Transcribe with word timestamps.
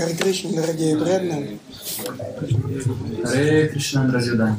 Харе 0.00 0.14
Кришна, 0.14 0.50
дорогие 0.52 0.96
преданные. 0.96 1.58
Харе 3.22 3.68
Кришна, 3.68 4.06
дорогие 4.06 4.56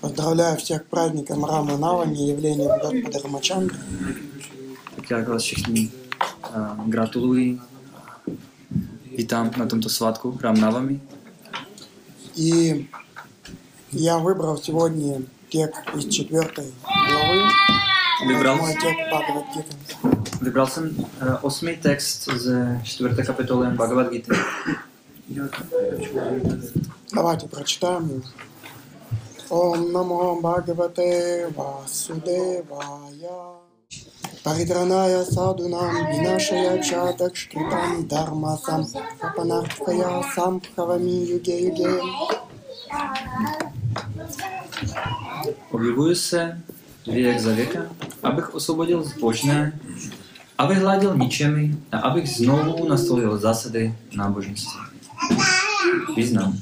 Поздравляю 0.00 0.56
всех 0.56 0.86
праздником 0.86 1.44
Рама 1.44 1.76
Навами, 1.76 2.16
явлением 2.16 2.70
Господа 2.80 3.20
Рамачандры. 3.22 3.76
Tak 4.96 5.10
jak 5.10 5.28
vás 5.28 5.42
všichni 5.42 5.90
uh, 6.54 6.88
gratuluji. 6.88 7.60
Vítám 9.16 9.50
na 9.56 9.66
tomto 9.66 9.88
svátku 9.88 10.38
Ram 10.40 10.60
Navami. 10.60 11.00
И 12.34 12.88
я 13.92 14.18
выбрал 14.18 14.56
сегодня 14.56 15.22
текст 15.50 15.82
из 15.94 16.08
четвертой 16.08 16.72
главы. 16.84 17.95
Выбрал, 18.25 18.57
Мой 18.57 18.73
текст 18.73 18.99
Бхагавадгиты. 19.09 19.75
vybral 20.41 20.67
jsem 20.67 20.89
uh, 20.89 21.37
osmý 21.41 21.77
text 21.77 22.29
ze 22.37 22.79
čtvrté 22.83 23.23
kapitoly 23.23 23.67
Bhagavad 23.75 24.11
Gita. 24.11 24.35
Давайте 27.13 27.47
прочитаем 27.47 28.09
его. 28.09 28.21
Ом 29.49 29.91
намо 29.91 30.35
Бхагавате 30.41 31.47
Васудевая. 31.55 33.37
Паридраная 34.43 35.23
садунам 35.25 35.95
винашая 36.11 36.81
чадак 36.83 37.35
шкритам 37.35 38.07
дарма 38.07 38.57
сам 38.57 38.85
сапанарткая 39.21 40.23
сам 40.35 40.59
бхавами 40.59 41.25
юге 41.35 41.67
юге. 41.67 42.01
Objevuji 45.71 46.15
se 46.15 46.57
věk 47.06 47.40
za 47.40 47.52
věkem, 47.52 47.88
abych 48.22 48.54
osvobodil 48.54 49.02
zbožné, 49.02 49.80
abych 50.58 50.78
hladil 50.78 51.16
ničemi 51.16 51.76
a 51.92 51.98
abych 51.98 52.28
znovu 52.28 52.88
nastolil 52.88 53.38
zásady 53.38 53.94
náboženství. 54.16 54.80
Význam. 56.16 56.58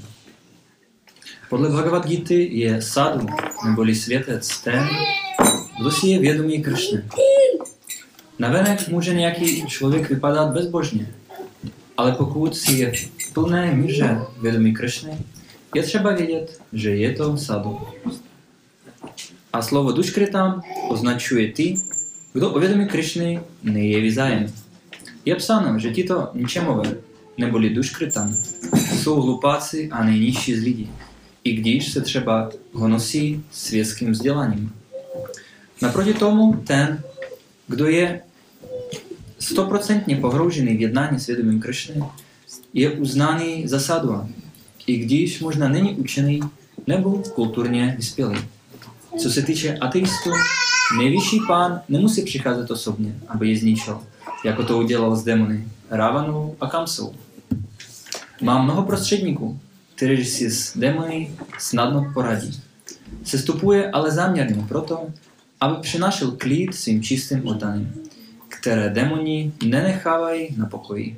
Podle 1.49 1.69
Bhagavad 1.69 2.07
Gita 2.07 2.35
je 2.35 2.83
sadhu, 2.83 3.27
neboli 3.65 3.95
světec, 3.95 4.59
ten, 4.61 4.89
kdo 5.81 5.91
si 5.91 6.07
je 6.09 6.19
vědomý 6.19 6.63
Kršny. 6.63 7.05
Navenek 8.39 8.89
může 8.89 9.15
nějaký 9.15 9.67
člověk 9.67 10.11
vypadat 10.11 10.53
bezbožně, 10.53 11.15
ale 11.97 12.13
pokud 12.13 12.57
si 12.57 12.73
je 12.73 12.93
v 13.19 13.33
plné 13.33 13.75
míře 13.75 14.21
vědomý 14.43 14.75
Kršny, 14.75 15.19
je 15.75 15.83
třeba 15.83 16.13
vědět, 16.13 16.61
že 16.73 16.91
je 16.91 17.13
to 17.13 17.37
sadhu. 17.37 17.81
А 19.55 19.63
слово 19.63 19.93
душкритам 19.93 20.63
означує 20.91 21.53
ті, 21.53 21.79
хто 22.37 22.55
у 22.55 22.61
відомі 22.61 22.87
Кришни 22.87 23.41
не 23.63 23.89
є 23.89 24.01
візаєм. 24.01 24.49
Є 25.25 25.35
псаном, 25.35 25.81
що 25.81 25.91
тіто 25.91 26.33
нічемове, 26.35 26.87
не 27.39 27.47
були 27.47 27.71
душкритам, 27.71 28.35
су 29.03 29.21
глупаці, 29.21 29.89
а 29.93 30.05
найніжчі 30.05 30.57
зліді, 30.57 30.87
і 31.45 31.57
гдіж 31.57 31.93
се 31.93 32.01
треба 32.01 32.53
гоносі 32.73 33.41
світським 33.53 34.13
взділанням. 34.13 34.71
Напроти 35.81 36.13
тому, 36.13 36.57
тен, 36.67 36.97
хто 37.69 37.91
є 37.91 38.23
стопроцентні 39.39 40.17
погружений 40.17 40.77
в 40.77 40.81
єднання 40.81 41.19
з 41.19 41.29
відомим 41.29 41.61
Кришни, 41.61 42.03
є 42.73 42.91
узнаний 42.91 43.69
за 43.69 43.81
садва, 43.81 44.29
і 44.87 45.03
гдіж 45.03 45.43
можна 45.43 45.69
нині 45.69 45.97
учений 45.99 46.43
не 46.87 46.97
був 46.97 47.35
культурні 47.35 47.95
виспілий. 47.97 48.39
Co 49.19 49.31
se 49.31 49.43
týče 49.43 49.79
ateistů, 49.79 50.31
nejvyšší 50.99 51.41
pán 51.49 51.81
nemusí 51.89 52.23
přicházet 52.23 52.71
osobně, 52.71 53.15
aby 53.29 53.51
je 53.51 53.59
zničil, 53.59 54.03
jako 54.45 54.65
to 54.65 54.79
udělal 54.79 55.17
s 55.17 55.25
démony 55.25 55.69
Rávanou 55.91 56.57
a 56.61 56.67
Kamsou. 56.67 57.15
Má 58.43 58.63
mnoho 58.63 58.83
prostředníků, 58.83 59.59
kteří 59.95 60.25
si 60.25 60.51
s 60.51 60.79
démony 60.79 61.31
snadno 61.59 62.11
poradí. 62.15 62.61
Sestupuje 63.25 63.91
ale 63.91 64.11
záměrně 64.11 64.65
proto, 64.69 65.07
aby 65.61 65.75
přinášel 65.81 66.31
klid 66.31 66.75
svým 66.75 67.03
čistým 67.03 67.49
oddaným, 67.49 67.95
které 68.49 68.91
démoni 68.91 69.53
nenechávají 69.65 70.49
na 70.57 70.67
pokoji. 70.67 71.17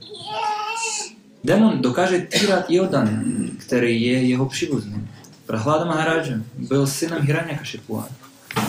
Démon 1.44 1.82
dokáže 1.82 2.18
týrat 2.18 2.64
i 2.68 2.80
oddané, 2.80 3.24
který 3.58 4.02
je 4.02 4.22
jeho 4.22 4.46
příbuzným. 4.46 5.08
Prahlada 5.46 5.84
Maharaja 5.84 6.38
byl 6.58 6.86
synem 6.86 7.22
Hiranyakashipua, 7.22 8.08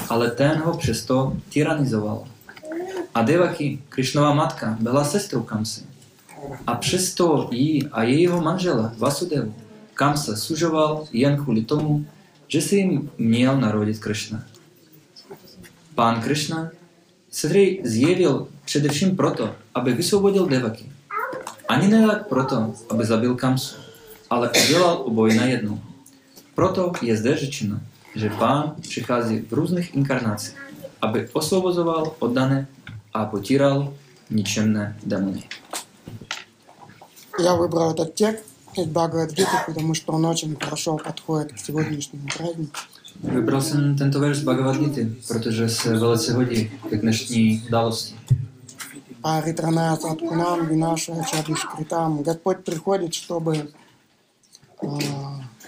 ale 0.09 0.31
ten 0.31 0.59
ho 0.59 0.77
přesto 0.77 1.37
tyranizoval. 1.53 2.27
A 3.15 3.21
Devaki, 3.21 3.81
Krishnova 3.89 4.33
matka, 4.33 4.77
byla 4.79 5.03
sestrou 5.03 5.41
Kamsy. 5.41 5.81
A 6.67 6.75
přesto 6.75 7.49
jí 7.51 7.87
a 7.87 8.03
jejího 8.03 8.41
manžela 8.41 8.93
Vasudevu 8.97 9.55
Kamsa 9.93 10.35
sužoval 10.35 11.07
jen 11.11 11.43
kvůli 11.43 11.61
tomu, 11.61 12.05
že 12.47 12.61
si 12.61 12.75
jim 12.75 13.11
měl 13.17 13.61
narodit 13.61 13.99
Krishna. 13.99 14.43
Pán 15.95 16.21
Krishna 16.21 16.69
se 17.31 17.47
tedy 17.47 17.81
zjevil 17.83 18.47
především 18.65 19.15
proto, 19.15 19.55
aby 19.75 19.93
vysvobodil 19.93 20.45
Devaki. 20.45 20.91
Ani 21.67 21.87
ne 21.87 22.07
tak 22.07 22.27
proto, 22.27 22.73
aby 22.89 23.05
zabil 23.05 23.35
Kamsu, 23.35 23.75
ale 24.29 24.51
udělal 24.65 25.01
oboje 25.05 25.35
najednou. 25.35 25.79
Proto 26.57 26.91
je 27.01 27.17
zde 27.17 27.37
řečeno, 27.37 27.79
že 28.15 28.29
pán 28.29 28.75
přichází 28.81 29.39
v 29.39 29.53
různých 29.53 29.95
inkarnacích, 29.95 30.55
aby 31.01 31.29
osvobozoval 31.33 32.15
oddané 32.19 32.67
a 33.13 33.25
potíral 33.25 33.93
ničemné 34.29 34.97
démony. 35.05 35.43
Я 37.39 37.53
выбрал 37.53 37.91
этот 37.91 38.15
текст 38.15 38.45
из 38.77 38.85
Бхагавадгиты, 38.85 39.57
потому 39.67 39.93
что 39.93 40.13
он 40.13 40.25
очень 40.25 40.55
хорошо 40.55 40.97
подходит 40.97 41.53
к 41.53 41.59
сегодняшнему 41.59 42.27
празднику. 42.37 42.79
Vybral 43.23 43.61
jsem 43.61 43.95
tento 43.97 44.19
verš 44.19 44.37
z 44.37 44.43
Bhagavad 44.43 44.77
protože 45.27 45.69
se 45.69 45.97
velice 45.97 46.33
hodí 46.33 46.71
k 46.89 47.01
dnešní 47.01 47.63
události. 47.67 48.15
Паритраная 49.21 49.95
садкунам, 49.95 50.67
винашая 50.67 51.23
чадушкритам. 51.23 52.23
Господь 52.23 52.63
приходит, 52.63 53.13
чтобы 53.13 53.57
э, 54.83 54.87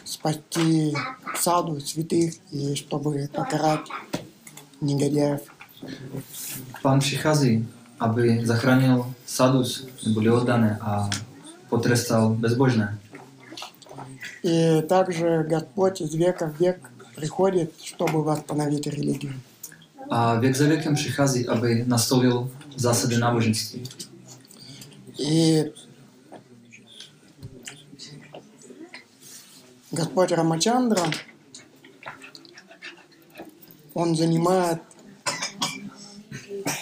спасти 0.10 0.94
саду, 1.36 1.80
святых, 1.80 2.34
и 2.52 2.76
чтобы 2.76 3.30
покарать 3.34 3.88
негодяев. 4.82 5.42
Pán 6.82 7.00
přichází, 7.00 7.68
aby 8.00 8.42
zachránil 8.46 9.14
sadus, 9.26 9.88
neboli 10.06 10.30
oddané, 10.30 10.78
a 10.82 11.10
potrestal 11.70 12.30
bezbožné. 12.30 12.98
И 14.44 14.82
также 14.82 15.44
Господь 15.44 16.02
из 16.02 16.14
века 16.14 16.48
в 16.48 16.60
век 16.60 16.90
приходит, 17.16 17.72
чтобы 17.84 18.24
восстановить 18.24 18.88
религию. 18.88 19.34
A 20.10 20.36
věk 20.36 20.56
za 20.56 20.66
věkem 20.66 20.96
přichází, 20.96 21.48
aby 21.48 21.84
nastolil 21.88 22.52
zásady 22.76 23.18
náboženství. 23.18 23.84
И 25.20 25.66
Господь 29.92 30.32
Рамачандра, 30.32 31.02
он 33.96 34.16
занимает 34.16 34.82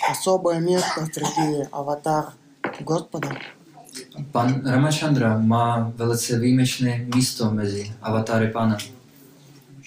особое 0.10 0.60
место 0.60 1.08
среди 1.14 1.68
аватар 1.72 2.34
Господа. 2.82 3.30
Ramachandra 4.34 5.38
má 5.38 5.92
velice 5.96 6.38
výjimečné 6.38 7.08
místo 7.16 7.52
mezi 7.52 7.92
avatary 8.02 8.52
pána. 8.52 8.78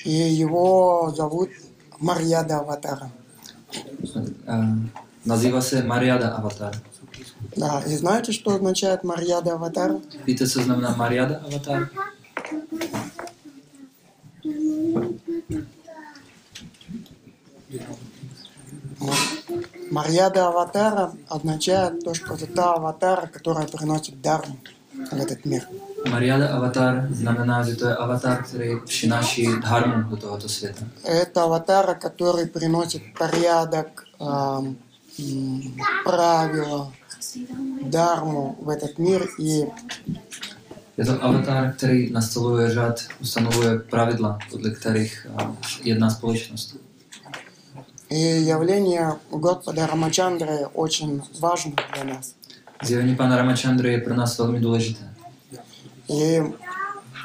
И 0.05 0.11
его 0.11 1.13
зовут 1.15 1.51
Марьяда 1.99 2.59
Аватара. 2.61 3.11
Se 5.25 5.83
Mariada 5.83 6.37
avatar. 6.37 6.75
Да, 7.57 7.83
и 7.87 7.97
знаете, 7.97 8.33
что 8.33 8.55
означает 8.55 9.05
Марьяда? 9.05 9.59
Víte, 10.27 10.47
co 10.47 10.63
znamená 10.63 10.97
Mariada 10.97 11.43
avatar? 11.45 11.91
Марьяда 19.91 20.49
Аватара 20.49 21.13
означает 21.29 22.05
то, 22.05 22.15
что 22.15 22.35
это 22.35 22.47
та 22.47 22.75
аватара, 22.75 23.27
которая 23.27 23.67
приносит 23.67 24.21
дарму 24.21 24.57
в 25.11 25.15
этот 25.15 25.45
мир. 25.45 25.67
Že 27.65 27.77
to 27.77 27.87
je 27.89 27.97
avatar, 27.97 28.43
který 28.45 28.81
přináší 28.85 29.47
dharmu 29.61 30.11
do 30.11 30.17
tohoto 30.17 30.49
světa. 30.49 30.85
Это 31.05 31.43
аватара, 31.43 31.95
который 31.95 32.47
приносит 32.47 33.03
порядок, 33.19 34.05
ам, 34.21 34.77
м, 35.19 35.77
правила, 36.05 36.93
дарму 37.83 38.57
в 38.63 38.69
этот 38.69 38.99
мир. 38.99 39.29
И 39.39 39.67
Je 41.01 41.07
to 41.07 41.25
avatar, 41.25 41.73
který 41.77 42.11
nastoluje 42.13 42.71
řád, 42.71 43.01
ustanovuje 43.21 43.79
pravidla, 43.79 44.39
podle 44.51 44.71
kterých 44.71 45.27
a, 45.37 45.57
jedná 45.83 46.11
společnost. 46.11 46.77
И 48.11 48.19
явление 48.43 49.17
Господа 49.31 49.87
Рамачандры 49.87 50.67
очень 50.75 51.23
важно 51.41 51.73
для 51.95 52.05
нас. 52.05 52.35
Pana 53.17 53.37
Ramachandry 53.37 53.93
je 53.93 54.01
pro 54.01 54.15
nás 54.15 54.39
velmi 54.39 54.61
důležité. 54.61 55.15
И 56.09 56.43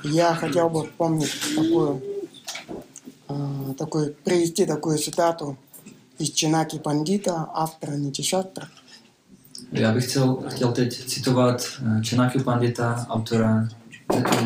я 0.04 0.36
хотел 0.36 0.69
бы 0.69 0.86
вспомнить 0.86 1.31
такую, 1.56 2.01
а, 3.27 3.74
такую, 3.77 4.16
привести 4.24 4.66
такую 4.66 4.98
цитату 4.98 5.57
из 6.19 6.30
Чинаки 6.30 6.80
Пандита, 6.80 7.50
автора 7.54 7.95
Нитишастра. 7.95 8.68
Já 9.75 9.92
bych 9.92 10.10
chtěl, 10.10 10.38
chtěl 10.48 10.72
teď 10.72 11.06
citovat 11.06 11.63
eh, 11.80 12.01
Čenakyu 12.01 12.44
Pandita, 12.44 13.06
autora 13.10 13.68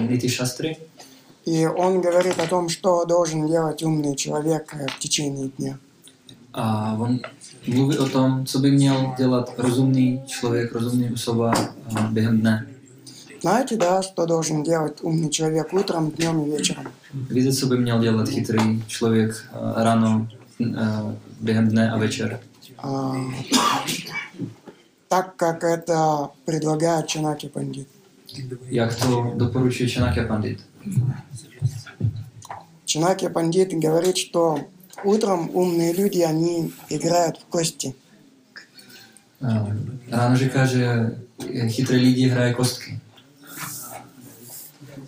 Niti 0.09 0.29
Shastry. 0.29 0.77
И 1.45 1.67
он 1.67 2.01
говорит 2.01 2.39
о 2.39 2.47
том, 2.47 2.69
что 2.69 3.05
должен 3.05 3.47
делать 3.47 3.83
умный 3.83 4.15
человек 4.15 4.73
э, 4.73 4.85
в 4.87 4.99
течение 4.99 5.49
дня. 5.57 5.77
A 6.53 6.95
on 6.99 7.19
mluví 7.67 7.97
o 7.97 8.09
tom, 8.09 8.45
co 8.45 8.59
by 8.59 8.71
měl 8.71 9.13
dělat 9.17 9.53
rozumný 9.57 10.21
člověk, 10.25 10.73
rozumný 10.73 11.11
osoba 11.13 11.51
eh, 11.55 12.07
během 12.11 12.39
dne. 12.39 12.67
Знаете, 13.41 13.77
да, 13.77 14.01
что 14.01 14.25
должен 14.25 14.63
делать 14.63 15.01
умный 15.01 15.29
человек 15.29 15.73
утром, 15.73 16.11
днем 16.11 16.45
и 16.45 16.49
вечером? 16.49 16.85
Víte, 17.29 17.53
co 17.53 17.65
by 17.65 17.77
měl 17.77 17.99
dělat 17.99 18.29
chytrý 18.29 18.83
člověk 18.87 19.31
eh, 19.31 19.83
ráno, 19.83 20.27
eh, 20.61 21.15
během 21.41 21.67
dne 21.67 21.91
a 21.91 21.97
večer. 21.97 22.39
А, 25.09 25.15
так 25.15 25.35
как 25.35 25.63
это 25.63 26.29
предлагает 26.45 27.07
Чанаки 27.07 27.47
Пандит. 27.47 27.87
Jak 28.69 28.95
to 28.95 29.33
doporučuje 29.35 29.89
Čenakya 29.89 30.27
Pandit. 30.27 30.59
Чанаки 32.85 33.27
Пандит 33.29 33.73
говорит, 33.73 34.17
что 34.17 34.59
утром 35.03 35.49
умные 35.53 35.93
люди, 35.93 36.21
они 36.21 36.71
играют 36.89 37.37
в 37.37 37.45
кости. 37.45 37.95
Eh, 39.41 39.75
Ráno 40.11 40.37
říká, 40.37 40.65
že 40.65 41.11
chytrý 41.67 41.97
lidi 41.97 42.27
hraje 42.29 42.53
kostky. 42.53 42.99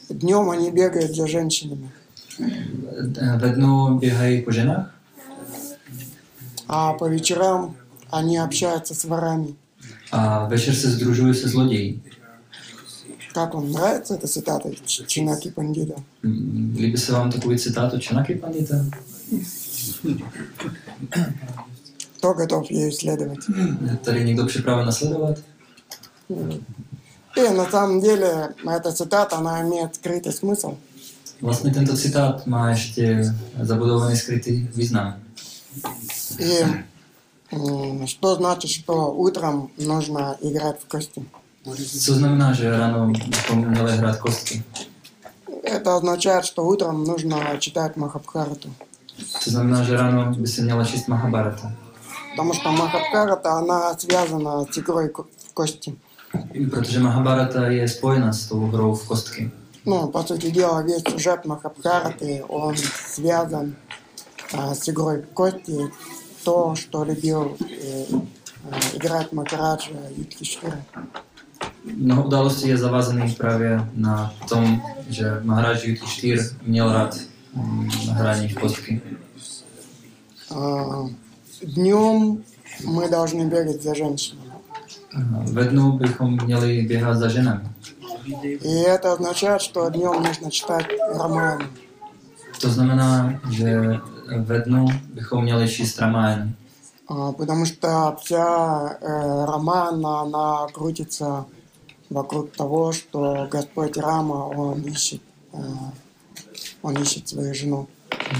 Днем 0.10 0.50
они 0.50 0.72
бегают 0.72 1.16
за 1.16 1.28
женщинами, 1.28 1.90
Ve 3.38 3.50
dnu 3.50 3.98
běhají 4.00 4.42
po 4.42 4.52
ženách 4.52 5.02
а 6.74 6.94
по 6.94 7.06
вечерам 7.06 7.76
они 8.10 8.38
общаются 8.38 8.96
с 8.96 9.04
ворами. 9.04 9.56
A 10.12 10.46
večer 10.46 10.76
se 10.76 10.92
združují 10.92 11.36
se 11.36 11.50
zloději. 11.50 12.02
Как 13.34 13.54
вам 13.54 13.72
нравится 13.72 14.16
эта 14.16 14.28
цитата 14.28 14.70
Чинаки 15.08 15.52
Пандита? 15.52 15.96
Mm, 16.24 16.76
Líbí 16.78 16.98
takový 17.32 17.58
citát 17.58 17.94
od 17.94 18.02
Čenakya 18.02 18.38
Pandita? 18.42 18.76
Кто 22.18 22.34
готов 22.34 22.72
ее 22.72 22.90
исследовать? 22.90 23.40
Je 23.92 23.96
tady 23.96 24.26
někdo 24.26 24.46
připraven 24.46 24.86
nasledovat? 24.86 25.38
И 27.38 27.50
на 27.50 27.66
самом 27.72 28.02
деле 28.02 28.50
эта 28.66 28.92
цитата, 28.92 29.38
она 29.38 29.62
имеет 29.62 29.96
скрытый 29.96 30.32
смысл. 30.34 30.78
Vlastně 31.42 31.72
tento 31.72 31.98
citát 31.98 32.48
má 32.48 32.70
ještě 32.70 33.34
zabudovaný 33.62 34.18
skrytý 34.18 34.68
význam. 34.76 35.20
И 36.40 36.64
что 38.06 38.36
значит, 38.36 38.72
что 38.72 39.14
утром 39.14 39.72
нужно 39.78 40.38
играть 40.42 40.82
в 40.82 40.88
кости? 40.88 41.26
Co 42.00 42.14
znamená, 42.14 42.54
že 42.54 42.78
ráno 42.78 43.08
bychom 43.08 43.66
měli 43.70 43.98
hrát 43.98 44.18
kostky? 44.18 44.64
Это 45.64 45.96
означает, 45.96 46.46
что 46.46 46.66
утром 46.66 47.04
нужно 47.04 47.58
читать 47.60 47.96
Махабхарату. 47.96 48.70
Že 49.84 49.98
ráno 49.98 50.34
by 50.34 50.48
se 50.48 50.62
měla 50.62 50.86
číst 50.86 51.08
Mahabharata. 51.08 51.72
Потому 52.32 52.54
что 52.54 52.72
Махабхарата, 52.72 53.52
она 53.54 53.98
связана 54.00 54.66
с 54.72 54.78
игрой 54.78 55.12
в 55.50 55.54
кости. 55.54 55.96
Protože 56.72 57.00
Mahabharata 57.00 57.68
je 57.68 57.88
spojena 57.88 58.34
s 58.34 58.46
tou 58.46 58.68
hrou 58.68 58.96
v 58.96 59.08
kostky. 59.08 59.52
Ну, 59.86 60.08
по 60.08 60.24
сути 60.24 60.52
дела, 60.52 60.82
весь 60.82 61.04
сюжет 61.04 61.46
Махабхараты, 61.46 62.44
он 62.48 62.76
связан 63.14 63.76
а, 64.54 64.76
с 64.76 64.90
игрой 64.90 65.22
в 65.22 65.34
кости. 65.34 65.92
То, 66.45 66.75
что 66.75 67.05
любил 67.05 67.57
э, 67.61 68.05
э, 68.13 68.97
играть 68.97 69.33
Махараджа 69.33 69.91
Юдхиштира. 70.17 70.83
Mnoho 71.97 72.25
událostí 72.25 72.69
je 72.69 72.77
zavázaných 72.77 73.37
právě 73.39 73.89
na 73.95 74.35
tom, 74.49 74.83
že 75.09 75.41
Maharaj 75.43 75.79
Yudhishthir 75.85 76.41
měl 76.63 76.93
rád 76.93 77.17
mm, 77.55 77.89
hraní 77.89 78.49
v 78.49 78.55
kostky. 78.55 79.01
А, 80.55 81.09
Днем 81.63 82.45
мы 82.85 83.09
должны 83.09 83.47
бегать 83.47 83.83
за 83.83 83.95
женщинами. 83.95 84.53
Ve 85.53 85.65
dnu 85.65 85.93
bychom 85.93 86.39
měli 86.45 86.83
běhat 86.83 87.17
za 87.17 87.29
ženami. 87.29 87.69
И 88.43 88.83
это 88.83 89.13
означает, 89.13 89.63
что 89.63 89.89
днем 89.89 90.23
нужно 90.23 90.51
читать 90.51 90.87
романы. 91.15 91.65
To 92.61 92.71
znamená, 92.71 93.41
že 93.51 94.01
ve 94.39 94.61
dnu 94.61 94.87
bychom 95.15 95.45
měli 95.45 95.69
číst 95.69 95.99
Ramayana, 95.99 96.49
А, 97.09 97.33
Потому 97.33 97.67
что 97.67 98.17
вся 98.21 98.99
э, 99.01 99.45
романа, 99.45 100.23
она 100.23 100.67
крутится 100.75 101.47
вокруг 102.11 102.51
того, 102.51 102.93
что 102.93 103.47
Господь 103.51 103.97
Рама, 103.97 104.47
он 104.47 104.83
ищет, 104.83 105.21
э, 105.53 105.59
он 106.83 106.97
ищет 107.03 107.29
свою 107.29 107.55
жену. 107.55 107.87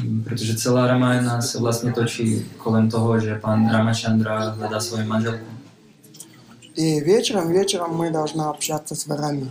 Mm, 0.03 0.25
protože 0.25 0.55
celá 0.55 0.87
Ramayana 0.87 1.43
se 1.43 1.59
vlastně 1.59 1.93
točí 1.93 2.45
kolem 2.59 2.91
toho, 2.91 3.21
že 3.21 3.35
pan 3.35 3.71
Ramachandra 3.73 4.51
hledá 4.51 4.81
svoji 4.81 5.05
manželku. 5.05 5.45
И 6.75 7.01
вечером, 7.01 7.53
вечером 7.53 7.97
мы 7.97 8.11
должны 8.11 8.43
общаться 8.45 8.95
с 8.95 9.07
ворами. 9.07 9.51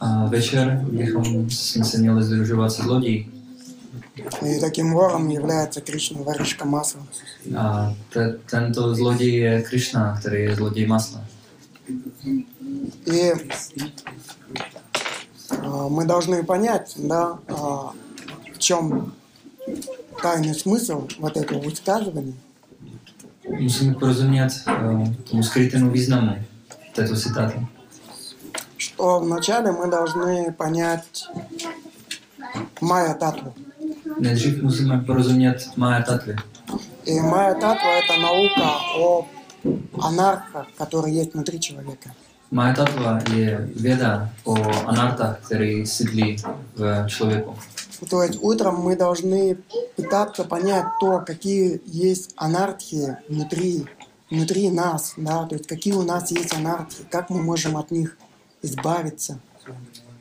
A 0.00 0.26
večer 0.26 0.84
bychom 0.92 1.50
jsme 1.50 1.84
se 1.84 1.98
měli 1.98 2.22
združovat 2.22 2.72
se 2.72 2.82
zloději. 2.82 3.35
И 4.41 4.59
таким 4.59 4.93
вором 4.93 5.29
является 5.29 5.81
Кришна, 5.81 6.21
воришка 6.21 6.65
масла. 6.65 7.01
Tento 8.49 8.95
zloděj 8.95 9.35
je 9.35 9.61
Krishna, 9.61 10.17
který 10.19 10.43
je 10.43 10.55
zloděj 10.55 10.87
masla. 10.87 11.21
И 13.05 13.33
а, 15.49 15.87
мы 15.87 16.05
должны 16.05 16.43
понять, 16.43 16.93
да, 16.97 17.39
а, 17.47 17.93
в 18.53 18.57
чем 18.57 19.13
тайный 20.21 20.53
смысл 20.53 21.07
вот 21.19 21.37
этого 21.37 21.59
высказывания. 21.61 22.33
Musíme 23.49 23.95
porozumět 23.95 24.63
uh, 24.67 25.13
tomu 25.29 25.43
skrytému 25.43 25.91
významu 25.91 26.35
této 26.95 27.15
citáty. 27.15 27.67
Что 28.77 29.19
вначале 29.19 29.71
мы 29.71 29.87
должны 29.87 30.51
понять 30.51 31.29
майя 32.81 33.13
татву. 33.13 33.53
Nejdřív 34.19 34.63
musíme 34.63 35.03
porozumět 35.05 35.77
Maya 35.77 36.03
Tatvy. 36.03 36.35
И 37.05 37.21
майя 37.21 37.53
татва 37.53 37.99
это 37.99 38.17
наука 38.19 38.67
о 38.97 39.25
анархах, 40.01 40.67
которые 40.77 41.15
есть 41.15 41.33
внутри 41.33 41.59
человека. 41.59 42.11
Tattva 42.51 43.19
je 43.33 43.69
věda 43.75 44.29
o 44.43 44.55
anartách, 44.87 45.39
který 45.45 45.87
sídlí 45.87 46.35
v 46.75 47.05
člověku. 47.07 47.55
То 48.09 48.23
есть 48.23 48.37
утром 48.41 48.75
мы 48.83 48.95
должны 48.95 49.57
пытаться 49.95 50.43
понять 50.43 50.85
то, 50.99 51.19
какие 51.25 51.81
есть 51.85 52.33
анархии 52.37 53.17
внутри, 53.29 53.85
внутри 54.29 54.69
нас, 54.69 55.13
да, 55.17 55.45
то 55.45 55.55
есть 55.55 55.67
какие 55.67 55.93
у 55.93 56.03
нас 56.03 56.31
есть 56.31 56.53
анархии, 56.53 57.05
как 57.09 57.29
мы 57.29 57.41
можем 57.41 57.75
от 57.77 57.91
них 57.91 58.17
избавиться. 58.61 59.39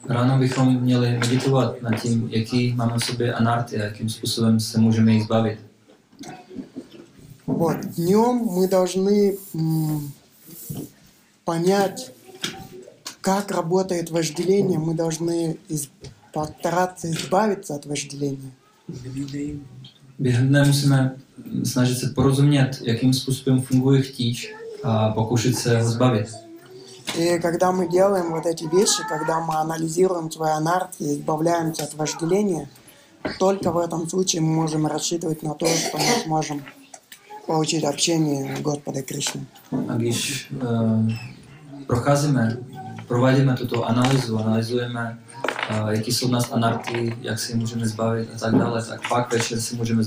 Ráno 0.09 0.37
bychom 0.39 0.81
měli 0.81 1.17
meditovat 1.17 1.81
nad 1.81 2.01
tím, 2.01 2.29
jaký 2.31 2.73
máme 2.73 2.97
v 2.97 3.05
sobě 3.05 3.33
anarty 3.33 3.81
a 3.81 3.83
jakým 3.83 4.09
způsobem 4.09 4.59
se 4.59 4.79
můžeme 4.79 5.13
jich 5.13 5.23
zbavit. 5.23 5.59
Вот. 7.47 7.77
Днем 7.95 8.35
мы 8.45 8.67
должны 8.69 9.37
м, 9.55 10.11
понять, 11.45 12.11
как 13.21 13.51
работает 13.51 14.09
вожделение. 14.11 14.79
Мы 14.79 14.93
должны 14.95 15.55
из- 15.69 15.89
постараться 16.33 17.07
избавиться 17.09 17.75
от 17.75 17.85
вожделения. 17.85 18.51
Během 20.19 20.47
dne 20.47 20.63
musíme 20.65 21.15
snažit 21.63 21.97
se 21.97 22.07
porozumět, 22.09 22.71
jakým 22.83 23.13
způsobem 23.13 23.61
funguje 23.61 24.01
chtíč 24.01 24.53
a 24.83 25.09
pokoušet 25.09 25.55
se 25.55 25.81
ho 25.81 25.89
zbavit. 25.91 26.27
И 27.16 27.38
когда 27.38 27.72
мы 27.72 27.88
делаем 27.88 28.30
вот 28.30 28.44
эти 28.44 28.64
вещи, 28.64 29.02
когда 29.08 29.40
мы 29.40 29.54
анализируем 29.56 30.30
свои 30.30 30.50
анархии, 30.50 31.14
избавляемся 31.14 31.84
от 31.84 31.94
вожделения, 31.94 32.68
только 33.38 33.72
в 33.72 33.78
этом 33.78 34.08
случае 34.08 34.42
мы 34.42 34.54
можем 34.54 34.86
рассчитывать 34.86 35.42
на 35.42 35.54
то, 35.54 35.66
что 35.66 35.96
мы 35.96 36.22
сможем 36.24 36.62
получить 37.46 37.84
общение 37.84 38.56
Господа 38.60 39.02
Кришны. 39.02 39.46
Když 39.96 40.48
uh, 40.52 41.12
procházíme, 41.86 42.56
provádíme 43.08 43.54
tuto 43.54 43.84
analýzu, 43.84 44.38
analyzujeme, 44.38 45.18
uh, 45.70 45.88
jaký 45.88 46.12
jsou 46.12 46.28
v 46.28 46.30
nás 46.30 46.52
anarty, 46.52 47.16
jak 47.20 47.38
se 47.38 47.52
je 47.52 47.56
můžeme 47.56 47.86
zbavit 47.86 48.28
a 48.34 48.38
tak 48.38 48.54
dále, 48.54 48.84
tak 48.84 49.08
pak 49.08 49.32
večer 49.32 49.60
se 49.60 49.76
můžeme. 49.76 50.04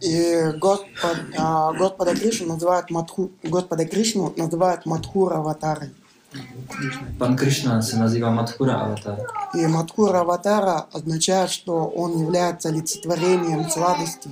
И 0.00 0.52
Господь, 0.56 1.18
а, 1.36 1.72
Господа 1.72 2.14
Кришну 2.14 2.46
называют 2.46 2.90
Мадху, 2.90 3.30
Господа 3.42 3.84
Кришну 3.84 4.32
называют 4.36 4.86
Мадхура 4.86 5.36
Аватарой. 5.36 5.90
Krishna 7.36 7.82
se 7.82 7.96
nazývá 7.96 8.30
Madhura 8.30 8.84
Avatar. 8.84 9.18
И 9.54 9.66
Мадхура 9.66 10.20
Аватара 10.20 10.86
означает, 10.92 11.50
что 11.50 11.86
он 11.86 12.20
является 12.20 12.68
олицетворением 12.68 13.68
сладости. 13.68 14.30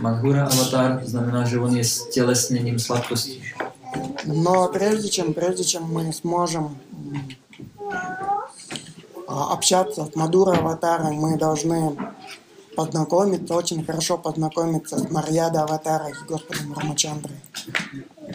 Madhura 0.00 0.46
Avatar 0.48 1.04
znamená, 1.04 1.44
že 1.44 1.58
on 1.58 1.76
je 1.76 1.84
stělesněním 1.84 2.78
sladkosti. 2.78 3.42
Но 4.24 4.68
прежде 4.68 5.08
чем, 5.08 5.34
прежде 5.34 5.64
чем 5.64 5.84
мы 5.84 6.12
сможем 6.12 6.76
а, 9.26 9.52
общаться 9.52 10.04
с 10.04 10.14
Мадура 10.16 10.56
Аватарой, 10.58 11.16
мы 11.16 11.38
должны 11.38 11.96
познакомиться, 12.76 13.54
очень 13.54 13.84
хорошо 13.84 14.18
познакомиться 14.18 14.98
с 14.98 15.10
Марьяда 15.10 15.62
Аватарой, 15.62 16.14
с 16.14 16.22
Господом 16.28 16.74
Рамачандрой. 16.76 17.36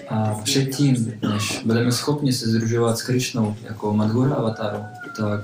A 0.09 0.41
předtím, 0.43 1.13
než 1.21 1.61
budeme 1.65 1.91
schopni 1.91 2.33
se 2.33 2.49
združovat 2.49 2.97
s 2.97 3.03
Krišnou 3.03 3.55
jako 3.63 3.93
Madhura 3.93 4.35
Avataru, 4.35 4.83
tak 5.17 5.41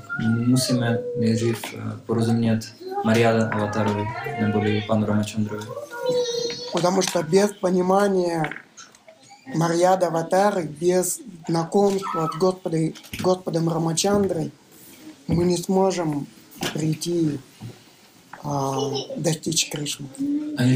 musíme 0.48 0.98
nejdřív 1.20 1.62
eh, 1.74 1.80
porozumět 2.06 2.60
Mariada 3.06 3.50
Avatarovi, 3.50 4.04
neboli 4.42 4.84
panu 4.88 5.06
Ramachandrovi. 5.06 5.66
Потому 6.74 7.02
что 7.02 7.24
без 7.24 7.54
понимания 7.62 8.50
Марьяда 9.56 10.08
Аватары, 10.08 10.64
без 10.64 11.20
знакомства 11.48 12.30
с 12.34 12.38
Господой, 12.38 12.96
Господом 13.24 13.70
Рамачандрой, 13.70 14.52
мы 15.28 15.44
не 15.44 15.58
сможем 15.58 16.28
прийти 16.74 17.40
а, 17.40 17.47
достичь 19.18 19.70
Кришны. 19.70 20.08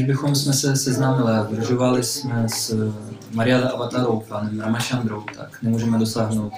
Bychom 0.06 0.34
jsme 0.34 0.52
se 0.52 0.76
seznámili 0.76 1.32
a 1.32 1.44
združovali 1.44 2.02
jsme 2.02 2.48
s 2.48 2.92
Mariada 3.32 3.68
Avatarou, 3.70 4.20
panem 4.28 4.60
Ramachandrou, 4.60 5.22
tak 5.36 5.62
nemůžeme 5.62 5.98
dosáhnout 5.98 6.52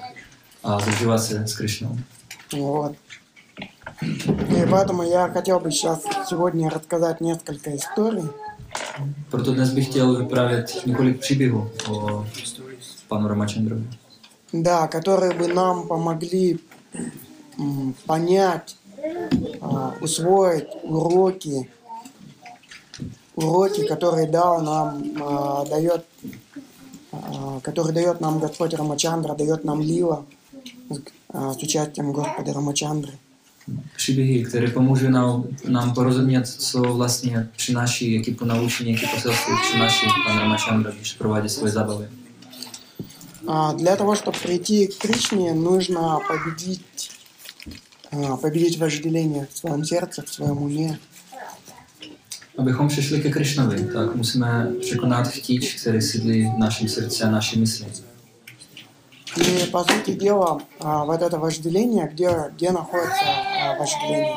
a 0.65 0.79
združovat 0.81 1.19
se 1.19 1.47
s 1.47 1.55
Krišnou. 1.57 1.99
Вот. 2.61 2.93
И 4.49 4.67
поэтому 4.71 5.03
я 5.03 5.29
хотел 5.29 5.61
бы 5.61 5.71
сейчас 5.71 6.03
сегодня 6.29 6.71
рассказать 6.71 7.21
несколько 7.21 7.71
историй, 7.77 8.25
Proto 9.31 9.53
dnes 9.55 9.71
bych 9.71 9.89
chtěl 9.89 10.17
vyprávět 10.17 10.87
několik 10.87 11.21
příběhů 11.21 11.71
o 11.91 12.27
panu 13.09 13.29
Ramachandrovi. 13.29 13.87
да, 14.53 14.87
которые 14.89 15.33
бы 15.35 15.49
нам 15.49 15.87
помогли 15.89 16.59
понять, 18.07 18.77
а, 18.84 18.84
усвоить 20.01 20.69
уроки, 20.83 21.71
уроки, 23.37 23.87
которые 23.87 24.27
дал 24.31 24.63
нам, 24.63 25.03
а, 25.23 25.65
дает, 25.65 26.05
а, 27.13 27.61
который 27.61 27.93
дает 27.93 28.21
нам 28.21 28.39
Господь 28.39 28.75
Рамачандра, 28.75 29.35
дает 29.35 29.65
нам 29.65 29.81
Лила 29.81 30.25
с, 30.91 31.01
а, 31.33 31.53
участием 31.63 32.13
Господа 32.13 32.53
Рамачандры. 32.53 33.13
Příběhy, 33.97 34.45
které 34.45 34.69
pomůžou 34.69 35.09
nám, 35.09 35.45
nám 35.69 35.95
porozumět, 35.95 36.47
co 36.47 36.81
vlastně 36.83 37.49
přináší, 37.57 38.15
jaký 38.15 38.35
ponaučení, 38.35 38.93
jaký 38.93 39.07
poselství 39.15 39.55
přináší 39.71 40.07
pan 40.27 40.39
Ramachandra, 40.39 40.91
když 40.91 41.13
provádí 41.13 41.49
svoje 41.49 41.73
zábavy. 41.73 42.09
А, 43.47 43.73
Для 43.75 43.97
того, 43.97 44.15
чтобы 44.15 44.37
прийти 44.43 44.87
к 44.87 44.99
Кришне, 44.99 45.55
нужно 45.55 46.21
победить, 46.29 47.11
а, 47.11 47.14
победить 48.41 48.79
вожделение 48.79 49.49
в 49.53 49.59
своем 49.59 49.85
сердце, 49.85 50.23
в 50.23 50.29
своем 50.29 50.63
уме. 50.63 50.99
Abychom 52.59 52.89
přišli 52.89 53.21
ke 53.21 53.31
Krišnovi, 53.31 53.85
tak 53.93 54.15
musíme 54.15 54.73
překonat 54.81 55.29
chtíč, 55.29 55.75
který 55.75 56.03
sídlí 56.03 56.51
v 56.57 56.59
našem 56.59 56.89
srdci 56.89 57.23
a 57.23 57.31
naší 57.31 57.61
mysli. 57.61 57.87
И, 59.37 59.67
по 59.67 59.85
сути 59.85 60.15
дела, 60.15 60.61
а, 60.81 61.05
вот 61.05 61.23
это 61.23 61.39
вожделение, 61.39 62.09
где, 62.13 62.31
где 62.53 62.71
находится 62.71 63.25
а, 63.25 63.79
вожделение? 63.79 64.33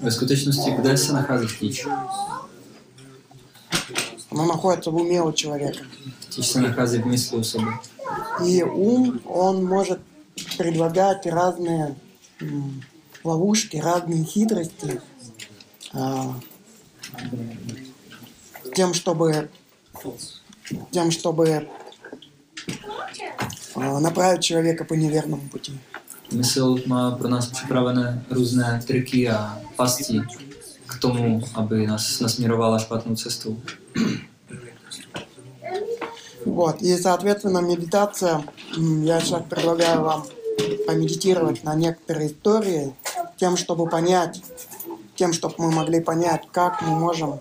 Ve 0.00 0.10
skutečnosti, 0.10 0.70
kde 0.70 0.96
se 0.96 1.12
nachází 1.12 1.46
chtíč? 1.46 1.86
Оно 4.30 4.46
находится 4.46 4.90
в 4.90 4.96
уме 4.96 5.22
у 5.22 5.32
человека. 5.32 5.84
Chtíč 6.28 6.46
se 6.46 6.60
nachází 6.60 6.98
v 6.98 7.06
mysli 7.06 7.38
osoby. 7.38 7.70
И 8.44 8.62
ум, 8.62 9.20
он 9.24 9.64
может 9.64 10.00
предлагать 10.58 11.26
разные 11.26 11.94
ловушки, 13.26 13.76
разные 13.76 14.24
хитрости 14.24 15.00
а, 15.92 16.34
тем, 18.74 18.94
чтобы 18.94 19.48
тем, 20.90 21.10
чтобы 21.10 21.68
а, 23.74 24.00
направить 24.00 24.42
человека 24.42 24.84
по 24.84 24.94
неверному 24.94 25.48
пути. 25.48 25.72
Mysl 26.32 26.76
má 26.86 27.10
pro 27.10 27.28
nás 27.28 27.46
připravené 27.46 28.24
různé 28.30 28.82
triky 28.86 29.30
a 29.30 29.62
pasti 29.76 30.20
k 30.86 31.00
tomu, 31.00 31.40
aby 31.54 31.86
nás 31.86 32.20
nasměrovala 32.20 32.78
špatnou 32.78 33.16
cestou. 33.16 33.56
Вот. 36.46 36.82
И, 36.82 36.96
соответственно, 36.96 37.58
медитация, 37.58 38.44
я 39.02 39.20
сейчас 39.20 39.42
предлагаю 39.50 40.02
вам 40.02 40.26
помедитировать 40.86 41.64
на 41.64 41.74
некоторые 41.74 42.28
истории, 42.28 42.94
тем, 43.36 43.56
чтобы 43.56 43.88
понять, 43.88 44.42
тем, 45.14 45.32
чтобы 45.32 45.54
мы 45.58 45.70
могли 45.70 46.00
понять, 46.00 46.42
как 46.52 46.82
мы 46.82 46.98
можем 46.98 47.40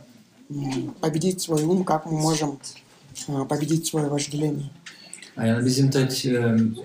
победить 0.99 1.41
свой 1.41 1.63
ум, 1.63 1.83
как 1.83 2.05
мы 2.05 2.19
можем 2.19 2.59
а, 3.27 3.45
победить 3.45 3.87
свое 3.87 4.07
вожделение. 4.07 4.69
A 5.37 5.45
já 5.45 5.53
nabízím 5.53 5.89
teď 5.89 6.27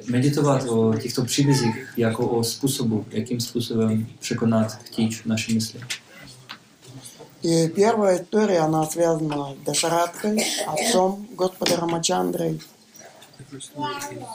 meditovat 0.08 0.68
o 0.68 0.94
těchto 0.94 1.24
příbězích 1.24 1.92
jako 1.96 2.28
o 2.28 2.44
způsobu, 2.44 3.04
jakým 3.10 3.40
způsobem 3.40 4.06
překonat 4.20 4.72
chtíč 4.72 5.24
naší 5.24 5.54
mysli. 5.54 5.80
И 7.42 7.68
первая 7.68 8.18
история, 8.18 8.58
она 8.58 8.84
связана 8.84 9.54
с 9.54 9.64
Дашараткой, 9.64 10.44
отцом 10.66 11.26
Господа 11.36 11.76
Рамачандрой. 11.76 12.60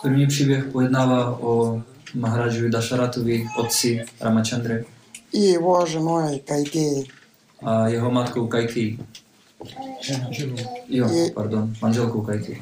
První 0.02 0.28
příběh 0.28 0.66
pojednává 0.66 1.40
o 1.40 1.82
Maharajovi 2.14 2.70
Dasharatovi, 2.70 3.48
otci 3.58 4.02
Ramachandry 4.22 4.86
и 5.32 5.40
его 5.40 5.86
женой 5.86 6.40
Кайкеей. 6.48 7.12
a 7.62 7.88
jeho 7.90 8.12
matkou 8.12 8.48
Kajki. 8.48 9.00
Jo, 10.90 11.08
Je- 11.10 11.32
pardon, 11.34 11.74
manželkou 11.82 12.22
Kajki. 12.22 12.62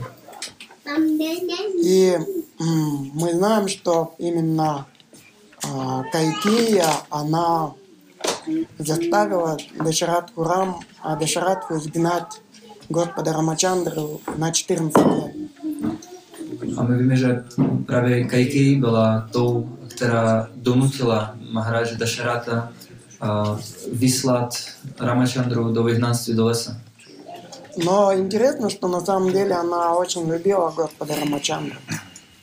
И 1.84 2.18
м, 2.60 3.12
мы 3.14 3.34
знаем, 3.34 3.68
что 3.68 4.16
именно 4.18 4.86
а, 5.64 6.04
Кайкея, 6.12 6.88
она 7.10 7.74
заставила 8.78 9.58
Дашаратку 9.80 10.44
Рам, 10.44 10.80
а 11.02 11.16
Дашаратку 11.16 11.78
изгнать 11.78 12.42
Господа 12.90 13.34
Рамачандру 13.34 14.22
на 14.38 14.52
14 14.52 14.98
лет. 15.06 15.43
A 16.78 16.84
my 16.84 16.98
víme, 16.98 17.16
že 17.16 17.44
právě 17.86 18.24
Kajki 18.24 18.76
byla 18.76 19.28
tou, 19.32 19.70
která 19.96 20.48
donutila 20.56 21.36
Maharaja 21.52 21.98
Dasharata 21.98 22.70
vyslat 23.94 24.56
Ramachandru 25.00 25.72
do 25.74 25.84
vyhnanství 25.84 26.34
do 26.34 26.46
lesa. 26.46 26.78
Но 27.78 28.14
интересно, 28.14 28.70
что 28.70 28.88
на 28.88 29.00
самом 29.00 29.32
деле 29.32 29.56
она 29.56 29.96
очень 29.96 30.30
любила 30.30 30.72
Господа 30.72 31.16
Рамачандру. 31.16 31.78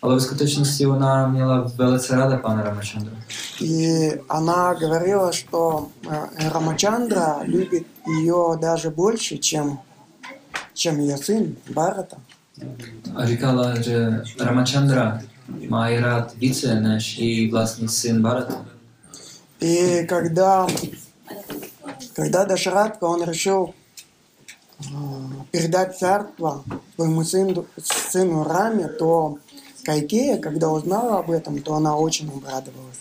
Ale 0.03 0.15
ve 0.15 0.21
skutečnosti 0.21 0.87
ona 0.87 1.29
měla 1.29 1.71
velice 1.77 2.17
ráda 2.17 2.37
pana 2.37 2.63
Ramachandru. 2.63 3.17
И 3.61 4.11
она 4.29 4.75
говорила, 4.75 5.33
что 5.33 5.91
э, 6.09 6.49
Рамачандра 6.49 7.43
любит 7.45 7.87
ее 8.07 8.59
даже 8.61 8.91
больше, 8.91 9.37
чем, 9.39 9.81
чем 10.75 11.01
ее 11.01 11.17
сын 11.17 11.57
Барата. 11.75 12.17
A 13.15 13.27
říkala, 13.27 13.81
že 13.81 14.23
Ramachandra 14.41 15.21
má 15.69 15.89
ji 15.89 16.01
rád 16.01 16.35
více 16.37 16.81
než 16.81 17.19
její 17.19 17.51
vlastní 17.51 17.89
syn 17.89 18.23
Bharata. 18.23 18.67
И 19.61 20.07
когда, 20.09 20.67
когда 22.15 22.45
Дашаратка, 22.45 23.05
он 23.05 23.25
решил 23.25 23.75
э, 24.81 24.85
передать 25.51 25.99
царство 25.99 26.65
своему 26.95 27.25
сыну, 27.25 27.67
сыну 27.77 28.45
Раме, 28.45 28.89
то 28.89 29.37
Кайкея, 29.85 30.39
когда 30.39 30.71
узнала 30.71 31.19
об 31.19 31.31
этом, 31.31 31.61
то 31.63 31.75
она 31.75 31.97
очень 31.97 32.29
обрадовалась. 32.29 33.01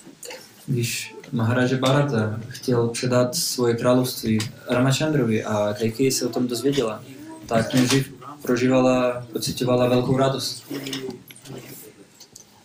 Když 0.68 1.16
Maharaja 1.32 1.78
Bharata 1.78 2.40
chtěl 2.48 2.88
předat 2.88 3.36
svoje 3.36 3.76
království 3.76 4.40
Ramachandrovi 4.70 5.44
a 5.44 5.74
Kaikeyi 5.74 6.12
se 6.12 6.26
o 6.26 6.30
tom 6.30 6.48
dozvěděla, 6.48 7.04
tak 7.48 7.74
nejdřív 7.74 8.19
prožívala, 8.42 9.26
pocitovala 9.34 9.88
velkou 9.88 10.18
radost. 10.18 10.64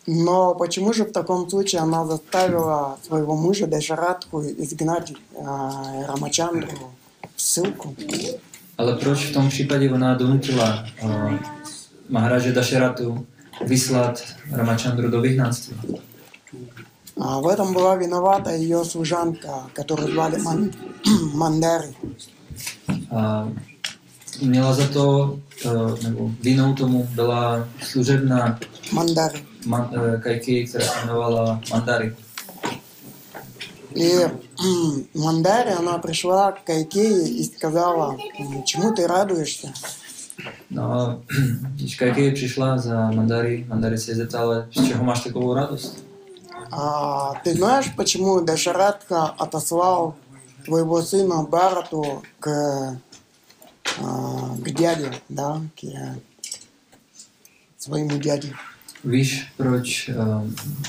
Но 0.07 0.55
почему 0.55 0.93
же 0.93 1.05
в 1.05 1.13
таком 1.13 1.49
случае 1.49 1.81
она 1.81 2.05
заставила 2.07 2.99
своего 3.07 3.37
мужа 3.37 3.67
Дашаратку 3.67 4.43
изгнать 4.43 5.13
э, 5.13 6.07
Рамачандру 6.07 6.93
в 7.37 7.41
ссылку? 7.41 7.95
Ale 8.77 8.97
proč 8.97 9.25
v 9.25 9.33
tom 9.33 9.49
případě 9.49 9.91
ona 9.91 10.15
donutila 10.15 10.85
uh, 11.03 11.39
Maharaže 12.09 12.53
Dašeratu 12.53 13.27
vyslat 13.67 14.23
Ramachandru 14.53 15.11
do 15.11 15.21
vyhnanství? 15.21 15.77
А 17.21 17.41
в 17.41 17.47
этом 17.47 17.73
была 17.73 17.95
виновата 17.97 18.51
ее 18.51 18.85
служанка, 18.85 19.71
которую 19.73 20.13
звали 20.13 20.39
Ман- 20.39 20.73
Мандари. 21.35 21.95
A 23.11 23.49
měla 24.43 24.75
za 24.75 24.89
to, 24.89 25.39
uh, 25.65 26.03
nebo 26.03 26.31
vinou 26.43 26.75
tomu 26.75 27.09
byla 27.15 27.69
služebná 27.83 28.59
Мандари. 28.93 29.43
man, 29.67 29.91
uh, 29.97 30.21
Kajky, 30.21 30.67
která 30.67 30.85
se 30.85 30.93
jmenovala 31.03 31.61
Mandary. 31.71 32.17
И 33.97 34.27
Мандари, 35.15 35.71
она 35.71 35.99
пришла 35.99 36.53
к 36.53 36.65
Кайкее 36.65 37.29
и 37.29 37.45
сказала, 37.45 38.17
«М, 38.41 38.63
чему 38.65 38.91
ты 38.93 39.07
радуешься? 39.07 39.73
Kajky 41.99 42.31
přišla 42.33 42.79
za 42.79 43.11
Mandary, 43.11 43.65
Mandary 43.69 43.99
se 43.99 44.11
jí 44.11 44.17
zeptala, 44.17 44.67
z 44.71 44.87
čeho 44.89 45.05
máš 45.05 45.25
takovou 45.25 45.55
radost? 45.55 46.05
А, 46.71 47.35
ты 47.45 47.55
знаешь, 47.55 47.93
почему 47.97 48.41
Дашаратка 48.41 49.27
отослал 49.39 50.15
твоего 50.65 51.03
сына 51.03 51.43
Барату 51.49 52.23
к, 52.41 52.49
а, 52.51 52.97
к 53.99 54.71
дяде, 54.71 55.13
да, 55.29 55.61
к 55.77 55.85
э, 55.85 56.15
своему 57.79 58.19
дяде? 58.19 58.55
Víš, 59.05 59.53
proč 59.57 60.09
uh, 60.09 60.41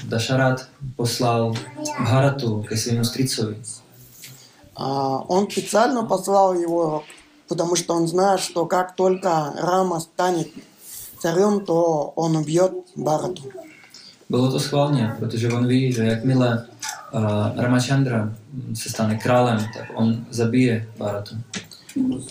Dašarat 0.07 0.69
poslal 0.95 1.51
Bharatu 1.99 2.63
ke 2.63 2.77
svému 2.77 3.03
stricovi? 3.03 3.59
А, 4.75 5.19
он 5.27 5.51
специально 5.51 6.03
послал 6.03 6.53
его, 6.53 7.03
потому 7.47 7.75
что 7.75 7.93
он 7.93 8.07
знает, 8.07 8.39
что 8.39 8.65
как 8.65 8.95
только 8.95 9.53
Рама 9.57 9.99
станет 9.99 10.47
царем, 11.19 11.65
то 11.65 12.13
он 12.15 12.35
убьет 12.35 12.71
Барату. 12.95 13.43
Bylo 14.29 14.51
to 14.51 14.59
schválně, 14.59 15.15
protože 15.19 15.53
on 15.53 15.67
ví, 15.67 15.91
že 15.91 16.03
jakmile 16.03 16.65
uh, 17.13 17.61
Ramachandra 17.61 18.33
se 18.73 18.89
stane 18.89 19.15
králem, 19.15 19.57
tak 19.73 19.91
on 19.95 20.25
zabije 20.29 20.87
Bharatu. 20.97 21.35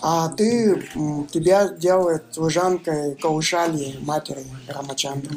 А 0.03 0.29
ты, 0.29 0.83
тебя 1.31 1.69
сделает 1.77 2.23
служанкой 2.33 3.15
Каушали, 3.17 3.99
матери 4.03 4.45
Рамачандры. 4.69 5.37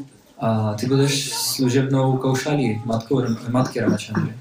Ty 0.77 0.86
budeš 0.88 1.34
služebnou 1.34 2.17
Kaušali, 2.17 2.81
matkou, 2.86 3.22
matky 3.50 3.79
Ramachandry. 3.79 4.34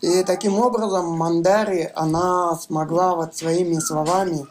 И 0.00 0.24
таким 0.24 0.54
образом 0.54 1.16
Мандари, 1.18 1.90
она 1.94 2.56
смогла 2.56 3.14
вот 3.14 3.36
своими 3.36 3.78
словами, 3.78 4.46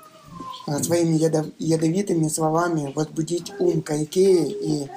э, 0.68 0.84
своими 0.84 1.18
ядов- 1.18 1.52
ядовитыми 1.60 2.30
словами 2.30 2.94
возбудить 2.96 3.52
ум 3.60 3.82
Кайкеи, 3.82 4.50
и 4.52 4.88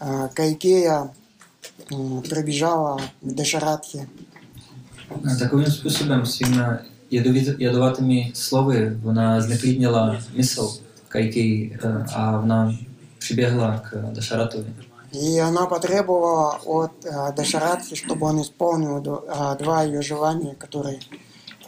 э, 0.00 0.28
Кайкея 0.32 1.10
м, 1.90 2.22
прибежала 2.22 2.98
к 3.20 3.32
Дашаратхе. 3.34 4.08
A 5.10 5.36
Takovým 5.38 5.66
způsobem 5.70 6.26
jadovatými 7.58 8.32
slovy 8.34 8.98
ona 9.04 9.40
zneklidnila 9.40 10.16
mysl 10.36 10.78
Kajky 11.08 11.78
a 12.14 12.40
ona 12.40 12.74
přiběhla 13.18 13.78
k 13.78 14.12
Dašaratovi. 14.12 14.74
И 15.14 15.38
она 15.38 15.66
потребовала 15.66 16.58
от 16.64 17.04
э, 17.04 17.32
Дашаратхи, 17.36 17.94
чтобы 17.94 18.26
он 18.26 18.42
исполнил 18.42 18.98
э, 18.98 19.56
два 19.58 19.84
ее 19.84 20.02
желания, 20.02 20.56
которые 20.56 20.98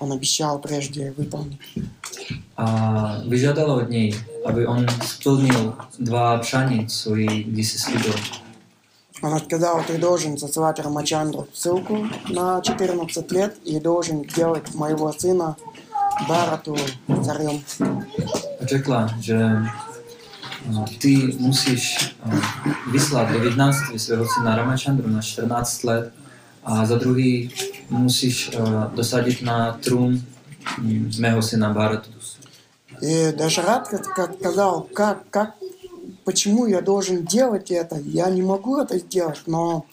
он 0.00 0.12
обещал 0.12 0.58
прежде 0.58 1.12
выполнить. 1.16 1.60
Vyžádala 3.28 3.74
od 3.74 3.90
něj, 3.90 4.14
aby 4.44 4.66
on 4.66 4.86
splnil 5.04 5.74
dva 5.98 6.38
přání, 6.38 6.86
co 6.86 7.14
jí 7.14 7.44
kdysi 7.44 7.78
slíbil. 7.78 8.14
Она 9.26 9.40
сказала, 9.40 9.82
ты 9.82 9.98
должен 9.98 10.38
сослать 10.38 10.78
Рамачандру 10.78 11.48
ссылку 11.52 12.06
на 12.28 12.60
14 12.62 13.32
лет 13.32 13.56
и 13.64 13.80
должен 13.80 14.22
делать 14.22 14.72
моего 14.72 15.12
сына 15.12 15.56
Барату 16.28 16.76
царем. 17.24 17.60
A, 20.66 20.84
ty 20.98 21.36
musíš 21.38 22.14
a, 22.22 22.30
vyslat 22.90 23.30
do 23.30 23.38
vyhnanství 23.38 23.98
svého 23.98 24.26
syna 24.26 24.56
Ramachandru 24.56 25.08
na 25.08 25.22
14 25.22 25.84
let 25.84 26.12
a 26.64 26.86
za 26.86 26.96
druhý 26.96 27.50
musíš 27.90 28.50
a, 28.56 28.90
dosadit 28.94 29.42
na 29.42 29.78
trůn 29.84 30.22
mm, 30.78 31.12
mého 31.18 31.42
syna 31.42 31.72
Bharatu. 31.72 32.10
И 33.02 33.32
Дашарат 33.32 33.88
сказал, 34.40 34.88
как, 34.94 35.18
как, 35.30 35.54
почему 36.26 36.66
я 36.66 36.82
должен 36.82 37.24
делать 37.24 37.70
это? 37.70 37.96
Я 38.04 38.28
не 38.28 38.42
могу 38.42 38.78
это 38.78 38.98
сделать, 38.98 39.42
но 39.46 39.86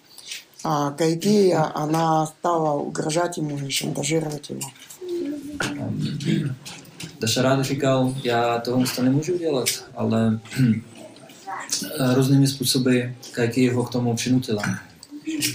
а, 0.63 0.91
Кайкея, 0.91 1.71
она 1.75 2.25
стала 2.25 2.79
угрожать 2.79 3.37
ему 3.37 3.57
и 3.57 3.69
шантажировать 3.69 4.49
его. 4.49 4.61
Dašarát 7.19 7.65
říkal, 7.65 8.15
já 8.23 8.59
toho 8.59 8.83
to 8.95 9.03
nemůžu 9.03 9.37
dělat, 9.37 9.67
ale 9.95 10.39
různými 12.15 12.47
způsoby 12.47 12.99
Kajky 13.31 13.69
ho 13.69 13.83
k 13.83 13.91
tomu 13.91 14.15
přinutila. 14.15 14.63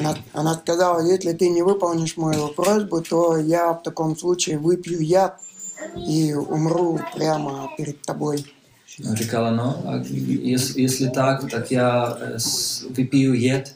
Она, 0.01 0.15
она 0.33 0.55
сказала, 0.55 1.01
если 1.01 1.33
ты 1.33 1.51
не 1.51 1.63
выполнишь 1.63 2.17
мою 2.17 2.49
просьбу, 2.49 3.03
то 3.03 3.37
я 3.37 3.73
в 3.73 3.83
таком 3.83 4.17
случае 4.17 4.59
выпью 4.59 5.01
яд 5.01 5.41
и 6.09 6.33
умру 6.35 6.99
прямо 7.15 7.71
перед 7.77 8.01
тобой. 8.03 8.45
Říkala, 9.13 9.51
no, 9.51 9.85
jestli, 10.43 10.83
jestli 10.83 11.11
tak, 11.11 11.51
tak 11.51 11.73
já 11.73 12.17
eh, 12.21 12.37
vypiju 12.91 13.35
jed 13.35 13.75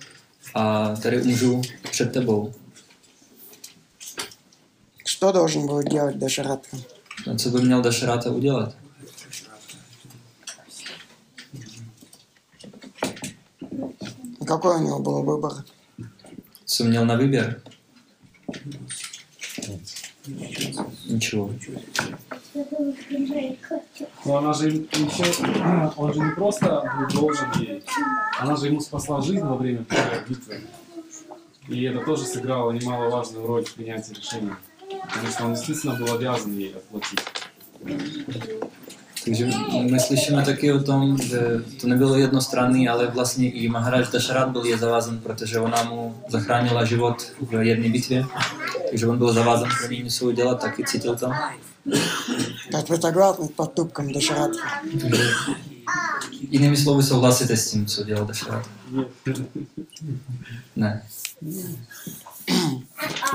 a 0.55 0.95
tady 1.03 1.23
umřu 1.23 1.63
před 1.91 2.13
tebou. 2.13 2.53
Что 5.05 5.33
должен 5.33 5.67
был 5.67 5.83
делать? 5.83 6.17
A 7.31 7.35
co 7.37 7.51
by 7.51 7.61
měl 7.63 7.83
Dašaráta 7.83 8.31
udělat? 8.31 8.77
Какой 14.47 14.77
у 14.77 14.87
него 14.87 14.99
был 14.99 15.23
выбор? 15.23 15.65
Co 16.65 16.85
měl 16.85 17.07
na 17.07 17.15
výběr? 17.15 17.63
Ничего. 21.07 21.55
Но 24.25 24.37
она 24.37 24.53
же 24.53 24.69
еще, 24.69 25.25
он 25.97 26.15
же 26.15 26.21
не 26.21 26.31
просто 26.33 26.83
был 26.99 27.21
должен 27.21 27.51
ей, 27.59 27.83
она 28.39 28.57
же 28.57 28.67
ему 28.67 28.81
спасла 28.81 29.23
жизнь 29.23 29.41
во 29.41 29.57
время 29.57 29.85
первой 29.85 30.21
битвы. 30.29 30.61
И 31.69 31.83
это 31.85 32.05
тоже 32.05 32.25
сыграло 32.25 32.73
немаловажную 32.73 33.47
роль 33.47 33.65
в 33.65 33.75
принятии 33.75 34.15
решения. 34.15 34.57
Потому 35.09 35.29
что 35.29 35.45
он 35.45 35.55
действительно 35.55 35.95
был 35.95 36.13
обязан 36.13 36.59
ей 36.59 36.75
отплатить. 36.75 37.21
Takže 39.25 39.47
my 39.91 40.01
slyšíme 40.01 40.45
taky 40.45 40.73
o 40.73 40.83
tom, 40.83 41.19
že 41.19 41.63
to 41.81 41.87
nebylo 41.87 42.17
jednostranný, 42.17 42.89
ale 42.89 43.07
vlastně 43.07 43.51
i 43.51 43.69
Maharaj 43.69 44.05
Dašarat 44.13 44.51
byl 44.51 44.65
je 44.65 44.79
zavázan, 44.79 45.19
protože 45.19 45.61
ona 45.61 45.83
mu 45.83 46.17
zachránila 46.29 46.85
život 46.85 47.33
v 47.41 47.63
jedné 47.63 47.89
bitvě. 47.89 48.25
Takže 48.91 49.07
on 49.07 49.19
byl 49.19 49.33
zavázan 49.33 49.69
pro 49.79 49.91
ní 49.91 50.03
něco 50.03 50.27
udělat, 50.27 50.61
taky 50.61 50.85
cítil 50.85 51.17
to. 51.17 51.31
То 52.71 52.77
есть 52.77 52.89
вы 52.89 52.97
согласны 52.97 53.47
с 53.47 53.51
поступком 53.51 54.13
Дашаратхи? 54.13 54.61
Takže 55.01 55.23
jinými 56.51 56.77
slovy 56.77 57.03
souhlasíte 57.03 57.57
s 57.57 57.71
tím, 57.71 57.87
co 57.87 58.05
dělal 58.05 58.27
Dašarat? 58.27 58.67
Ne. 60.77 61.03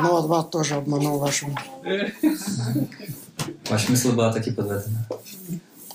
Ну 0.01 0.09
вот 0.09 0.27
вас 0.27 0.45
тоже 0.49 0.75
обманул 0.75 1.19
ваш 1.19 1.43
ум. 1.43 1.55
Váš 3.69 3.87
mysl 3.87 4.11
byla 4.11 4.33
taky 4.33 4.51
podvedena. 4.51 5.05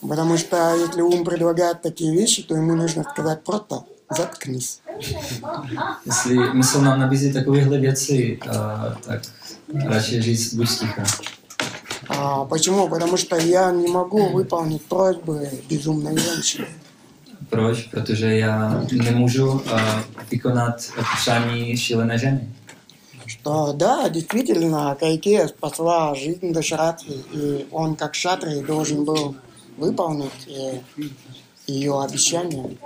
Потому 0.09 0.39
что 0.39 0.75
если 0.75 1.03
ум 1.03 1.25
предлагает 1.25 1.83
такие 1.83 2.17
вещи, 2.17 2.43
то 2.43 2.57
ему 2.57 2.75
нужно 2.75 3.05
сказать 3.05 3.45
просто 3.45 3.85
«заткнись». 4.17 4.81
Mysl 6.53 6.83
nám 6.83 7.01
nabízí 7.01 7.33
takovéhle 7.33 7.79
věci, 7.79 8.39
a, 8.51 8.97
tak 9.07 9.23
radši 9.87 10.23
říct 10.23 10.55
buď 10.55 10.79
ticha. 10.79 11.05
А 12.09 12.45
почему? 12.45 12.89
Потому 12.89 13.17
что 13.17 13.37
я 13.37 13.71
не 13.71 13.89
могу 13.89 14.29
выполнить 14.29 14.83
просьбы 14.83 15.49
безумной 15.69 16.19
женщины. 16.19 16.67
Proč? 17.51 17.83
Protože 17.83 18.37
já 18.39 18.85
nemůžu 18.93 19.63
a, 19.73 20.05
vykonat 20.31 20.93
přání 21.17 21.77
šílené 21.77 22.19
ženy. 22.19 22.49
Что 23.27 23.73
да, 23.73 24.09
действительно, 24.09 24.95
Кайкея 25.01 25.49
спасла 25.49 26.15
жизнь 26.15 26.53
Дашаратхи, 26.53 27.13
и 27.33 27.67
он 27.71 27.97
как 27.97 28.15
шатри 28.15 28.61
должен 28.61 29.05
был 29.05 29.35
выполнить 29.79 30.49
э, 30.49 30.81
ее 31.67 32.03
обещание. 32.03 32.77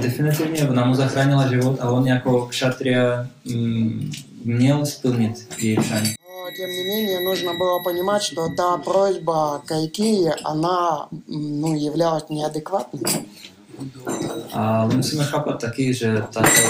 Definitivně 0.00 0.68
ona 0.68 0.84
mu 0.84 0.94
zachránila 0.94 1.48
život 1.48 1.80
a 1.80 1.90
on 1.90 2.06
jako 2.06 2.46
kšatria 2.46 3.28
mm, 3.44 4.10
její 5.58 5.76
přání. 5.76 6.14
Но 6.42 6.50
тем 6.56 6.70
не 6.70 6.82
менее, 6.82 7.20
нужно 7.20 7.54
было 7.54 7.78
понимать, 7.84 8.22
что 8.22 8.48
та 8.56 8.76
просьба 8.78 9.62
Кайкии, 9.66 10.32
она 10.44 11.08
ну, 11.28 11.76
являлась 11.76 12.28
неадекватной. 12.30 13.02
Ale 14.52 14.94
musíme 14.94 15.24
chápat 15.24 15.60
taky, 15.60 15.94
že 15.94 16.22
tato 16.32 16.62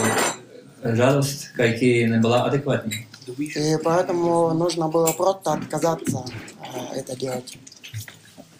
žádost 0.92 1.48
Kajky 1.56 2.06
nebyla 2.06 2.40
adekvátní. 2.40 3.06
И 3.56 3.76
поэтому 3.84 4.52
нужно 4.52 4.88
было 4.88 5.12
просто 5.12 5.52
отказаться 5.52 6.24
э, 6.74 7.00
это 7.00 7.16
делать. 7.16 7.58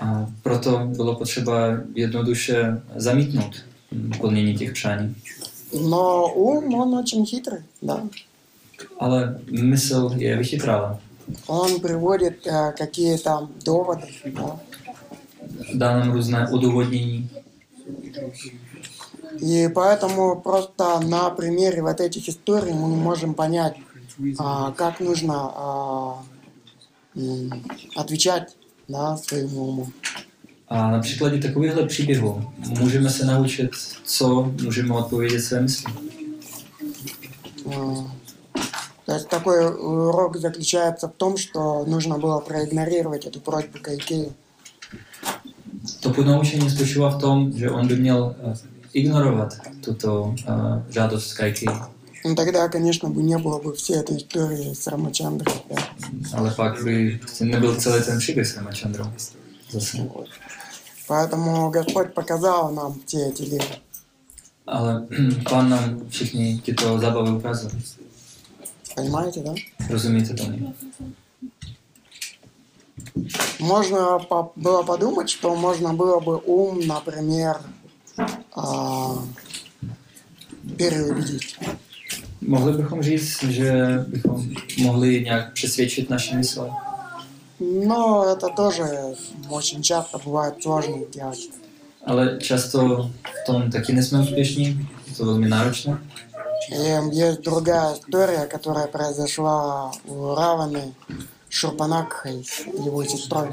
A 0.01 0.27
proto 0.42 0.79
bylo 0.96 1.14
potřeba 1.16 1.79
jednoduše 1.94 2.83
zamítnout 2.96 3.57
plnění 4.20 4.55
těch 4.55 4.72
přání. 4.72 5.14
Но 5.72 6.33
ум, 6.35 6.75
он 6.75 6.94
очень 6.94 7.27
хитрый, 7.27 7.62
да. 7.83 8.03
Ale 9.03 9.41
mysl 9.51 10.11
je 10.17 10.37
vychytrala. 10.37 11.01
Он 11.47 11.81
приводит 11.81 12.47
э, 12.47 12.73
какие-то 12.79 13.49
доводы, 13.65 14.07
да. 14.27 14.61
Dá 15.75 15.99
nám 15.99 16.12
různé 16.12 16.49
odůvodnění. 16.49 17.31
И 19.41 19.69
поэтому 19.69 20.41
просто 20.41 21.01
на 21.01 21.31
примере 21.31 21.83
вот 21.83 22.01
этих 22.01 22.29
историй 22.29 22.73
мы 22.73 22.88
можем 22.88 23.35
понять, 23.35 23.75
а, 24.38 24.71
как 24.73 25.01
нужно 25.01 25.53
а, 25.55 26.25
отвечать 27.97 28.57
да, 28.88 29.17
своему 29.17 29.65
уму. 29.69 29.88
A 30.69 30.91
na 30.91 31.01
příkladě 31.01 31.38
takovýchhle 31.38 31.87
příběhů 31.87 32.53
můžeme 32.81 33.11
se 33.11 33.27
naučit, 33.27 33.71
co 34.05 34.53
můžeme 34.62 34.95
odpovědět 34.95 35.41
své 35.41 35.61
mysli. 35.61 35.93
То 39.07 39.15
есть 39.15 39.29
такой 39.29 39.67
урок 39.67 40.37
заключается 40.37 41.09
в 41.09 41.12
том, 41.12 41.37
что 41.37 41.85
нужно 41.85 42.19
было 42.19 42.41
проигнорировать 42.41 43.27
эту 43.27 43.41
просьбу 43.41 43.79
Кайкеи. 43.83 44.33
To 46.01 46.15
ponaučení 46.15 46.71
spočívá 46.71 47.11
v 47.11 47.19
tom, 47.19 47.37
že 47.59 47.71
on 47.71 47.88
by 47.88 47.95
eh, 47.95 48.55
ignorovat 48.93 49.59
tuto 49.81 50.35
eh, 50.47 50.83
žádost 50.91 51.35
Kajky, 51.35 51.67
Ну, 52.25 52.37
тогда, 52.37 52.69
конечно, 52.69 53.09
бы 53.09 53.23
не 53.23 53.37
было 53.37 53.59
бы 53.59 53.75
всей 53.75 53.97
этой 53.97 54.17
истории 54.17 54.75
с 54.75 54.87
Рамачандрой. 54.87 55.55
да. 55.69 55.77
ale 56.38 56.55
pak 56.57 56.85
by 56.85 57.21
nebyl 57.41 57.75
celý 57.81 58.05
ten 58.05 58.19
příběh 58.19 58.49
s 58.49 58.57
Ramachandrou. 58.57 59.07
Zase. 59.71 60.09
Поэтому 61.09 61.71
Господь 61.71 62.15
показал 62.15 62.73
нам 62.73 63.01
все 63.07 63.29
эти 63.29 63.43
лиры. 63.43 63.67
Ale 64.67 65.07
pán 65.51 65.71
nám 65.71 66.01
všichni 66.09 66.61
tyto 66.65 66.99
zábavy 66.99 67.31
ukázal. 67.31 67.71
Понимаете, 68.96 69.39
да? 69.41 69.54
Rozumíte 69.89 70.34
tomu? 70.34 70.74
Можно 73.60 74.20
по- 74.20 74.52
было 74.56 74.84
подумать, 74.86 75.30
что 75.30 75.56
можно 75.56 75.93
было 75.93 76.20
бы 76.20 76.41
ум, 76.46 76.88
например, 76.88 77.58
а, 78.56 79.15
переубедить. 80.78 81.58
Mohli 82.41 82.74
bychom 82.74 83.04
říct, 83.04 83.43
že 83.43 83.74
bychom 84.08 84.50
mohli 84.78 85.22
nějak 85.24 85.54
přesvědčit 85.54 86.10
naše 86.10 86.36
mysle. 86.36 86.70
Но 87.60 88.26
это 88.26 88.56
тоже 88.56 88.84
очень 89.50 89.82
часто 89.82 90.17
бывает 90.17 90.62
сложно 90.62 90.98
делать. 91.13 91.50
Ale 92.06 92.38
často 92.39 93.12
v 93.24 93.46
tom 93.46 93.72
taky 93.72 93.93
nejsme 93.93 94.20
úspěšní, 94.22 94.88
je 95.08 95.15
to 95.17 95.26
velmi 95.26 95.50
náročné. 95.50 95.98
И 96.70 97.16
есть 97.16 97.42
другая 97.42 97.94
история, 97.94 98.46
которая 98.46 98.87
произошла 98.87 99.92
у 100.05 100.35
Раваны 100.35 100.94
Шурпанакхой, 101.48 102.46
его 102.85 103.05
сестрой. 103.05 103.53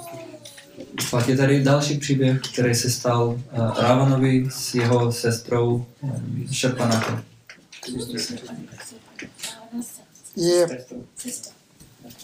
Pak 1.12 1.28
je 1.28 1.38
tady 1.38 1.64
další 1.64 1.98
příběh, 1.98 2.42
který 2.54 2.76
se 2.76 2.90
stal 2.90 3.28
uh, 3.28 3.78
Ravanovi 3.78 4.50
s 4.52 4.76
jeho 4.76 5.12
sestrou 5.12 5.86
um, 6.02 6.48
Šerpanakem. 6.52 7.24
И 10.36 10.68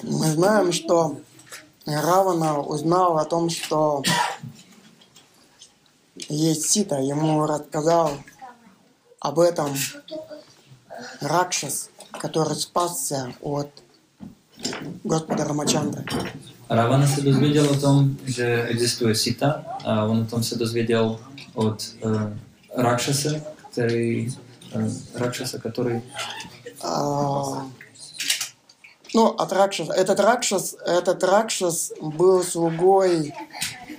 мы 0.03 0.25
знаем, 0.31 0.71
что 0.71 1.17
Равана 1.85 2.59
узнал 2.59 3.17
о 3.17 3.25
том, 3.25 3.49
что 3.49 4.03
есть 6.29 6.69
Сита. 6.69 6.97
Ему 6.99 7.45
рассказал 7.45 8.17
об 9.19 9.39
этом 9.39 9.75
Ракшас, 11.21 11.89
который 12.11 12.55
спасся 12.55 13.33
от 13.41 13.69
Господа 15.03 15.45
Рамачандры. 15.45 16.03
Ravana 16.69 17.07
se 17.07 17.21
dozvěděl 17.21 17.69
o 17.69 17.75
tom, 17.75 18.17
že 18.25 18.63
existuje 18.63 19.15
Sita 19.15 19.63
a 19.85 20.03
on 20.05 20.17
o 20.17 20.25
tom 20.25 20.43
se 20.43 20.55
dozvěděl 20.55 21.19
od 21.53 21.83
uh, 22.01 22.21
Rakšase, 22.75 23.43
který, 23.71 24.29
uh, 24.75 24.91
Rakšasa, 25.15 25.57
který 25.57 26.01
А, 26.83 27.67
ну, 29.13 29.27
от 29.27 29.51
Ракшаса. 29.51 29.93
Этот 29.93 30.19
Ракшас, 30.19 30.75
этот 30.85 31.23
Ракшас 31.23 31.91
был 32.01 32.43
слугой 32.43 33.33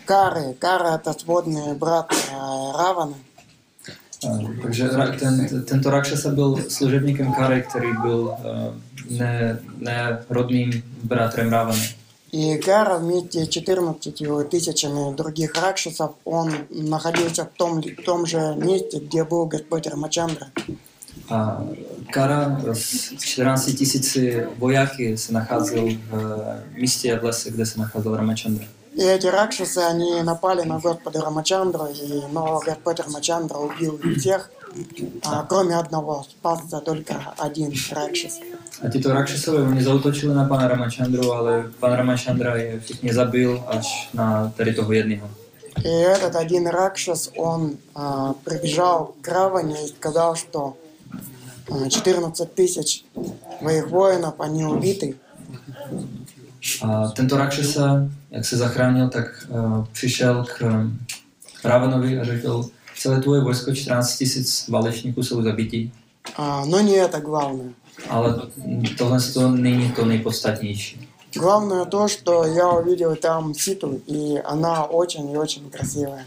Кары. 0.04 0.54
Кара– 0.54 0.94
это 0.96 1.12
сводный 1.18 1.74
брат. 1.74 2.12
Uh, 2.32 2.72
takže 2.76 3.14
ra- 4.96 5.18
ten, 5.18 5.64
tento 5.64 5.90
Rakšasa 5.90 6.30
byl 6.30 6.56
služebníkem 6.68 7.32
Kary, 7.32 7.64
který 7.68 7.88
byl 8.02 8.18
uh, 8.18 9.18
ne, 9.18 9.58
nerodným 9.78 10.82
bratrem 11.04 11.52
Ravany. 11.52 11.88
И 12.32 12.58
Кара 12.58 12.98
вместе 12.98 13.44
с 13.44 13.48
14 13.48 14.14
тысячами 14.50 15.14
других 15.16 15.54
Ракшасов, 15.54 16.16
он 16.24 16.52
находился 16.70 17.44
в 17.44 17.56
том, 17.56 17.80
в 17.80 18.04
том 18.04 18.26
же 18.26 18.54
месте, 18.56 18.98
где 18.98 19.24
был 19.24 19.46
Господь 19.46 19.86
Рамачандра. 19.86 20.48
A 21.30 21.64
Kara 22.12 22.60
s 22.72 23.14
14 23.18 23.74
tisíci 23.78 24.42
vojáky 24.58 25.16
se 25.16 25.32
nacházel 25.32 25.86
v 25.86 25.98
eh, 26.12 26.80
místě 26.80 27.18
v 27.18 27.24
lese, 27.24 27.50
kde 27.50 27.66
se 27.66 27.80
nacházel 27.80 28.16
Ramachandra. 28.16 28.64
И 28.96 29.02
эти 29.02 29.26
Ракшасы, 29.26 29.80
они 29.80 30.22
напали 30.22 30.62
на 30.62 30.78
Господа 30.78 31.20
Рамачандру, 31.20 31.86
и, 31.86 32.22
но 32.32 32.60
Господь 32.64 32.98
Рамачандра 32.98 33.58
убил 33.58 34.00
всех, 34.16 34.50
а, 35.22 35.44
кроме 35.44 35.76
одного. 35.76 36.24
Спасся 36.30 36.80
только 36.80 37.14
один 37.36 37.74
Ракшас. 37.90 38.40
A 38.82 38.88
tito 38.88 39.12
Rakšasové, 39.12 39.62
oni 39.62 39.82
zautočili 39.82 40.34
na 40.34 40.44
pana 40.44 40.68
Ramachandru, 40.68 41.32
ale 41.32 41.72
pan 41.80 41.92
Ramachandra 41.92 42.56
je 42.56 42.80
všichni 42.80 43.12
zabil 43.12 43.64
až 43.66 44.08
na 44.14 44.52
tady 44.56 44.74
toho 44.74 44.92
jedného. 44.92 45.28
И 45.84 45.88
этот 45.88 46.36
один 46.36 46.66
Ракшас, 46.66 47.30
он 47.36 47.76
а, 47.94 48.34
прибежал 48.44 49.14
к 49.20 49.28
Раване 49.28 49.84
и 49.84 49.88
сказал, 49.88 50.36
что 50.36 50.76
а, 51.70 51.90
14 51.90 52.54
тысяч 52.54 53.04
моих 53.60 53.90
воинов, 53.90 54.34
они 54.38 54.64
убиты. 54.64 55.16
A 56.82 57.08
tento 57.08 57.36
Rakšasa, 57.36 58.08
jak 58.30 58.44
se 58.44 58.56
zachránil, 58.56 59.08
tak 59.08 59.46
uh, 59.48 59.84
přišel 59.92 60.44
k 60.44 60.62
um, 60.62 60.98
Ravanovi 61.64 62.18
a 62.18 62.24
řekl, 62.24 62.68
celé 62.98 63.20
tvoje 63.20 63.40
vojsko, 63.40 63.74
14 63.74 64.16
tisíc 64.16 64.68
válečníků 64.68 65.22
jsou 65.22 65.42
zabití, 65.42 65.92
А, 66.36 66.64
но 66.64 66.80
не 66.80 66.92
это 66.96 67.20
главное. 67.20 67.70
ale 68.08 68.34
tohle 68.98 69.20
to 69.34 69.50
není 69.50 69.92
to 69.92 70.04
nejpodstatnější. 70.04 71.08
Главное 71.38 71.84
то, 71.84 72.08
что 72.08 72.44
я 72.44 72.68
увидел 72.68 73.16
там 73.16 73.54
Ситу, 73.54 74.00
и 74.06 74.38
она 74.44 74.84
очень 74.84 75.30
и 75.30 75.36
очень 75.38 75.70
красивая. 75.70 76.24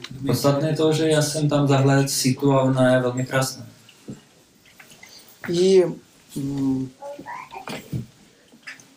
To, 0.78 0.94
že 0.94 1.10
já 1.10 1.22
jsem 1.22 1.50
tam 1.50 1.68
zahlédl 1.68 2.08
Situ 2.08 2.54
a 2.54 2.62
ona 2.62 2.94
je 2.94 3.02
velmi 3.02 3.26
krásná. 3.26 3.66
И 5.50 5.84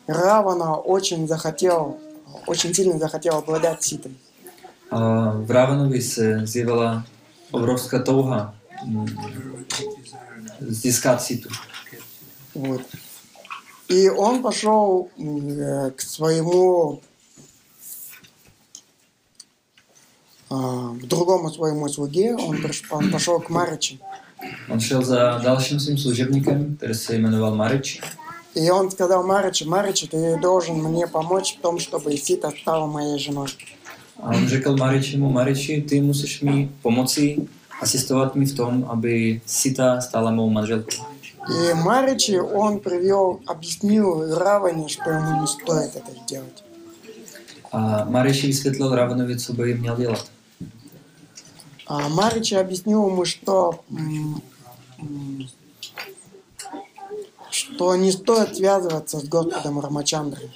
Равана 0.07 0.77
очень 0.77 1.29
захотел, 1.29 1.99
очень 2.47 2.75
сильно 2.75 2.99
захотел 2.99 3.39
обладать 3.39 3.83
v 4.93 5.51
Ravanovi 5.51 6.03
se 6.03 6.47
zjevila 6.47 7.05
obrovská 7.51 7.99
touha 7.99 8.55
mm, 8.87 9.07
získat 10.61 11.23
Situ. 11.23 11.49
Вот. 12.55 12.83
И 13.89 14.09
он 14.11 14.43
пошел 14.43 15.09
э, 15.19 15.91
к 15.97 16.01
своему, 16.01 17.01
а, 20.51 20.95
к 20.95 21.07
другому 21.07 21.51
своему 21.51 21.89
слуге, 21.89 22.35
он, 22.35 22.59
он 22.91 23.11
пошел 23.11 23.41
к 23.41 23.49
Маричи. 23.49 23.99
On 24.69 24.81
šel 24.81 25.05
za 25.05 25.39
dalším 25.39 25.81
svým 25.81 25.99
služebníkem, 25.99 26.77
který 26.77 26.95
se 26.95 27.15
jmenoval 27.15 27.57
Marič. 27.57 28.01
И 28.55 28.71
он 28.71 28.91
сказал 28.91 29.27
Маричи, 29.27 29.65
Маричи, 29.65 30.07
ты 30.07 30.39
должен 30.41 30.77
мне 30.77 31.07
помочь 31.07 31.57
в 31.57 31.61
том, 31.61 31.79
чтобы 31.79 32.17
Сита 32.17 32.51
стала 32.51 32.87
моей 32.87 33.19
женой. 33.19 33.49
A 34.23 34.31
on 34.31 34.49
řekl 34.49 34.77
Maričimu, 34.77 35.31
Mariči, 35.31 35.83
ty 35.83 36.01
musíš 36.01 36.43
mi 36.43 36.71
pomoci, 36.83 37.49
asistovat 37.81 38.35
mi 38.35 38.47
v 38.47 38.55
tom, 38.57 38.85
aby 38.85 39.41
Sita 39.47 40.01
stala 40.01 40.31
mou 40.31 40.51
manželkou. 40.51 41.05
И 41.49 41.75
Маричи, 41.75 42.39
он 42.39 42.79
привел, 42.79 43.41
объяснил 43.47 44.37
Раване, 44.39 44.89
что 44.89 45.11
ему 45.11 45.41
не 45.41 45.47
стоит 45.47 45.97
это 45.97 46.13
делать. 46.29 46.63
A 47.73 48.05
Mariši 48.05 48.47
vysvětlil 48.47 48.95
Ravanovi, 48.95 49.37
co 49.37 49.53
by 49.53 49.75
měl 49.75 49.97
dělat. 49.97 50.27
А 51.87 52.09
Маричи 52.09 52.55
объяснил 52.55 53.09
ему, 53.09 53.25
что, 53.25 53.81
что 57.63 57.97
не 57.97 58.13
стоит 58.13 58.57
связываться 58.57 59.19
с 59.19 59.25
Господом 59.25 59.81
Рамачандрой. 59.81 60.51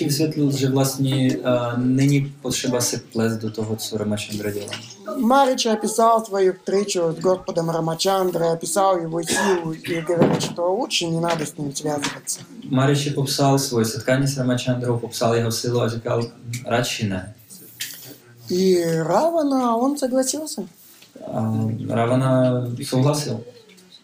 Vysvětlil, 0.00 0.50
že 0.50 0.68
vlastně 0.68 1.36
uh, 1.36 1.78
není 1.78 2.34
potřeba 2.42 2.80
se 2.80 2.98
plést 3.12 3.38
do 3.38 3.50
toho, 3.50 3.76
co 3.76 3.98
Ramachandra 3.98 4.50
dělá. 4.50 4.72
Маричи 5.16 5.68
описал 5.68 6.24
свою 6.24 6.52
встречу 6.52 7.00
с 7.12 7.18
Господом 7.20 7.70
Рамачандрой, 7.70 8.52
описал 8.52 8.98
его 8.98 9.22
силу 9.22 9.72
и 9.72 10.00
говорит, 10.00 10.42
что 10.42 10.74
лучше 10.74 11.06
не 11.06 11.20
надо 11.20 11.46
с 11.46 11.58
ним 11.58 11.72
связываться. 11.72 12.40
Mariši 12.70 13.10
popsal 13.10 13.58
svoje 13.58 13.84
setkání 13.84 14.26
s 14.26 14.36
Ramachandrou, 14.36 14.98
popsal 14.98 15.34
jeho 15.34 15.52
silu 15.52 15.80
a 15.80 15.88
říkal, 15.88 16.22
radši 16.66 17.08
ne. 17.08 17.34
И 18.50 18.84
Равана, 19.02 19.76
он 19.76 19.98
согласился. 19.98 20.62
A 21.32 21.68
Ravana 21.88 22.52
souhlasil. 22.84 23.40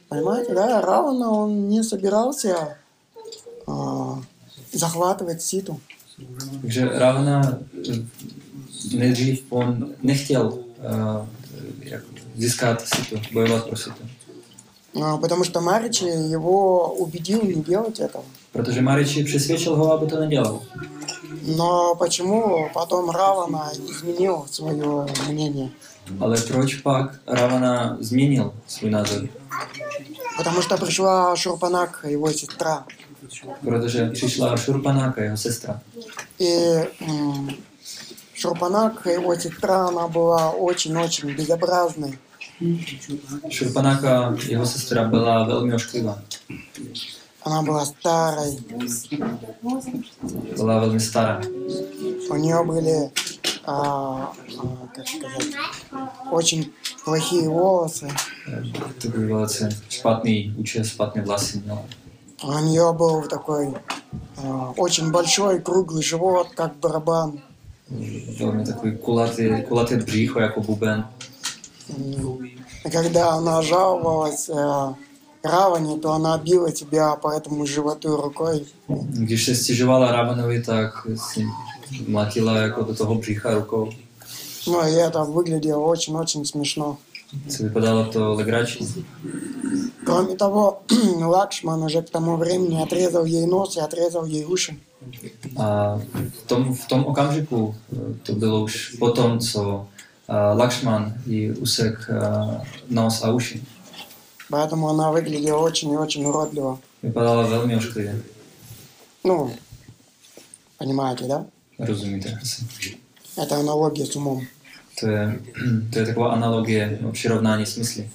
Понимаете, 0.08 0.54
да? 0.54 0.80
Равана, 0.80 1.30
он 1.30 1.68
не 1.68 1.82
собирался 1.82 2.78
а, 3.66 4.20
захватывать 4.72 5.42
Ситу. 5.42 5.80
Eh, 6.64 7.98
nejdřív 8.94 9.44
on 9.50 9.94
nechtěl 10.02 10.46
uh, 10.46 11.26
jak 11.80 12.02
získat 12.36 12.88
situ, 12.88 13.20
bojovat 13.32 13.66
pro 13.66 13.76
situ. 13.76 14.02
А, 15.02 15.16
потому 15.16 15.44
что 15.44 15.60
Маричи 15.60 16.04
его 16.04 16.92
убедил 16.94 17.42
не 17.42 17.54
делать 17.54 18.00
этого. 18.00 18.24
Protože 18.52 18.82
Mariči 18.82 19.24
přesvědčil 19.24 19.76
ho, 19.76 19.92
aby 19.92 20.06
to 20.06 20.20
nedělal. 20.20 20.60
Но 21.56 21.94
почему 21.94 22.68
потом 22.74 23.10
Равана 23.10 23.72
изменил 23.90 24.46
свое 24.50 25.06
мнение? 25.28 25.68
Proč 26.48 26.74
pak 26.74 27.20
Ravana 27.26 27.96
změnil 28.00 28.52
svůj 28.66 28.90
názor? 28.90 29.28
Потому 30.36 30.62
что 30.62 30.76
пришла 30.76 31.36
Шурпанак, 31.36 32.04
его 32.04 32.30
сестра. 32.32 32.84
Protože 33.64 34.10
přišla 34.10 34.56
Šurpanáka, 34.56 35.22
jeho 35.22 35.36
sestra. 35.36 35.80
И 36.38 36.84
Шурпанак, 38.34 39.06
его 39.06 39.34
сестра, 39.36 39.88
она 39.88 40.08
была 40.08 40.50
очень-очень 40.50 41.34
безобразной. 41.36 42.18
Šurpanáka, 43.50 44.36
jeho 44.48 44.66
sestra, 44.66 45.04
byla 45.04 45.44
velmi 45.44 45.74
ošklivá. 45.74 46.18
Она 47.42 47.62
была 47.62 47.86
старой. 47.86 48.58
Byla 50.56 50.78
velmi 50.78 51.00
stará. 51.00 51.40
У 52.30 52.36
нее 52.36 52.64
были, 52.64 53.10
а, 53.68 53.72
а, 53.72 54.86
как 54.94 55.06
сказать, 55.08 55.52
очень 56.30 56.70
плохие 57.04 57.48
волосы. 57.48 58.08
To 59.02 59.08
byl 59.08 59.28
velice 59.28 59.68
špatný 59.88 60.54
účes, 60.56 60.88
špatné 60.88 61.22
vlasy 61.22 61.58
měla. 61.64 61.82
У 62.44 62.58
нее 62.58 62.92
был 62.92 63.22
такой 63.28 63.74
а, 64.36 64.72
очень 64.76 65.10
большой 65.10 65.58
круглый 65.60 66.02
живот, 66.02 66.48
как 66.54 66.76
барабан. 66.76 67.32
Kulatý, 69.00 69.62
kulatý 69.68 69.96
břícho 69.96 70.40
jako 70.40 70.60
buben. 70.60 71.04
М, 71.98 72.38
И 72.84 72.90
когда 72.90 73.30
она 73.30 73.62
жаловалась 73.62 74.48
а, 74.50 74.94
Раване, 75.44 75.98
то 75.98 76.12
она 76.12 76.38
била 76.38 76.70
тебя 76.72 77.16
по 77.16 77.28
этому 77.28 77.66
животу 77.66 78.16
рукой. 78.16 78.64
Když 79.10 79.44
se 79.44 79.54
stěžovala 79.54 80.12
Ravanovi, 80.12 80.62
tak 80.62 81.06
si 81.16 81.46
mlatila 82.08 82.56
jako 82.56 82.82
do 82.82 82.94
toho 82.94 83.14
břícha 83.14 83.54
rukou. 83.54 83.90
Ну, 84.66 84.86
и 84.86 84.92
это 84.92 85.24
выглядело 85.24 85.86
очень-очень 85.86 86.44
смешно. 86.44 86.98
Vypadalo 87.60 88.04
to 88.04 88.34
legračně. 88.34 88.86
Кроме 90.04 90.36
того, 90.36 90.80
Лакшман 91.20 91.82
уже 91.82 92.02
к 92.02 92.10
тому 92.10 92.36
времени 92.36 92.82
отрезал 92.82 93.24
ей 93.24 93.46
нос 93.46 93.76
и 93.76 93.80
отрезал 93.80 94.24
ей 94.24 94.44
уши. 94.44 94.76
Tom 96.88 97.04
okamžiku, 97.04 97.74
eh, 97.92 97.96
to 98.22 98.32
bylo 98.32 98.60
už 98.60 98.96
po 98.98 99.10
tom, 99.10 99.38
co 99.38 99.86
uh, 100.28 100.58
Lakšman 100.58 101.14
jí 101.26 101.50
usek 101.50 102.10
uh, 102.10 102.60
nos 102.88 103.22
a 103.22 103.32
uši. 103.32 103.62
Поэтому 104.50 104.88
она 104.88 105.12
выглядела 105.12 105.58
очень 105.58 105.92
и 105.92 105.96
очень 105.96 106.26
уродливо. 106.26 106.78
Vypadala 107.02 107.42
velmi 107.46 107.76
ošklivě. 107.76 108.22
Ну, 109.24 109.50
понимаете, 110.78 111.24
да? 111.24 111.44
Rozumíte 111.78 112.38
asi. 112.42 112.64
Это 113.36 113.56
аналогия 113.56 114.06
с 114.06 114.16
умом. 114.16 114.46
To 115.00 115.06
je, 115.06 115.40
to 115.92 115.98
je 115.98 116.06
taková 116.06 116.32
analogie, 116.32 116.98
no, 117.00 117.12
přirovnání 117.12 117.66
smysly. 117.66 118.10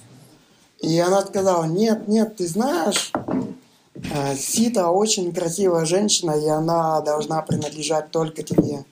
И 0.83 0.99
она 0.99 1.21
сказала, 1.21 1.65
нет, 1.65 2.07
нет, 2.07 2.35
ты 2.35 2.47
знаешь, 2.47 3.11
э, 3.15 4.35
Сита 4.35 4.89
очень 4.89 5.31
красивая 5.31 5.85
женщина, 5.85 6.31
и 6.31 6.47
она 6.47 6.99
должна 7.01 7.41
принадлежать 7.41 8.11
только 8.11 8.43
тебе. 8.43 8.83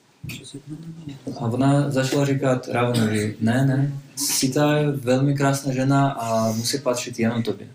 A 1.36 1.48
ona 1.48 1.90
začala 1.90 2.24
říkat 2.24 2.68
Ravanovi, 2.68 3.36
ne, 3.40 3.66
ne, 3.66 3.92
Sita 4.16 4.76
je 4.76 4.90
velmi 4.90 5.34
krásná 5.34 5.72
žena 5.72 6.10
a 6.10 6.52
musí 6.52 6.78
patřit 6.78 7.18
jenom 7.18 7.42
tobě. 7.42 7.66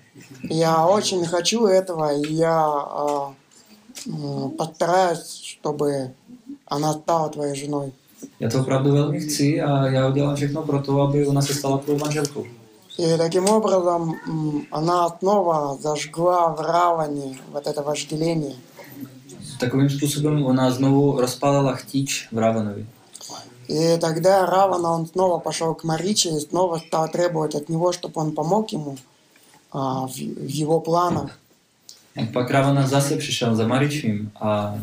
Я 0.50 0.86
очень 0.86 1.26
хочу 1.26 1.66
этого, 1.66 2.14
и 2.14 2.34
я 2.34 2.66
а, 2.66 3.34
постараюсь, 4.58 5.42
чтобы 5.44 6.14
она 6.68 6.94
стала 6.94 7.30
твоей 7.30 7.56
женой. 7.56 7.92
Já 8.40 8.50
to 8.50 8.60
opravdu 8.60 8.92
velmi 8.92 9.20
chci 9.20 9.62
a 9.62 9.88
já 9.88 10.08
udělám 10.08 10.36
všechno 10.36 10.64
pro 10.64 10.82
to, 10.82 11.02
aby 11.02 11.28
ona 11.28 11.42
se 11.42 11.54
stala 11.54 11.78
tvou 11.78 11.98
manželkou. 11.98 12.46
И 12.98 13.18
таким 13.18 13.46
образом 13.50 14.16
она 14.72 15.10
снова 15.20 15.78
зажгла 15.82 16.48
в 16.56 16.62
Раване 16.62 17.38
вот 17.52 17.68
это 17.68 17.84
вожделение. 17.84 18.56
Takovým 19.60 19.90
způsobem 19.90 20.46
ona 20.46 20.72
znovu 20.72 21.22
rozpálila 21.22 21.76
chtíč 21.76 22.28
v 22.32 22.38
Ravanovi. 22.38 22.86
И 23.68 23.98
тогда 24.00 24.46
Равана, 24.46 24.92
он 24.92 25.08
снова 25.08 25.40
пошел 25.40 25.76
к 25.76 25.84
Мариче 25.84 26.30
и 26.30 26.40
снова 26.40 26.78
стал 26.78 27.10
требовать 27.10 27.56
от 27.56 27.70
него, 27.70 27.92
чтобы 27.92 28.22
он 28.22 28.32
помог 28.32 28.72
ему 28.72 28.98
а, 29.72 30.08
в, 30.08 30.16
в 30.16 30.50
его 30.50 30.80
планах. 30.80 31.38
Pak 32.34 32.52
Ravana 32.52 32.88
zase 32.88 33.18
přišel 33.18 33.56
za 33.56 33.68
Maričím 33.68 34.32
a, 34.42 34.76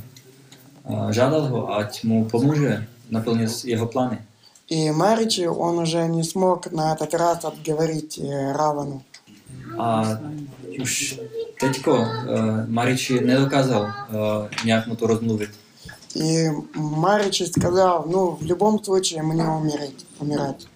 žádal 1.10 1.46
ho, 1.48 1.74
ať 1.74 2.04
mu 2.04 2.24
pomůže 2.24 2.86
naplnit 3.10 3.64
jeho 3.64 3.86
plány. 3.86 4.18
И 4.70 4.90
Маричи, 4.90 5.46
он 5.46 5.78
уже 5.78 6.08
не 6.08 6.24
смог 6.24 6.72
на 6.72 6.94
этот 6.94 7.14
раз 7.14 7.44
отговорить 7.44 8.18
э, 8.18 8.52
Равану. 8.52 9.02
Už 10.80 11.20
teďko 11.60 11.92
uh, 11.92 12.06
Mariči 12.68 13.20
nedokázal 13.20 13.82
uh, 13.82 14.48
nějak 14.64 14.86
mu 14.86 14.96
to 14.96 15.06
rozmluvit. 15.06 15.50
И 16.14 16.50
Маричи 16.76 17.46
сказал, 17.46 18.04
ну, 18.06 18.38
в 18.40 18.42
любом 18.42 18.84
случае 18.84 19.22
мне 19.22 19.48
умереть, 19.48 20.06
умирать. 20.20 20.66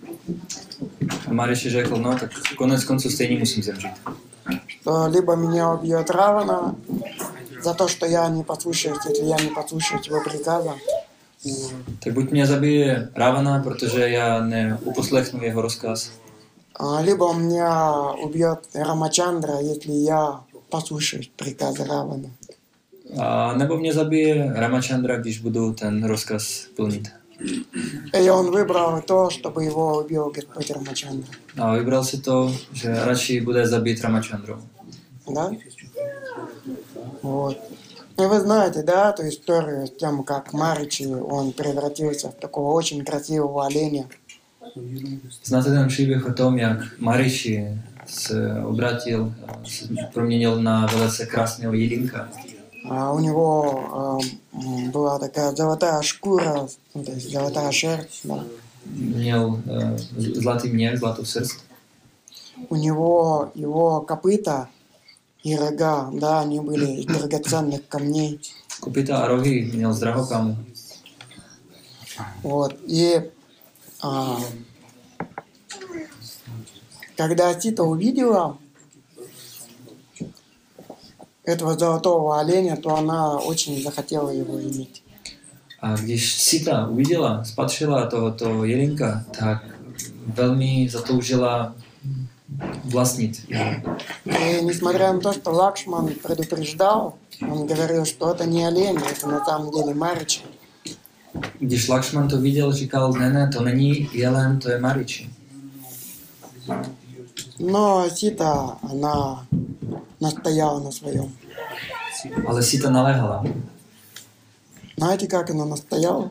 Mariči 1.31 1.71
řekl, 1.71 1.97
no 1.97 2.19
tak 2.19 2.31
konec 2.59 2.85
konců 2.85 3.11
stejně 3.11 3.39
musím 3.39 3.63
zemřít. 3.63 3.93
Что 4.67 5.07
либо 5.07 5.37
меня 5.37 5.75
убьет 5.75 6.11
Равана 6.11 6.75
за 7.63 7.75
то, 7.75 7.89
что 7.89 8.07
я 8.07 8.29
не 8.29 8.43
послушаюсь, 8.45 8.99
если 9.09 9.25
я 9.25 9.37
не 9.37 9.51
послушаюсь 9.51 10.07
его 10.07 10.21
приказа, 10.25 10.75
Tak 12.05 12.13
buď 12.13 12.31
mě 12.31 12.47
zabije 12.47 13.09
Ravana, 13.17 13.63
protože 13.63 14.09
já 14.09 14.45
neuposlechnu 14.45 15.43
jeho 15.43 15.63
rozkaz, 15.63 16.11
а, 16.81 17.01
либо 17.01 17.33
меня 17.33 18.03
убьет 18.25 18.59
Рамачандра, 18.75 19.59
если 19.61 19.93
я 19.93 20.41
послушаюсь 20.69 21.31
приказа 21.37 21.85
Равана. 21.85 22.29
a 23.19 23.55
nebo 23.57 23.77
mě 23.77 23.93
zabije 23.93 24.53
Ramachandra, 24.57 25.17
když 25.17 25.39
budu 25.41 25.73
ten 25.73 26.05
rozkaz 26.05 26.67
plnit. 26.77 27.09
И 28.23 28.31
он 28.31 28.51
выбрал 28.51 29.01
то, 29.07 29.31
чтобы 29.31 29.65
его 29.65 29.99
убил 30.03 30.33
Господь 30.35 30.71
Рамачандра. 30.71 31.31
A 31.57 31.77
vybral 31.77 32.05
si 32.05 32.19
to, 32.19 32.53
že 32.73 33.05
radši 33.05 33.41
bude 33.41 33.67
zabít 33.67 34.01
Ramachandrou. 34.05 34.59
Да? 35.35 35.51
Вот. 37.23 37.59
И 38.19 38.23
вы 38.23 38.41
знаете, 38.41 38.83
да, 38.83 39.11
эту 39.11 39.29
историю 39.29 39.87
с 39.87 39.91
тем, 39.91 40.25
как 40.25 40.53
Маричи, 40.53 41.05
он 41.05 41.53
превратился 41.53 42.31
в 42.31 42.35
такого 42.35 42.73
очень 42.73 43.05
красивого 43.05 43.67
оленя. 43.67 44.09
Znáte 45.45 45.71
ten 45.71 45.89
příběh 45.89 46.27
o 46.27 46.33
tom, 46.33 46.59
jak 46.59 46.79
Mariši 46.99 47.67
se 48.07 48.63
obratil, 48.65 49.35
se 49.65 49.89
proměnil 50.13 50.63
na 50.63 50.87
velice 50.87 51.27
krásného 51.27 51.75
jedinka. 51.75 52.29
А 52.91 53.13
у 53.13 53.19
него 53.19 54.21
э, 54.53 54.91
была 54.93 55.19
такая 55.19 55.55
золотая 55.55 56.01
шкура, 56.03 56.69
то 56.93 57.13
есть 57.13 57.33
золотая 57.33 57.71
шерсть, 57.73 58.21
да. 58.25 58.45
Měl 58.97 59.61
uh, 59.67 59.97
zlatý 60.17 60.69
měch, 60.69 60.99
zlatou 60.99 61.25
srst. 61.25 61.61
У 62.69 62.77
него 62.77 63.51
его 63.55 64.01
копыта 64.01 64.69
и 65.43 65.57
рога, 65.57 66.11
да, 66.13 66.41
они 66.41 66.61
были 66.61 67.01
из 67.01 67.07
драгоценных 67.07 67.89
камней. 67.89 68.41
A 69.11 69.27
rohy 69.27 69.71
měl 69.75 69.93
z 69.93 70.01
drahokamu. 70.01 70.57
Вот. 72.43 72.77
И 72.87 73.31
а, 74.03 74.41
когда 77.17 77.55
Тита 77.55 77.85
увидела 77.85 78.59
этого 81.45 81.79
золотого 81.79 82.41
оленя, 82.41 82.77
то 82.77 82.97
она 82.97 83.39
очень 83.39 83.83
захотела 83.83 84.31
его 84.31 84.61
иметь. 84.61 85.03
A 85.81 85.97
když 85.97 86.41
Sita 86.43 86.87
uviděla, 86.87 87.45
spatřila 87.45 88.07
tohoto 88.07 88.65
jelinka, 88.65 89.25
tak 89.39 89.65
velmi 90.27 90.89
zatoužila 90.91 91.75
jeho. 93.49 93.99
И 94.25 94.61
несмотря 94.63 95.13
на 95.13 95.21
то, 95.21 95.33
что 95.33 95.51
Лакшман 95.51 96.15
предупреждал, 96.15 97.17
он 97.41 97.67
говорил, 97.67 98.05
что 98.05 98.33
это 98.33 98.47
не 98.47 98.65
олень, 98.67 98.99
это 98.99 99.27
на 99.27 99.45
самом 99.45 99.73
деле 99.73 99.95
Марич. 99.95 100.43
Když 101.59 101.89
Lakšman 101.89 102.29
to 102.29 102.41
viděl, 102.41 102.73
říkal, 102.73 103.13
ne, 103.13 103.31
ne, 103.31 103.49
to 103.49 103.63
není 103.63 104.09
jelen, 104.13 104.59
to 104.59 104.71
je 104.71 104.79
Mariči. 104.79 105.31
Но 107.59 108.09
Сита, 108.09 108.79
она 108.83 109.47
настояла 110.21 110.81
на 110.81 110.93
своем. 110.93 111.33
Ale 112.47 112.63
Sita 112.63 112.91
naléhala. 112.91 113.45
Знаете, 114.97 115.27
как 115.29 115.51
она 115.51 115.65
настояла? 115.65 116.31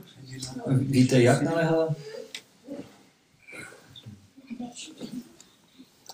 Víte, 0.67 1.22
jak 1.22 1.41
naléhala? 1.41 1.96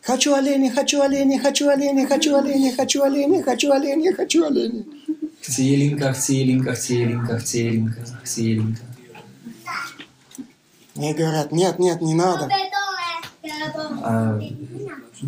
Хочу 0.05 0.33
оленя, 0.35 0.69
хочу 0.71 1.01
оленя, 1.01 1.39
хочу 1.39 1.69
оленя, 1.69 2.05
хочу 2.07 2.35
оленя, 2.35 2.73
хочу 2.75 3.03
оленя, 3.03 3.41
хочу 3.43 3.71
оленя, 3.71 4.13
хочу 4.13 4.43
оленя. 4.45 4.83
Jelinka, 5.57 6.11
chci 6.13 6.33
jelinka, 6.39 6.73
chci 6.75 7.59
jelinka. 8.37 8.81
И 10.95 11.13
говорят, 11.13 11.51
нет, 11.51 11.79
нет, 11.79 12.01
не 12.01 12.13
надо. 12.13 12.49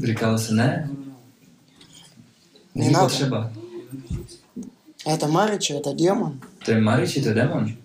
Říkalo 0.04 0.38
se, 0.38 0.54
ne, 0.54 0.90
není 2.76 2.88
Nenává. 2.92 3.08
potřeba. 3.08 3.52
Это 5.06 5.28
Марича, 5.28 5.74
это 5.76 5.94
демон. 5.94 6.40
Mariči, 6.82 7.22
to 7.22 7.30
je 7.30 7.36
demon. 7.36 7.78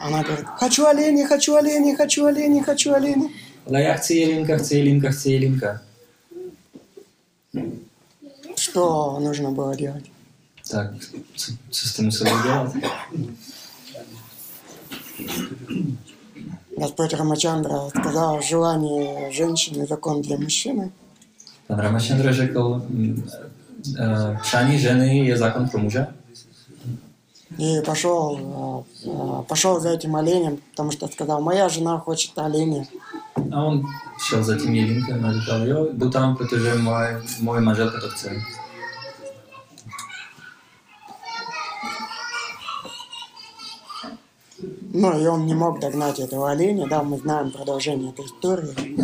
Она 0.00 0.22
говорит, 0.22 0.46
хочу 0.58 0.84
оленя, 0.86 1.26
хочу 1.26 1.54
оленя, 1.56 1.96
хочу 1.96 2.26
оленя, 2.26 2.62
хочу 2.62 2.92
оленя. 2.94 3.28
Ale 3.66 3.82
já 3.82 3.94
chci 3.94 4.14
jelinka, 4.16 4.56
chci 4.58 4.74
jelinka, 4.76 5.10
chci 5.10 5.32
jelinka. 5.32 5.80
Что 8.56 9.18
нужно 9.20 9.50
было 9.50 9.76
делать? 9.76 10.10
Co 11.70 11.88
jste 11.88 12.02
museli 12.02 12.30
udělat? 12.32 12.72
Господь 16.76 17.12
Рамачандра 17.12 17.88
сказал, 17.88 18.42
желание 18.42 19.30
женщины– 19.30 19.86
закон 19.88 20.22
для 20.22 20.36
мужчины. 20.36 20.90
Pan 21.66 21.78
Ramachandra 21.78 22.32
řekl, 22.32 22.82
eh, 23.98 24.38
přání 24.42 24.78
ženy 24.78 25.18
je 25.26 25.36
zákon 25.38 25.68
pro 25.68 25.78
muže. 25.80 26.06
И 27.58 27.80
пошел, 27.80 28.38
э, 28.38 29.08
э, 29.08 29.42
пошел 29.48 29.80
за 29.80 29.90
этим 29.90 30.16
оленем, 30.16 30.58
потому 30.70 30.90
что 30.90 31.08
сказал, 31.08 31.40
моя 31.42 31.68
жена 31.68 31.98
хочет 31.98 32.38
оленя. 32.38 32.86
A 33.52 33.62
on 33.62 33.82
šel 34.28 34.44
za 34.44 34.58
tím 34.58 34.74
jelinkem 34.74 35.24
a 35.24 35.32
říkal, 35.32 35.66
jo, 35.66 35.88
jdu 35.92 36.10
tam, 36.10 36.36
protože 36.36 36.74
moje, 36.74 37.22
moje 37.40 37.60
manželka 37.60 38.00
to 38.00 38.08
chce. 38.08 38.30
Ну, 44.92 45.18
и 45.18 45.26
он 45.26 45.46
не 45.46 45.54
мог 45.54 45.80
догнать 45.80 46.20
этого 46.20 46.50
оленя, 46.50 46.86
да, 46.86 47.02
мы 47.02 47.18
знаем 47.18 47.50
продолжение 47.50 48.10
этой 48.10 48.26
истории. 48.26 48.96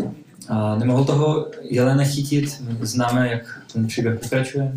A 0.48 0.76
nemohl 0.76 1.04
toho 1.04 1.46
jelena 1.62 2.04
chytit, 2.04 2.60
my 2.60 2.86
známe, 2.86 3.28
jak 3.28 3.42
ten 3.72 3.86
příběh 3.86 4.20
pokračuje. 4.20 4.72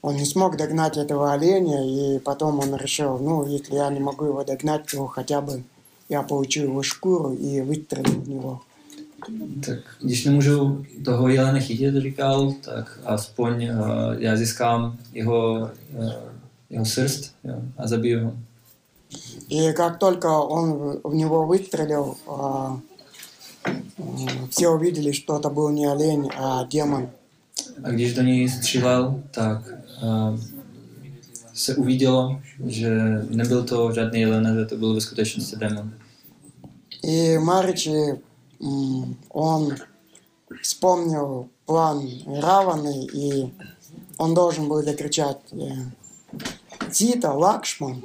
Он 0.00 0.16
не 0.16 0.26
смог 0.26 0.56
догнать 0.56 0.96
этого 0.96 1.32
оленя, 1.32 1.84
и 1.84 2.18
потом 2.18 2.60
он 2.60 2.74
решил, 2.74 3.18
ну, 3.18 3.46
если 3.46 3.76
я 3.76 3.90
не 3.90 4.00
могу 4.00 4.24
его 4.24 4.44
догнать, 4.44 4.86
то 4.90 5.06
хотя 5.06 5.40
бы 5.40 5.62
я 6.08 6.22
получу 6.22 6.60
его 6.62 6.82
шкуру 6.82 7.34
и 7.34 7.60
выстрелю 7.60 8.20
в 8.20 8.28
него. 8.28 8.60
Tak 9.66 9.78
když 10.02 10.24
nemůžu 10.24 10.84
toho 11.04 11.28
jelena 11.28 11.58
chytit, 11.60 11.94
říkal, 11.94 12.54
tak 12.64 12.98
aspoň 13.04 13.68
uh, 13.70 13.78
já 14.18 14.36
získám 14.36 14.96
jeho, 15.12 15.70
uh, 15.98 16.12
jeho 16.70 16.84
srst 16.84 17.34
jo, 17.44 17.54
a 17.78 17.86
zabiju 17.88 18.24
ho. 18.24 18.32
И 19.48 19.72
как 19.72 19.98
только 19.98 20.26
он 20.40 20.72
в- 21.04 21.14
него 21.14 21.46
выстрелил, 21.46 22.14
а, 22.28 22.78
м, 23.98 24.48
все 24.50 24.68
увидели, 24.68 25.12
что 25.12 25.38
это 25.38 25.50
был 25.54 25.70
не 25.72 25.86
олень, 25.86 26.28
а 26.36 26.64
демон. 26.64 27.08
A 27.84 27.90
když 27.90 28.14
do 28.14 28.22
něj 28.22 28.48
střílel, 28.48 29.22
tak 29.30 29.58
uh, 30.02 30.40
se 31.55 31.75
uvidělo, 31.75 32.39
že 32.65 32.89
nebyl 33.29 33.63
to 33.63 33.91
žádný 33.93 34.19
jelen, 34.21 34.55
že 34.59 34.65
to 34.65 34.77
byl 34.77 34.93
ve 34.93 35.01
skutečnosti 35.01 35.55
démon. 35.55 35.93
И 37.03 37.37
Маричи, 37.37 38.19
м, 38.63 39.15
он 39.29 39.75
вспомнил 40.61 41.49
план 41.65 42.07
Раваны, 42.27 43.05
и 43.13 43.51
он 44.17 44.33
должен 44.33 44.67
был 44.67 44.83
закричать 44.83 45.37
э, 45.53 45.91
Тита, 46.91 47.31
Лакшман. 47.33 48.01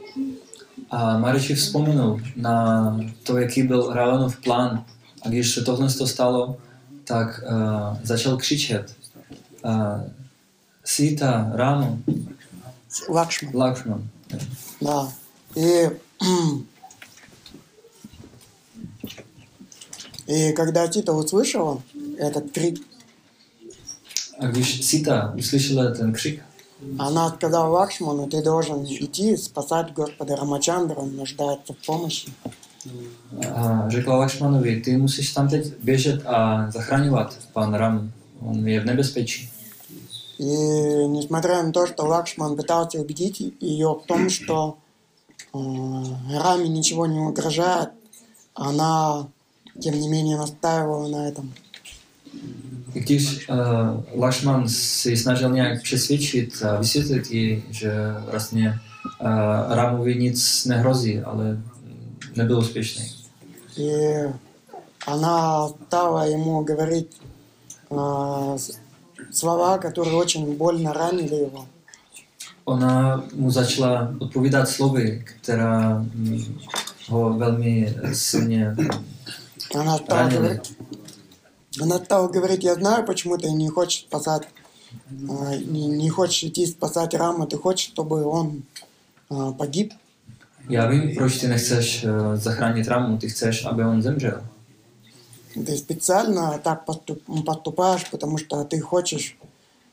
A 0.91 1.19
Mariči 1.19 1.55
vzpomenul 1.55 2.21
na 2.37 2.97
to, 3.23 3.39
jaký 3.39 3.63
byl 3.63 3.93
Ravanův 3.93 4.41
plán. 4.41 4.85
A 5.23 5.29
když 5.29 5.55
se 5.55 5.63
tohle 5.63 5.93
to 5.93 6.07
stalo, 6.07 6.57
tak 7.05 7.45
uh, 7.45 7.97
začal 8.03 8.37
křičet. 8.37 8.95
Uh, 9.65 10.01
Sita, 10.85 11.51
Rama, 11.55 11.99
Лакшман, 13.08 13.54
Lakshman. 13.54 14.02
да. 14.82 15.12
И, 15.56 15.90
и 20.28 20.54
когда 20.54 20.88
Тита 20.88 21.14
услышала 21.14 21.82
этот 22.18 22.52
крик, 22.52 22.80
když 24.40 24.82
Sita 24.86 25.34
uslyšela 25.38 25.92
ten 25.92 26.14
křik, 26.14 26.42
она 26.98 27.30
сказала 27.30 27.68
Лакшману, 27.68 28.28
ты 28.28 28.42
должен 28.42 28.84
идти 28.86 29.38
спасать 29.38 29.94
Господа 29.94 30.36
Рамачандра, 30.36 30.96
он 30.96 31.16
нуждается 31.16 31.74
в 31.74 31.86
помощи. 31.86 32.32
a 33.54 33.90
řekla 33.90 34.18
Lakshmanovi, 34.18 34.82
ty 34.82 34.98
musíš 34.98 35.34
tam 35.34 35.50
teď 35.50 35.74
běžet 35.84 36.26
a 36.26 36.72
zachraňovat 36.72 37.38
pan 37.54 37.74
Ram. 37.74 38.12
On 38.40 38.68
je 38.68 38.80
v 38.80 38.86
nebezpečí. 38.86 39.51
И 40.42 40.46
несмотря 41.08 41.62
на 41.62 41.72
то, 41.72 41.86
что 41.86 42.04
Лакшман 42.08 42.58
пытался 42.58 43.00
убедить 43.00 43.40
ее 43.60 43.90
в 43.94 44.08
том, 44.08 44.28
что 44.30 44.78
э, 45.54 45.58
Раме 46.36 46.68
ничего 46.68 47.06
не 47.06 47.20
угрожает, 47.20 47.90
она, 48.56 49.28
тем 49.80 50.00
не 50.00 50.10
менее, 50.10 50.38
настаивала 50.38 51.08
на 51.08 51.28
этом. 51.30 51.54
Když 52.94 53.50
uh, 53.50 54.04
Lakshman 54.16 54.68
si 54.68 55.18
snažil 55.18 55.50
nějak 55.50 55.84
přesvědčit 55.84 56.64
a 56.64 56.78
vysvětlit 56.80 57.32
jí, 57.32 57.64
že 57.70 57.92
vlastně 58.32 58.80
uh, 59.22 59.28
Ramovi 59.76 60.16
nic 60.16 60.66
nehrozí, 60.66 61.20
ale 61.20 61.62
nebyl 62.36 62.60
úspěšný. 62.60 63.06
И 63.78 64.26
она 65.08 65.68
стала 65.88 66.26
ему 66.26 66.64
говорить 66.64 67.22
с- 68.58 68.81
слова, 69.32 69.78
которые 69.78 70.16
очень 70.16 70.58
больно 70.58 70.94
ранили 70.94 71.36
его. 71.36 71.66
Ona 72.66 73.24
mu 73.34 73.52
začala 73.52 74.14
odpovídat 74.20 74.70
slovy, 74.70 75.24
která 75.26 76.06
ho 77.10 77.34
velmi 77.34 77.96
silně 78.14 78.76
Она 79.80 79.98
стала, 79.98 80.30
говорить, 80.30 80.78
она 81.82 81.98
стала 81.98 82.28
говорить, 82.28 82.64
я 82.64 82.76
знаю, 82.76 83.06
почему 83.06 83.38
ты 83.38 83.50
не 83.52 83.70
хочешь 83.70 84.02
спасать, 84.02 84.48
э, 85.12 85.58
не, 85.66 85.88
не 85.88 86.10
хочешь 86.10 86.44
идти 86.44 86.68
спасать 86.68 87.14
Рама, 87.14 87.48
ты 87.48 87.58
хочешь, 87.58 87.88
чтобы 87.88 88.26
он 88.26 88.64
э, 89.30 89.54
погиб. 89.58 89.94
Já 90.70 90.88
vím, 90.88 91.16
proč 91.16 91.38
ty 91.38 91.48
nechceš 91.48 92.06
uh, 92.06 92.36
zachránit 92.36 92.88
Ramu, 92.88 93.18
ty 93.18 93.30
chceš, 93.30 93.66
aby 93.66 93.84
on 93.84 94.02
zemřel. 94.02 94.42
Ты 95.56 95.78
специально 95.78 96.60
так 96.64 96.86
поступ- 96.86 97.44
поступаешь, 97.46 98.10
потому 98.12 98.38
что 98.38 98.64
ты 98.64 98.80
хочешь, 98.80 99.38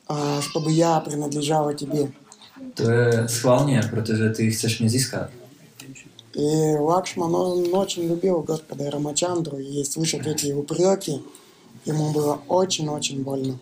а, 0.09 0.41
чтобы 0.41 0.71
я 0.71 1.01
принадлежала 1.01 1.75
тебе. 1.75 2.09
To 2.75 2.91
je 2.91 3.29
schválně, 3.29 3.81
protože 3.91 4.31
ty 4.31 4.51
chceš 4.51 4.81
mě 4.81 4.91
získat. 4.91 5.31
И 6.37 6.77
Лакшман, 6.81 7.35
он 7.35 7.75
очень 7.75 8.09
любил 8.09 8.43
Господа 8.43 8.91
Рамачандру, 8.91 9.59
и 9.59 9.85
слышать 9.85 10.27
эти 10.27 10.53
упреки 10.53 11.21
ему 11.87 12.13
было 12.13 12.39
очень-очень 12.49 13.25
больно. 13.25 13.59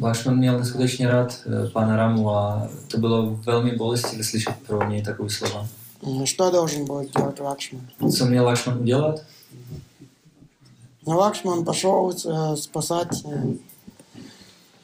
Lakšman 0.00 0.36
měl 0.36 0.58
neskutečně 0.58 1.08
rád 1.08 1.34
eh, 1.46 1.70
pána 1.70 1.96
Ramu 1.96 2.30
a 2.30 2.68
to 2.88 2.98
bylo 2.98 3.26
velmi 3.46 3.76
bolestivé 3.76 4.24
slyšet 4.24 4.54
pro 4.66 4.88
něj 4.90 5.02
takové 5.02 5.30
slova. 5.30 5.68
М, 6.06 6.26
Что 6.26 6.50
должен 6.50 6.84
был 6.84 7.08
делать 7.18 7.40
Лакшман? 7.40 7.82
Co 8.16 8.26
měl 8.26 8.44
Lakšman 8.44 8.78
udělat? 8.80 9.20
Лакшман 11.14 11.64
пошел 11.64 12.10
э, 12.10 12.56
спасать 12.56 13.22
э, 13.24 13.54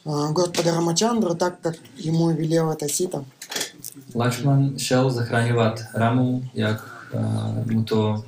э, 0.05 0.33
Господа 0.33 0.75
Рамачандру 0.75 1.35
так, 1.35 1.61
как 1.61 1.77
ему 1.97 2.31
велел 2.31 2.70
это 2.70 2.89
Сита. 2.89 3.25
Šel 4.79 5.11
zachraňovat 5.11 5.81
Ramu, 5.95 6.43
jak 6.55 7.09
eh, 7.14 7.73
mu 7.73 7.83
to 7.83 8.25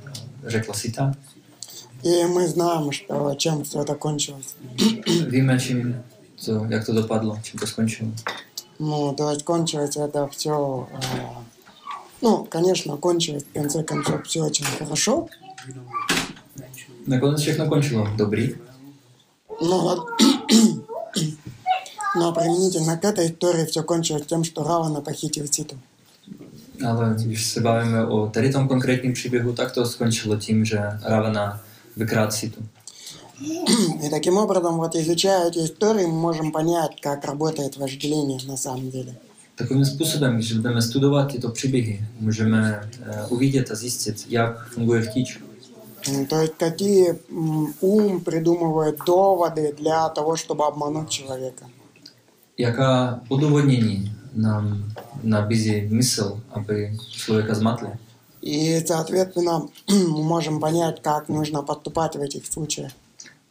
řekla 0.47 0.75
Sita. 0.75 1.15
И 2.03 2.25
мы 2.25 2.47
знаем, 2.49 2.93
что 2.93 3.35
чем 3.35 3.65
все 3.65 3.81
это 3.81 3.95
кончилось. 3.95 4.57
Víme, 5.29 5.61
čím 5.61 6.03
to, 6.45 6.67
jak 6.69 6.87
to 6.87 6.93
dopadlo, 6.93 7.39
čím 7.43 7.61
to 7.61 7.67
skončilo. 7.67 8.11
Ну, 8.79 9.15
то 9.17 9.31
есть 9.31 9.45
кончилось 9.45 9.97
это 9.97 10.29
все... 10.29 10.87
ну, 12.21 12.45
конечно, 12.51 12.97
кончилось 12.97 13.45
в 13.45 13.53
конце 13.55 13.83
концов 13.85 14.27
все 14.27 14.43
очень 14.43 14.67
хорошо, 14.67 15.29
Nakonec 17.07 17.41
všechno 17.41 17.69
končilo 17.69 18.09
dobrý, 18.17 18.55
но, 19.61 20.07
но 22.17 22.33
применительно 22.33 22.97
к 22.97 23.05
этой 23.05 23.27
истории 23.27 23.67
все 23.67 23.83
кончилось 23.83 24.27
тем, 24.27 24.45
что 24.45 24.65
Равана 24.65 25.01
похитил 25.01 25.47
Ситу. 25.47 25.77
ale 26.83 27.17
když 27.25 27.47
se 27.47 27.61
bavíme 27.61 28.07
o 28.07 28.27
tady 28.27 28.53
tom 28.53 28.69
konkrétním 28.69 29.13
příběhu, 29.13 29.53
tak 29.53 29.73
to 29.73 29.87
skončilo 29.87 30.37
tím, 30.37 30.65
že 30.65 30.79
Ravana 31.03 31.61
vykrát 31.97 32.33
Situ. 32.33 32.63
И 34.03 34.09
таким 34.11 34.39
образом, 34.39 34.77
вот 34.77 34.95
изучая 34.95 35.49
эти 35.49 35.59
истории, 35.59 36.07
мы 36.07 36.13
можем 36.13 36.53
понять, 36.53 37.01
как 37.03 37.25
работает 37.25 37.77
вожделение 37.77 38.39
на 38.47 38.57
самом 38.57 38.91
деле. 38.91 39.15
Takovým 39.57 39.85
způsobem, 39.85 40.35
když 40.35 40.53
budeme 40.53 40.83
studovat 40.83 41.33
tyto 41.33 41.49
příběhy, 41.49 42.05
můžeme 42.21 42.89
eh, 43.03 43.27
uvidět 43.29 43.71
a 43.71 43.75
zjistit, 43.75 44.27
jak 44.29 44.69
funguje 44.69 45.03
chtíč. 45.03 45.39
То 46.29 46.41
есть 46.41 46.55
какие 46.59 47.19
ум 47.81 48.21
придумывает 48.21 48.99
доводы 49.07 49.73
для 49.73 50.09
того, 50.11 50.37
чтобы 50.37 50.65
обмануть 50.67 51.09
человека. 51.09 51.67
Jaká 52.59 53.21
odůvodnění 53.29 54.13
nám 54.35 54.85
nabízí 55.23 55.87
mysl, 55.91 56.41
aby 56.51 56.97
člověka 57.11 57.55
zmatli. 57.55 57.89
И, 58.43 58.85
соответственно, 58.87 59.69
мы 59.89 60.23
можем 60.23 60.61
понять, 60.61 61.01
как 61.03 61.29
нужно 61.29 61.63
поступать 61.63 62.17
в 62.17 62.21
этих 62.21 62.47
случаях. 62.47 62.93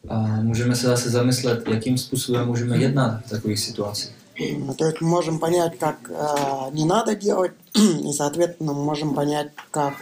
A 0.08 0.18
můžeme 0.42 0.76
se 0.76 0.86
zase 0.86 1.10
zamyslet, 1.10 1.68
jakým 1.68 1.98
způsobem 1.98 2.46
můžeme 2.46 2.76
jednat 2.76 3.20
v 3.26 3.30
takových 3.30 3.60
situacích. 3.60 4.10
М, 4.56 4.74
То 4.74 4.84
есть 4.84 5.00
мы 5.00 5.08
можем 5.08 5.38
понять, 5.38 5.78
как 5.78 5.96
э, 6.10 6.74
не 6.74 6.84
надо 6.84 7.14
делать, 7.14 7.52
и, 8.08 8.12
соответственно, 8.12 8.72
мы 8.72 8.84
можем 8.84 9.14
понять, 9.14 9.48
как, 9.70 9.94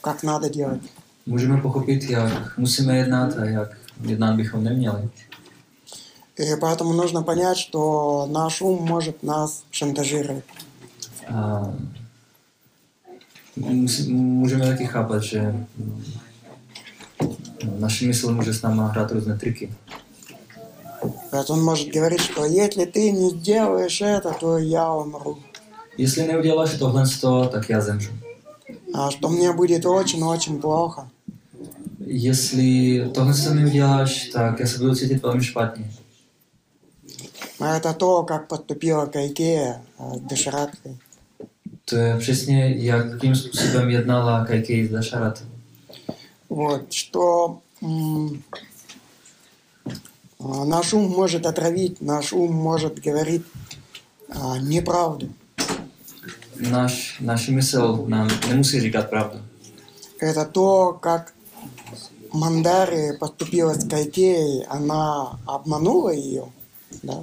как 0.00 0.22
надо 0.22 0.48
делать. 0.48 0.82
Můžeme 1.26 1.60
pochopit, 1.60 2.02
jak 2.10 2.58
musíme 2.58 2.96
jednat 2.96 3.38
a 3.38 3.44
jak 3.44 3.68
jednat 4.02 4.36
bychom 4.36 4.64
neměli. 4.64 5.08
И 6.38 6.56
поэтому 6.60 6.92
нужно 6.92 7.22
понять, 7.22 7.56
что 7.56 8.26
наш 8.30 8.60
ум 8.62 8.84
может 8.88 9.22
нас 9.22 9.64
шантажировать. 9.70 10.44
A 11.34 11.62
musí- 13.56 14.12
můžeme 14.14 14.66
taky 14.66 14.86
chápat, 14.86 15.22
že 15.22 15.40
mm, 15.40 16.04
naše 17.78 18.06
mysl 18.06 18.34
může 18.34 18.54
s 18.54 18.62
náma 18.62 18.86
hrát 18.86 19.10
různé 19.12 19.36
triky. 19.36 19.72
То 21.30 21.36
есть 21.38 21.50
он 21.50 21.64
может 21.64 21.88
говорить, 21.94 22.20
что 22.20 22.44
если 22.44 22.84
ты 22.86 23.10
не 23.12 23.30
сделаешь 23.30 24.00
это, 24.02 24.34
то 24.40 24.58
я 24.58 24.92
умру. 24.94 25.38
Jestli 25.98 26.26
neuděláš 26.28 26.78
tohle, 26.78 27.04
tak 27.48 27.68
já 27.70 27.80
zemřu. 27.80 28.10
А 28.94 29.10
что 29.10 29.28
мне 29.28 29.52
будет 29.52 29.84
очень-очень 29.86 30.60
плохо. 30.60 31.08
Jestli 32.06 33.00
tohle 33.14 33.34
se 33.34 33.54
neuděláš, 33.54 34.28
tak 34.28 34.60
já 34.60 34.66
se 34.66 34.78
budu 34.78 34.94
cítit 34.94 35.22
velmi 35.22 35.44
špatně. 35.44 35.90
А 37.60 37.78
это 37.78 37.94
то, 37.94 38.22
как 38.22 38.48
поступила 38.48 39.06
Кайкея 39.06 39.82
э, 39.98 40.18
с 40.18 40.20
Дашараткой. 40.20 40.96
To 41.84 41.96
je 41.96 42.16
přesně, 42.18 42.74
jakým 42.76 43.36
způsobem 43.36 43.90
jednala 43.90 44.44
Kajkej 44.44 44.88
s 44.88 44.90
Dašaratem. 44.90 45.46
Вот, 46.48 46.92
что 46.92 47.58
а, 50.38 50.64
наш 50.64 50.94
ум 50.94 51.10
может 51.10 51.46
отравить, 51.46 52.00
наш 52.00 52.32
ум 52.32 52.52
может 52.52 52.98
говорить 52.98 53.42
а, 54.28 54.58
неправду. 54.58 55.28
Náš, 56.70 57.20
naši 57.20 57.52
mysl 57.52 58.04
nám 58.08 58.28
nemusí 58.48 58.80
říkat 58.80 59.10
pravdu. 59.10 59.38
Это 60.22 60.44
то, 60.44 60.98
как 61.00 61.32
Мандари 62.32 63.16
поступила 63.18 63.74
с 63.74 63.88
Кайкеей, 63.88 64.64
она 64.68 65.38
обманула 65.46 66.10
ее, 66.10 66.44
да? 67.02 67.14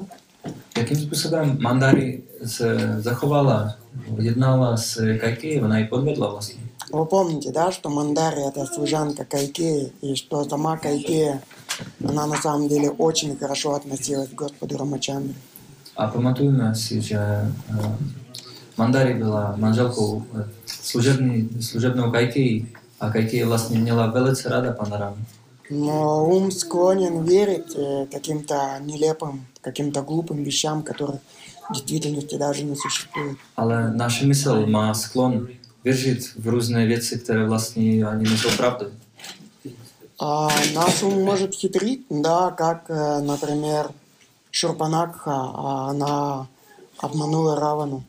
Jakým 0.78 0.98
způsobem 0.98 1.58
Mandari 1.62 2.24
se 2.46 2.96
zachovala, 3.00 3.76
jednala 4.20 4.78
s 4.78 5.18
Kajkej, 5.20 5.64
ona 5.64 5.78
ji 5.78 5.86
podvedla 5.86 6.32
vlastně. 6.32 6.64
Вы 6.92 7.06
помните, 7.06 7.52
да, 7.52 7.72
что 7.72 7.90
Мандари 7.90 8.42
это 8.48 8.66
служанка 8.66 9.26
Кайкеи, 9.26 9.92
и 10.02 10.16
что 10.16 10.44
сама 10.44 10.78
Кайкея, 10.78 11.42
она 12.08 12.28
на 12.28 12.36
самом 12.36 12.68
деле 12.68 12.92
очень 12.92 13.36
хорошо 13.38 13.74
относилась 13.74 14.30
к 14.30 14.36
Господу 14.36 14.78
Рамачандре. 14.78 15.34
A 15.96 16.08
pamatujeme 16.08 16.76
si, 16.76 17.02
že 17.02 17.18
eh, 17.18 17.96
Mandari 18.78 19.14
byla 19.14 19.54
manželkou 19.58 20.24
eh, 20.40 20.46
Kajkej 23.00 23.10
a 23.10 23.10
Kajkej 23.10 23.44
vlastně 23.44 23.80
měla 23.80 24.08
velice 24.08 24.76
pana 24.78 24.98
Ramu. 24.98 25.18
Но 25.70 26.26
ум 26.26 26.52
склонен 26.52 27.24
верить 27.24 27.76
э, 27.76 28.06
каким-то 28.12 28.80
нелепым, 28.82 29.46
каким-то 29.62 30.02
глупым 30.02 30.44
вещам, 30.44 30.84
которых 30.84 31.22
в 31.70 31.74
действительности 31.74 32.38
даже 32.38 32.64
не 32.64 32.76
существует. 32.76 33.38
Ale 33.56 33.92
naše 33.94 34.26
mysl 34.26 34.66
má 34.66 34.94
sklon 34.94 35.48
věřit 35.84 36.20
v 36.38 36.48
různé 36.48 36.86
věci, 36.86 37.20
které 37.20 37.48
vlastně 37.48 38.06
ani 38.06 38.24
nejsou 38.24 38.50
pravdou. 38.58 38.88
А 40.20 40.48
наш 40.74 41.04
ум 41.04 41.24
может 41.24 41.56
хитрить, 41.56 42.06
да, 42.10 42.52
как, 42.52 42.90
э, 42.90 43.22
например, 43.22 43.90
Шурпанакха, 44.52 45.52
а 45.56 45.90
она 45.90 46.48
обманула 47.02 47.60
Равану. 47.60 48.04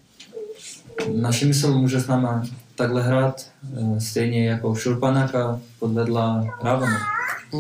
Naše 1.13 1.47
mysl 1.47 1.79
může 1.79 2.01
s 2.01 2.07
náma 2.07 2.43
takhle 2.77 3.03
hrát, 3.03 3.47
eh, 3.77 4.01
stejně 4.01 4.49
jako 4.49 4.75
Šurpanaka 4.75 5.61
podvedla 5.79 6.45
Ravanu. 6.63 6.97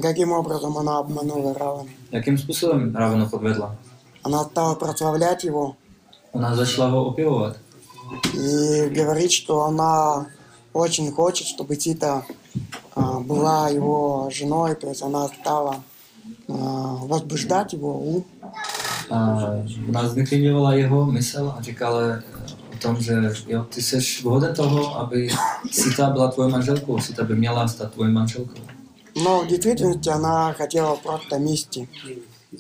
Каким 0.02 0.32
образом 0.32 0.78
она 0.78 0.98
обманула 0.98 1.52
Равану? 1.52 1.88
Jakým 2.12 2.38
způsobem 2.38 2.96
Ravanu 2.96 3.28
podvedla? 3.28 3.76
Она 4.24 4.44
стала 4.44 4.74
прославлять 4.74 5.44
его 5.44 5.74
Ona 6.32 6.56
začala 6.56 6.88
ho 6.88 7.04
opěvovat 7.04 7.56
и 8.34 8.88
говорит, 8.88 9.32
что 9.32 9.64
она 9.64 10.26
очень 10.72 11.10
хочет, 11.12 11.46
чтобы 11.46 11.76
Тита 11.76 12.24
а, 12.94 13.20
была 13.20 13.68
его 13.68 14.28
женой, 14.30 14.74
то 14.74 14.88
есть 14.88 15.02
она 15.02 15.28
стала 15.28 15.76
а, 16.48 16.52
возбуждать 17.06 17.72
его 17.72 17.98
ум. 17.98 18.24
a 19.10 19.46
ona 19.88 20.08
zneklidňovala 20.08 20.74
jeho 20.74 21.06
mysl 21.06 21.54
a 21.58 21.62
říkala 21.62 22.00
eh, 22.02 22.22
o 22.33 22.33
tom, 22.84 23.00
že 23.00 23.14
jo, 23.48 23.64
ty 23.64 23.82
jsi 23.82 23.98
vhoden 24.22 24.54
toho, 24.54 24.98
aby 24.98 25.28
Sita 25.70 26.10
byla 26.10 26.30
tvojí 26.30 26.52
manželkou, 26.52 27.00
Sita 27.00 27.24
by 27.24 27.36
měla 27.36 27.68
stát 27.68 27.92
tvojí 27.92 28.12
manželkou. 28.12 28.60
Но 29.24 29.40
в 29.44 29.46
действительности 29.46 30.08
она 30.08 30.52
хотела 30.52 30.96
просто 30.96 31.38
мести. 31.38 31.88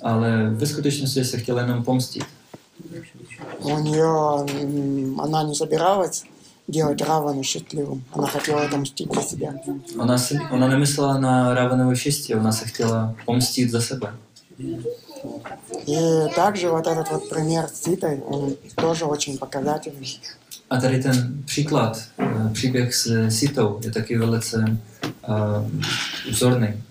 Ale 0.02 0.50
ve 0.50 0.66
skutečnosti 0.66 1.24
se 1.24 1.38
chtěla 1.38 1.60
jenom 1.60 1.84
pomstit. 1.84 2.24
У 3.62 3.78
нее 3.78 4.46
она 5.18 5.42
не 5.42 5.54
собиралась 5.54 6.24
делать 6.68 7.02
Равану 7.02 7.42
счастливым. 7.42 8.02
Она 8.12 8.26
хотела 8.26 8.62
отомстить 8.62 9.14
за 9.14 9.22
себя. 9.22 9.54
Si, 10.16 10.38
ona 10.50 10.68
nemyslela 10.68 11.18
na 11.18 11.54
Ravanovo 11.54 11.94
štěstí, 11.94 12.34
ona 12.34 12.52
se 12.52 12.64
chtěla 12.66 13.14
pomstit 13.26 13.70
za 13.70 13.80
sebe. 13.80 14.14
И 15.86 15.98
также 16.34 16.70
вот 16.70 16.86
этот 16.86 17.10
вот 17.10 17.28
пример 17.28 17.68
с 17.68 17.82
Ситой, 17.82 18.20
он 18.20 18.56
тоже 18.76 19.04
очень 19.04 19.38
показательный. 19.38 20.20
A 20.70 20.80
tady 20.80 21.02
ten 21.02 21.42
příklad, 21.44 22.02
eh, 22.18 22.50
příběh 22.52 22.94
s 22.94 23.28
Sitou, 23.28 23.80
je 23.84 23.90
taky 23.90 24.18
velice 24.18 24.78
uh, 25.28 25.70
vzorný. 26.30 26.82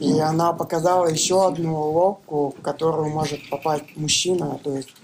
И 0.00 0.20
она 0.20 0.52
показала 0.52 1.06
еще 1.06 1.46
одну 1.46 1.74
уловку, 1.74 2.54
в 2.58 2.62
которую 2.62 3.10
может 3.10 3.48
попасть 3.48 3.96
мужчина, 3.96 4.58
то 4.62 4.76
есть 4.76 4.94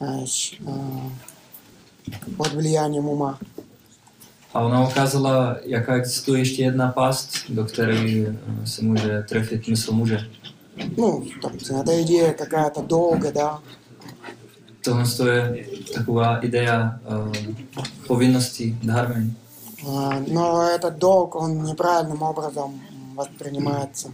э, 0.00 0.24
э, 0.66 2.12
под 2.36 2.52
влиянием 2.52 3.08
ума. 3.08 3.38
A 4.54 4.60
ona 4.60 4.88
ukázala, 4.88 5.56
jaká 5.64 5.94
existuje 5.94 6.40
ještě 6.40 6.62
jedna 6.62 6.88
past, 6.92 7.30
do 7.48 7.64
které 7.64 8.26
eh, 8.28 8.36
se 8.66 8.84
může 8.84 9.22
trefit 9.28 9.68
mysl 9.68 9.92
muže. 9.92 10.28
Ну, 10.96 11.24
собственно, 11.42 11.82
эта 11.82 12.02
идея 12.02 12.32
какая-то 12.32 12.82
долго, 12.82 13.32
да. 13.32 13.58
Tohle 14.84 15.04
je 15.54 15.66
taková 15.94 16.40
idea 16.42 16.98
uh, 17.04 17.54
povinnosti 18.06 18.76
dharmy. 18.82 19.30
А, 19.86 20.20
Но 20.28 20.62
этот 20.62 20.98
долг, 20.98 21.34
он 21.36 21.64
неправильным 21.64 22.22
образом 22.22 22.80
воспринимается. 23.14 24.08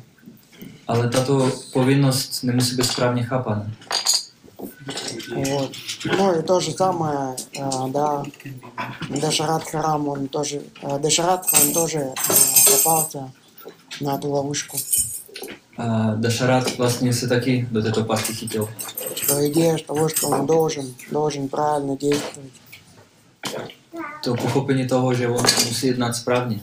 Ale 0.86 1.08
tato 1.08 1.50
povinnost 1.72 2.44
nemusí 2.44 2.76
být 2.76 2.86
správně 2.86 3.22
chápána. 3.22 3.70
Вот. 5.36 5.72
Ну 6.18 6.38
и 6.38 6.42
то 6.42 6.60
же 6.60 6.72
самое, 6.72 7.36
а, 7.60 7.88
да, 7.88 8.22
Дашарат 9.20 9.62
Харам, 9.70 10.08
он 10.08 10.28
тоже, 10.28 10.62
а, 10.82 10.98
Дашарат 10.98 11.46
он 11.52 11.72
тоже 11.72 12.12
а, 12.16 12.72
попался 12.72 13.30
на 14.00 14.16
эту 14.16 14.28
ловушку. 14.30 14.78
A 15.78 16.14
Dašarat 16.14 16.78
vlastně 16.78 17.14
se 17.14 17.28
taky 17.28 17.68
do 17.70 17.82
této 17.82 18.04
pasti 18.04 18.34
chytil. 18.34 18.68
Что 19.14 19.46
идея 19.46 19.76
того, 19.86 20.08
что 20.08 20.28
он 20.28 20.46
должен, 20.46 20.94
должен 21.12 21.48
правильно 21.48 21.96
действовать. 21.96 22.52
To 24.24 24.34
pochopení 24.34 24.88
toho, 24.88 25.14
že 25.14 25.28
on 25.28 25.42
musí 25.42 25.86
jednat 25.86 26.16
správně. 26.16 26.60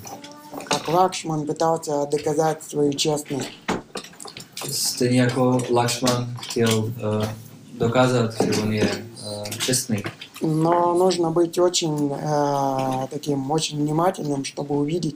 Как 0.64 0.88
Лакшман 0.88 1.46
пытался 1.46 2.06
доказать 2.12 2.64
свою 2.64 2.94
честность. 2.94 3.50
Stejně 4.72 5.22
jako 5.22 5.58
Lakshman 5.70 6.38
chtěl 6.42 6.84
uh, 6.84 6.92
dokázat, 7.78 8.42
že 8.42 8.62
on 8.62 8.74
je 8.74 9.06
uh, 9.28 9.50
čestný. 9.50 10.04
Но 10.42 10.94
нужно 10.94 11.32
быть 11.32 11.58
очень 11.58 12.12
э, 12.12 13.08
таким, 13.10 13.52
очень 13.52 13.78
внимательным, 13.78 14.44
чтобы 14.44 14.76
увидеть 14.76 15.16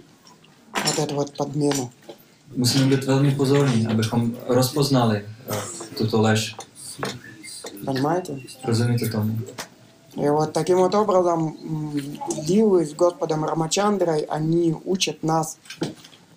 вот 0.73 0.97
эту 0.97 1.15
вот 1.15 1.37
подмену. 1.37 1.91
Musíme 2.55 2.85
být 2.85 3.05
velmi 3.05 3.31
pozorní, 3.31 3.87
abychom 3.87 4.35
rozpoznali 4.47 5.25
uh, 5.49 5.55
tuto 5.97 6.21
lež. 6.21 6.55
Понимаете? 7.85 8.39
Rozumíte 8.63 9.09
tomu? 9.09 9.37
И 10.15 10.29
вот 10.29 10.53
таким 10.53 10.77
вот 10.77 10.95
образом 10.95 11.55
Лилы 12.47 12.85
с 12.85 12.93
Господом 12.93 13.45
Рамачандрой, 13.45 14.21
они 14.21 14.75
учат 14.83 15.23
нас 15.23 15.57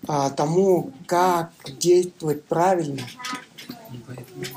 а, 0.06 0.30
тому, 0.30 0.92
как 1.06 1.50
действовать 1.80 2.44
правильно. 2.44 3.02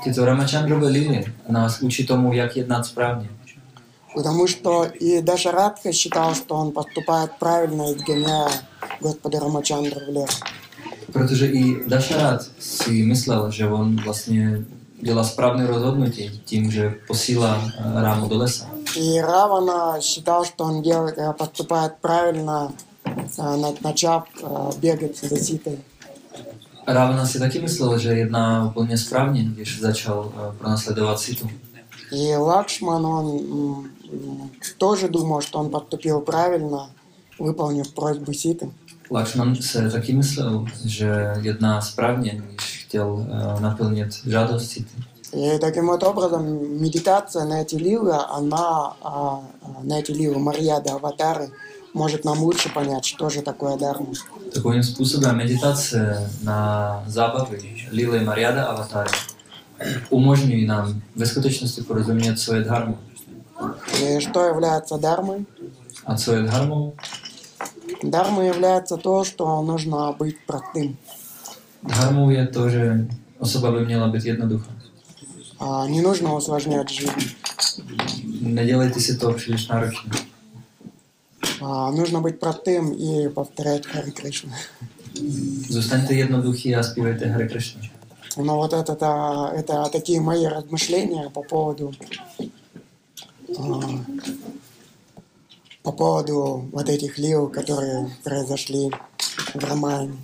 Tyto 0.04 0.24
Ramachandrové 0.24 0.88
lily 0.88 1.24
nás 1.48 1.82
učí 1.82 2.06
tomu, 2.06 2.32
jak 2.32 2.56
jednat 2.56 2.86
správně. 2.86 3.28
Потому 4.14 4.46
что 4.46 4.84
и 4.84 5.20
даже 5.22 5.50
Радха 5.50 5.92
считал, 5.92 6.34
что 6.34 6.54
он 6.54 6.72
поступает 6.72 7.30
правильно, 7.38 7.92
изгоняя 7.92 8.48
Господа 9.00 9.40
Рамачандру 9.40 10.00
в 10.06 10.08
лес. 10.08 10.40
Protože 11.16 11.46
i 11.46 11.88
Dašarat 11.88 12.40
si 12.58 12.90
myslel, 13.02 13.50
že 13.50 13.68
on 13.68 13.96
vlastně 14.04 14.64
dělá 15.02 15.24
správné 15.24 15.66
rozhodnutí 15.66 16.40
tím, 16.44 16.70
že 16.70 16.94
posílá 17.06 17.62
eh, 17.78 18.02
Rámu 18.02 18.28
do 18.28 18.36
lesa. 18.38 18.66
И 18.96 19.20
Равана 19.20 20.00
считал, 20.00 20.44
что 20.44 20.64
он 20.64 20.82
делает, 20.82 21.18
э, 21.18 21.32
поступает 21.32 21.92
правильно, 22.00 22.72
а, 23.38 23.56
на- 23.56 23.72
начав 23.84 24.24
а, 24.44 24.70
бегать 24.80 25.16
за 25.28 25.36
Ситой. 25.36 25.78
Ravana 26.86 27.26
si 27.26 27.38
taky 27.38 27.58
myslel, 27.60 27.98
že 27.98 28.08
jedná 28.08 28.66
úplně 28.66 28.98
správně, 28.98 29.44
když 29.44 29.80
začal 29.80 30.32
eh, 30.36 30.58
pronásledovat 30.58 31.20
Situ. 31.20 31.50
И 32.12 32.36
Лакшман, 32.36 33.06
он 33.06 33.26
м, 33.26 33.90
м, 34.12 34.50
тоже 34.78 35.08
думал, 35.08 35.40
что 35.40 35.58
он 35.58 35.70
поступил 35.70 36.20
правильно, 36.20 36.90
выполнив 37.40 37.94
просьбу 37.94 38.32
Ситы. 38.32 38.70
Lakshman 39.10 39.56
se 39.56 39.90
taky 39.90 40.12
myslel, 40.12 40.64
že 40.84 41.32
jedná 41.40 41.80
správně, 41.80 42.42
když 42.46 42.84
chtěl 42.86 43.26
eh, 43.28 43.60
naplnit 43.60 44.08
žádost 44.26 44.70
Sity. 44.70 45.02
И 45.32 45.58
таким 45.58 45.86
вот 45.86 46.04
образом 46.04 46.80
медитация 46.80 47.44
на 47.44 47.60
эти 47.60 47.74
лилы, 47.74 48.12
она, 48.12 48.94
а, 49.02 49.40
а, 49.62 49.82
на 49.82 49.98
эти 49.98 50.12
лилы 50.12 50.38
Марьяды, 50.38 50.90
аватары, 50.90 51.50
может 51.94 52.24
нам 52.24 52.42
лучше 52.42 52.68
понять, 52.72 53.04
что 53.04 53.28
же 53.28 53.42
такое 53.42 53.76
дарма. 53.76 54.14
Způsobem 54.82 55.36
meditace 55.36 56.30
na 56.42 57.02
zábavy 57.06 57.58
Lily 57.90 58.24
Mariada 58.24 58.64
Avatary 58.64 59.10
umožňují 60.10 60.66
nám 60.66 61.02
ve 61.16 61.26
skutečnosti 61.26 61.82
porozumět, 61.82 62.38
co 62.38 62.54
je 62.54 62.64
dharma. 62.64 62.94
И 64.02 64.20
что 64.20 64.44
является 64.44 64.98
дармой? 64.98 65.46
A 66.06 66.14
co 66.14 66.32
je 66.32 66.42
Дармой 68.02 68.46
является 68.46 68.96
то, 68.96 69.24
что 69.24 69.62
нужно 69.62 70.12
быть 70.18 70.36
простым. 70.46 70.96
Je 72.30 72.46
to, 72.46 72.70
že 72.70 73.06
osoba 73.38 73.70
by 73.70 73.84
měla 73.86 74.08
být 74.08 74.24
jednoduchá. 74.24 74.70
А, 75.58 75.86
Не 75.86 76.02
нужно 76.02 76.36
усложнять 76.36 76.90
жизнь. 76.90 77.30
Nedělejte 78.40 79.00
si 79.00 79.16
to 79.16 79.32
příliš 79.32 79.68
náročně. 79.68 80.10
А, 81.62 81.90
Нужно 81.90 82.20
быть 82.20 82.38
простым 82.38 82.92
и 82.92 83.28
повторять 83.28 83.86
Хари 83.86 84.10
Кришна. 84.10 84.52
Zůstaňte 85.68 86.14
jednoduchý 86.14 86.76
a 86.76 86.82
zpívejte 86.82 87.26
Hare 87.26 87.48
Krishna. 87.48 87.80
Но 88.36 88.56
вот 88.56 88.72
это, 88.72 88.92
это, 88.92 89.52
это 89.56 89.88
такие 89.90 90.20
мои 90.20 90.46
размышления 90.46 91.30
по 91.30 91.42
поводу 91.42 91.92
а, 93.58 93.80
по 95.86 95.92
поводу 95.92 96.68
вот 96.72 96.88
этих 96.88 97.16
лил, 97.16 97.48
которые 97.48 98.10
произошли 98.24 98.90
в 99.54 99.64
Романе. 99.64 100.16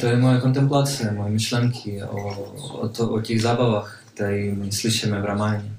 To 0.00 0.06
je 0.06 0.16
moje 0.16 0.40
kontemplace, 0.40 1.12
moje 1.12 1.30
myšlenky 1.30 2.02
o, 2.02 2.34
o, 2.80 2.88
to, 2.88 3.10
o 3.10 3.20
těch 3.20 3.42
zábavách, 3.42 4.04
které 4.14 4.54
my 4.54 4.72
slyšíme 4.72 5.20
v 5.20 5.24
Ramáně. 5.24 5.76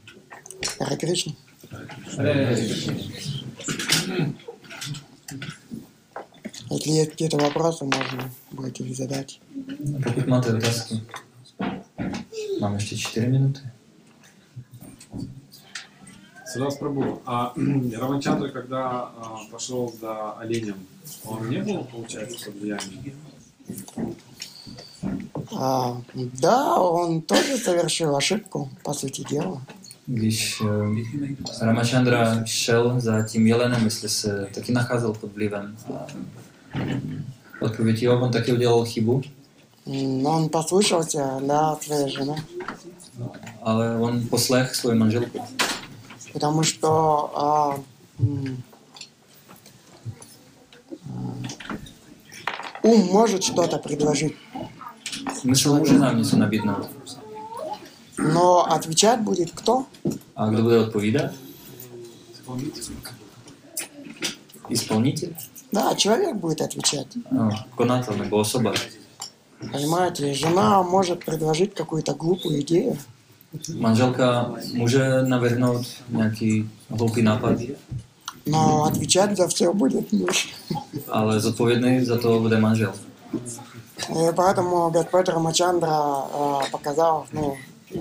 Харе 0.78 0.95
Кришна. 0.95 1.34
Если 6.72 6.91
есть 6.91 7.12
какие-то 7.12 7.38
вопросы, 7.38 7.84
можно 7.84 8.32
будет 8.51 8.80
их 8.80 8.95
задать. 8.95 9.39
Pokud 10.03 10.28
máte 10.28 10.53
otázky, 10.53 11.01
mám 12.62 12.74
ještě 12.74 12.97
4 12.97 13.28
minuty. 13.28 13.59
Сюда 16.54 16.70
Прабу. 16.80 17.22
А 17.26 17.54
Рамачандра, 18.02 18.49
когда 18.49 18.89
а, 18.89 19.39
пошел 19.52 19.93
за 20.02 20.32
оленем, 20.34 20.76
он 21.26 21.49
не 21.49 21.62
был, 21.62 21.84
получается, 21.86 22.45
под 22.45 22.56
влиянием? 22.62 23.16
А, 25.54 25.97
да, 26.16 26.80
он 26.80 27.22
тоже 27.22 27.58
совершил 27.58 28.16
ошибку, 28.16 28.70
по 28.84 28.93
сути 28.93 29.24
дела. 29.30 29.62
Když 30.08 30.62
Ramachandra 31.62 32.45
šel 32.45 32.99
za 32.99 33.24
tím 33.24 33.47
jelenem, 33.47 33.84
jestli 33.84 34.10
se 34.10 34.47
taky 34.54 34.72
nacházel 34.72 35.14
pod 35.14 35.34
vlivem. 35.34 35.78
Odpověď 37.62 38.02
jo, 38.04 38.20
on 38.20 38.32
taky 38.32 38.54
udělal 38.54 38.86
chybu, 38.86 39.22
Но 39.86 40.30
он 40.30 40.49
послушался, 40.49 41.39
да, 41.41 41.76
своей 41.82 42.10
жены. 42.10 42.36
ale 43.64 43.97
on 43.99 44.28
poslech 44.28 44.76
svou 44.76 44.95
manželku. 44.95 45.39
Потому 46.34 46.64
что 46.64 47.32
а, 47.36 47.76
а, 47.76 47.80
ум 52.84 53.06
может 53.12 53.44
что-то 53.44 53.78
предложить, 53.78 54.34
Mysl 55.44 55.76
může 55.80 56.00
nám 56.00 56.18
něco 56.18 56.38
nabídnout. 56.38 56.88
но 58.18 58.66
отвечать 58.74 59.20
будет 59.22 59.52
кто? 59.52 59.86
A 60.36 60.50
kdo 60.50 60.64
bude 60.64 60.80
odpovídat? 60.80 61.32
Исполнитель? 64.70 65.36
Да, 65.72 65.96
человек 65.96 66.36
будет 66.36 66.62
отвечать. 66.62 67.08
Konatel 67.76 68.18
nebo 68.18 68.38
osoba. 68.38 68.74
Понимаете, 69.72 70.34
жена 70.34 70.82
может 70.84 71.24
предложить 71.24 71.76
какую-то 71.76 72.16
глупую 72.16 72.62
идею, 72.62 72.98
Manželka 73.80 74.52
může 74.74 75.24
navrhnout 75.24 75.88
nějaký 76.10 76.70
hloupý 76.89 77.22
nápad, 77.22 77.58
но 78.45 78.84
отвечать 78.84 79.38
за 79.38 79.47
все 79.47 79.74
будет 79.74 80.12
муж. 80.12 80.54
ale 81.10 81.39
zodpovědný 81.39 82.06
za 82.06 82.18
to 82.18 82.39
bude 82.39 82.58
manžel. 82.60 82.93
И 84.10 84.32
поэтому 84.36 84.89
Господь 84.91 85.30
Рамачандра 85.30 85.89
а, 85.91 86.62
показал, 86.72 87.28
ну, 87.32 87.56
э, 87.93 87.99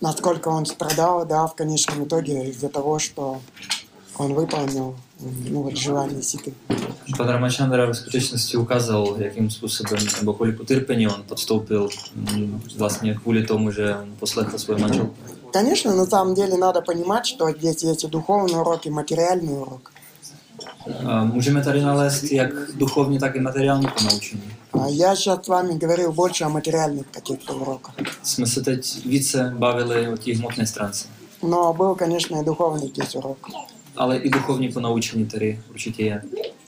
насколько 0.00 0.48
он 0.48 0.66
страдал, 0.66 1.24
да, 1.26 1.46
в 1.46 1.54
конечном 1.54 2.04
итоге 2.04 2.50
из-за 2.50 2.68
того, 2.68 2.98
что 2.98 3.40
он 4.18 4.34
выполнил 4.34 4.96
ну, 5.50 5.62
вот, 5.62 5.76
желание 5.76 6.22
Ситы. 6.22 6.52
Pan 7.16 7.28
Ramachandra 7.28 7.86
ve 7.86 7.94
skutečnosti 7.94 8.56
ukázal, 8.56 9.14
jakým 9.18 9.50
způsobem, 9.50 9.98
nebo 10.18 10.32
kolik 10.34 10.60
utrpení 10.60 11.08
on 11.08 11.22
podstoupil 11.28 11.88
mm, 12.14 12.60
vlastně 12.76 13.14
kvůli 13.14 13.42
tomu, 13.46 13.70
že 13.70 13.96
on 13.96 14.12
poslechl 14.18 14.58
svou 14.58 14.78
manželku. 14.78 15.14
Конечно, 15.52 15.94
на 15.94 16.06
самом 16.06 16.34
деле 16.34 16.56
надо 16.56 16.80
понимать, 16.80 17.26
что 17.26 17.50
здесь 17.50 17.84
есть 17.84 18.04
и 18.04 18.08
духовный 18.08 18.54
урок, 18.54 18.86
и 18.86 18.90
материальный 18.90 19.52
урок. 19.52 19.92
A 21.06 21.24
můžeme 21.24 21.64
tady 21.64 21.82
nalézt 21.82 22.32
jak 22.32 22.50
duchovní, 22.74 23.18
tak 23.18 23.36
i 23.36 23.40
materiální 23.40 23.86
ponaučení. 23.98 24.42
А 24.72 24.88
Я 24.88 25.14
сейчас 25.14 25.44
с 25.44 25.48
вами 25.48 25.78
говорил 25.78 26.12
больше 26.12 26.44
о 26.44 26.48
материальных 26.48 27.06
каких-то 27.10 27.54
уроках. 27.54 27.94
Jsme 28.22 28.46
se 28.46 28.60
teď 28.60 29.06
více 29.06 29.54
bavili 29.58 30.08
o 30.08 30.16
té 30.16 30.36
hmotné 30.36 30.66
stránce. 30.66 31.08
Но 31.42 31.72
был, 31.74 31.94
конечно, 31.94 32.40
и 32.40 32.44
духовный 32.44 32.88
здесь 32.88 33.14
урок. 33.14 33.48
Ponaučení 34.74 35.26
tady 35.26 35.60
určitě 35.70 36.04
je. 36.04 36.22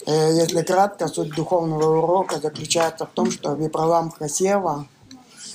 Э, 0.06 0.36
Если 0.40 0.62
кратко, 0.62 1.08
суть 1.08 1.34
духовного 1.34 1.98
урока 1.98 2.38
заключается 2.38 3.04
в 3.06 3.10
том, 3.14 3.30
что 3.30 3.54
Виправам 3.54 4.10
Хасева 4.10 4.86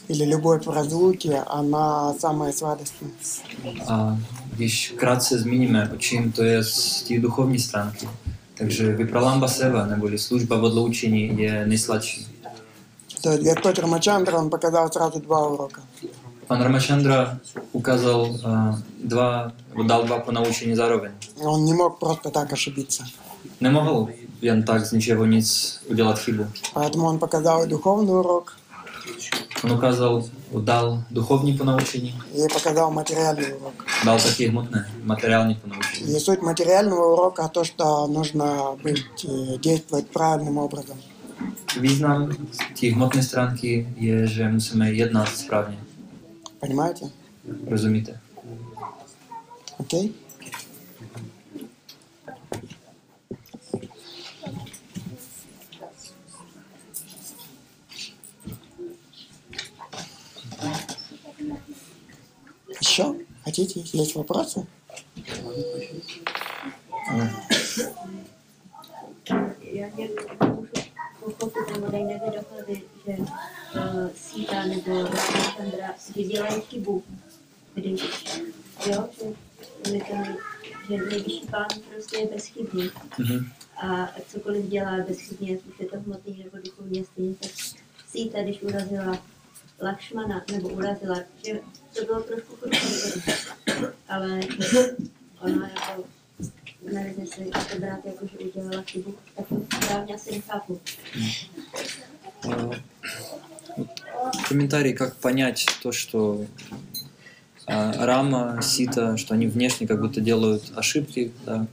или 0.07 0.25
любовь 0.25 0.65
в 0.65 0.71
разлуке, 0.71 1.43
она 1.47 2.13
самая 2.19 2.51
сладостная. 2.51 3.11
A 3.87 4.17
když 4.55 4.93
krátce 4.97 5.37
zmíníme, 5.39 5.89
o 5.93 5.97
čím 5.97 6.31
to 6.31 6.43
je 6.43 6.63
z 6.63 7.03
té 7.03 7.19
duchovní 7.19 7.59
stránky, 7.59 8.09
takže 8.57 8.95
Vipralamba 8.95 9.47
Seva, 9.47 9.85
neboli 9.85 10.17
služba 10.17 10.57
v 10.57 10.63
odloučení, 10.63 11.41
je 11.41 11.65
nejsladší. 11.67 12.27
То 13.21 13.31
есть 13.31 13.43
Господь 13.43 13.79
Рамачандра, 13.79 14.37
он 14.37 14.49
показал 14.49 14.91
сразу 14.91 15.19
два 15.19 15.47
урока. 15.47 15.81
Pan 16.49 16.61
Ramachandra 16.61 17.37
ukázal 17.71 18.21
uh, 18.21 18.79
dva, 19.03 19.51
nebo 19.69 19.83
dal 19.83 20.03
dva 20.03 20.19
ponaučení 20.19 20.75
zároveň. 20.75 21.11
Он 21.45 21.65
не 21.65 21.73
мог 21.73 21.99
просто 21.99 22.29
так 22.29 22.53
ошибиться. 22.53 23.03
Nemohl 23.61 24.07
jen 24.41 24.63
tak 24.63 24.85
z 24.85 24.91
ničeho 24.91 25.25
nic 25.25 25.79
udělat 25.89 26.19
chybu. 26.19 26.47
Поэтому 26.73 27.05
он 27.05 27.19
показал 27.19 27.67
духовный 27.67 28.13
урок, 28.19 28.57
On 29.63 29.71
ukázal, 29.71 30.23
dal 30.61 31.03
duchovní 31.11 31.57
ponaučení, 31.57 32.15
и 32.33 32.53
показал 32.53 32.91
материальный 32.91 33.53
урок. 33.53 33.85
dal 34.05 34.19
taky 34.19 34.47
hmotné, 34.47 34.89
materiální 35.03 35.55
ponaučení. 35.55 36.15
И 36.15 36.19
суть 36.19 36.41
материального 36.41 37.13
урока 37.13 37.47
то, 37.47 37.63
что 37.63 38.07
нужно 38.07 38.75
быть, 38.83 39.25
э, 39.25 39.57
действовать 39.59 40.07
правильным 40.13 40.57
образом. 40.57 40.97
Význam 41.79 42.29
té 42.79 42.87
hmotné 42.93 43.23
stránky 43.23 43.87
je, 43.95 44.27
že 44.27 44.49
musíme 44.49 44.91
jednat 44.91 45.27
správně. 45.27 45.77
Понимаете? 46.59 47.09
Rozumíte? 47.67 48.19
Окей? 49.77 50.15
Еще? 62.79 63.15
Хотите? 63.43 63.81
Есть 63.93 64.15
вопросы? 64.15 64.67
Uh, 73.75 74.09
Sita 74.15 74.65
nebo 74.65 75.03
Ramachandra 75.03 75.93
si 75.97 76.23
dělají 76.23 76.61
chybu, 76.61 77.03
když, 77.73 78.01
jo, 78.85 79.09
že, 79.85 79.91
že, 79.91 79.99
ten, 80.03 80.37
že 80.89 80.97
nejvyšší 80.97 81.47
pán 81.51 81.67
prostě 81.93 82.17
je 82.17 82.27
bezchybný 82.27 82.89
Mhm. 83.19 83.51
a 83.77 84.09
cokoliv 84.27 84.65
dělá 84.65 84.97
bezchybně, 85.07 85.53
ať 85.57 85.65
už 85.65 85.79
je 85.79 85.85
to 85.87 85.99
hmotný 85.99 86.37
nebo 86.43 86.57
duchovně 86.65 87.03
stejně, 87.05 87.35
tak 87.35 87.51
Sita, 88.11 88.41
když 88.43 88.61
urazila 88.61 89.17
Lakšmana, 89.81 90.43
nebo 90.51 90.69
urazila, 90.69 91.15
že 91.45 91.59
to 91.99 92.05
bylo 92.05 92.23
trošku 92.23 92.55
chudší, 92.55 93.21
ale 94.09 94.39
ona 95.41 95.69
jako 95.69 96.03
nevím, 96.91 97.19
jestli 97.19 97.45
to 97.45 97.79
brát 97.79 98.05
jako, 98.05 98.27
že 98.27 98.37
udělala 98.37 98.81
chybu, 98.81 99.15
tak 99.35 99.47
to 99.47 99.55
správně 99.77 100.15
asi 100.15 100.31
nechápu. 100.31 100.81
А, 102.51 102.69
Комментарий, 104.47 104.93
как 104.93 105.15
понять 105.15 105.67
то, 105.81 105.91
что 105.91 106.45
а, 107.65 108.05
Рама, 108.05 108.59
Сита, 108.61 109.17
что 109.17 109.33
они 109.35 109.47
внешне 109.47 109.87
как 109.87 110.01
будто 110.01 110.21
делают 110.21 110.71
ошибки. 110.75 111.31
Да. 111.45 111.67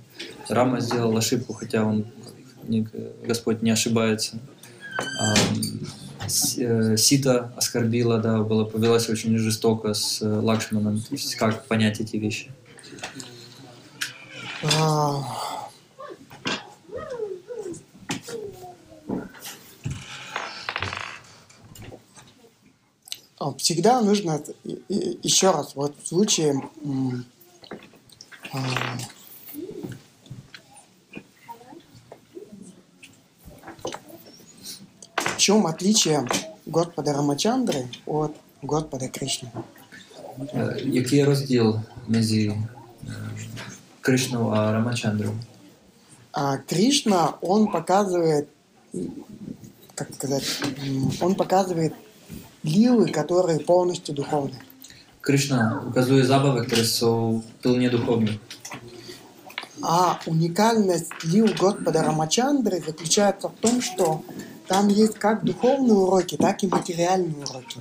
Рама 0.48 0.80
сделал 0.80 1.16
ошибку, 1.16 1.52
хотя 1.54 1.84
он, 1.84 2.07
не- 2.64 2.86
Господь 3.24 3.62
не 3.62 3.70
ошибается. 3.70 4.38
А, 4.98 5.34
э, 6.59 6.96
Сита 6.96 7.52
оскорбила, 7.57 8.18
да, 8.18 8.42
была, 8.42 8.64
повелась 8.64 9.09
очень 9.09 9.36
жестоко 9.38 9.94
с 9.94 10.20
э, 10.22 10.26
Лакшманом. 10.26 11.00
То 11.00 11.14
есть 11.14 11.34
как 11.36 11.64
понять 11.66 12.00
эти 12.00 12.16
вещи? 12.16 12.50
А, 14.62 15.22
а, 23.36 23.36
Всегда 23.55 24.01
нужно, 24.01 24.42
еще 25.22 25.51
раз, 25.51 25.74
вот 25.74 25.94
в 26.03 26.07
случае, 26.07 26.62
а, 28.53 28.59
в 35.16 35.36
чем 35.36 35.66
отличие 35.66 36.26
Господа 36.66 37.12
Рамачандры 37.12 37.88
от 38.07 38.34
Господа 38.62 39.09
Кришны? 39.09 39.49
Е, 40.55 40.82
Який 40.84 41.24
розділ 41.24 41.80
між 42.09 42.51
Кришною 44.01 44.47
а 44.47 44.72
Рамачандрою? 44.72 45.32
А 46.32 46.59
Кришна, 46.59 47.34
он 47.40 47.66
показывает, 47.66 48.49
как 49.94 50.14
сказать, 50.14 50.62
он 51.20 51.34
показывает 51.34 51.92
лилы, 52.65 53.09
которые 53.09 53.59
полностью 53.59 54.15
духовны. 54.15 54.55
Кришна 55.22 55.82
указує 55.88 56.26
забави, 56.26 56.67
які 56.69 56.86
są 56.86 57.41
pilnie 57.63 57.89
духовні. 57.89 58.39
А 59.84 60.15
уникальность 60.28 61.11
лил 61.24 61.49
Господа 61.59 62.03
Рамачандры 62.03 62.82
заключается 62.86 63.47
в 63.47 63.53
том, 63.61 63.82
что 63.82 64.22
там 64.67 64.88
есть 64.88 65.17
как 65.17 65.43
духовные 65.43 65.97
уроки, 65.97 66.38
так 66.38 66.63
и 66.63 66.67
материальные 66.67 67.45
уроки. 67.49 67.80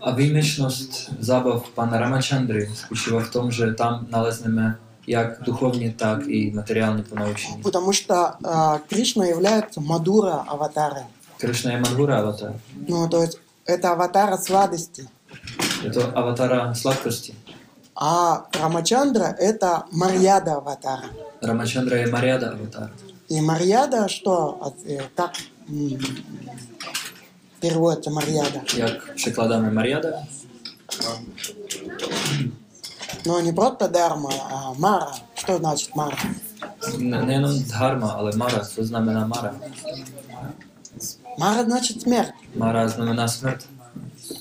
A 0.00 0.10
výjimečnost 0.10 1.10
zábav 1.20 1.66
pana 1.74 1.98
Ramachandry 1.98 2.70
spočívá 2.74 3.20
v 3.20 3.30
tom, 3.30 3.50
že 3.50 3.74
tam 3.74 4.06
nalezneme 4.10 4.78
jak 5.06 5.42
duchovní, 5.42 5.92
tak 5.92 6.18
i 6.26 6.52
materiální 6.54 7.02
ponaučení. 7.02 7.62
Потому 7.62 7.92
что 7.92 8.14
а, 8.44 8.78
Кришна 8.88 9.26
является 9.26 9.80
Мадура 9.80 10.44
аватарой. 10.46 11.02
Krishna 11.38 11.72
je 11.72 11.80
Madhura 11.80 12.18
avatar. 12.18 12.54
Ну, 12.88 13.08
то 13.08 13.22
есть 13.22 13.38
это 13.65 13.91
аватара 13.91 14.37
сладости. 14.37 15.09
To 15.83 16.13
avatara 16.15 16.73
sladkosti. 16.75 17.33
А 17.95 18.45
Рамачандра 18.53 19.35
это 19.37 19.83
Марьяда 19.91 20.55
аватара. 20.55 21.05
Ramachandra 21.41 21.97
je 21.97 22.07
Mariada 22.07 22.53
avatar. 22.53 22.89
И 23.29 23.41
Марьяда 23.41 24.07
что? 24.09 24.73
Э, 24.85 25.01
Как 25.15 25.31
переводится 27.61 28.09
Марьяда? 28.11 28.61
Jak 28.77 29.15
przekładamy 29.15 29.71
Mariada? 29.71 30.23
Но 33.25 33.39
не 33.41 33.53
просто 33.53 33.87
Дарма, 33.87 34.29
а 34.51 34.73
Мара. 34.77 35.13
Что 35.35 35.57
значит 35.57 35.95
Мара? 35.95 36.17
Не, 36.97 37.21
не 37.39 37.63
dharma, 37.65 38.13
ale 38.17 38.31
Mara. 38.35 38.59
Co 38.65 38.83
znamená 38.83 39.27
Mara? 39.27 39.55
Мара 41.37 41.63
значит 41.63 42.01
смерть, 42.01 42.33
Mara 42.55 42.87
znamená 42.87 43.27
smrt. 43.27 43.65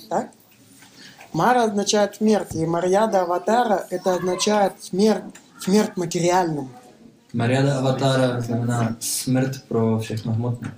так? 0.08 0.30
Мара 1.32 1.64
означает 1.64 2.16
смерть, 2.16 2.54
и 2.54 2.66
Марьяда 2.66 3.22
Аватара 3.22 3.86
это 3.90 4.14
означает 4.14 4.72
смерть, 4.82 5.24
смерть 5.60 5.96
материальным. 5.96 6.68
Mariada 7.32 7.78
avatara 7.78 8.40
znamená 8.40 8.96
smrt 9.00 9.64
pro 9.68 9.98
všechno 9.98 10.32
hmotné. 10.32 10.68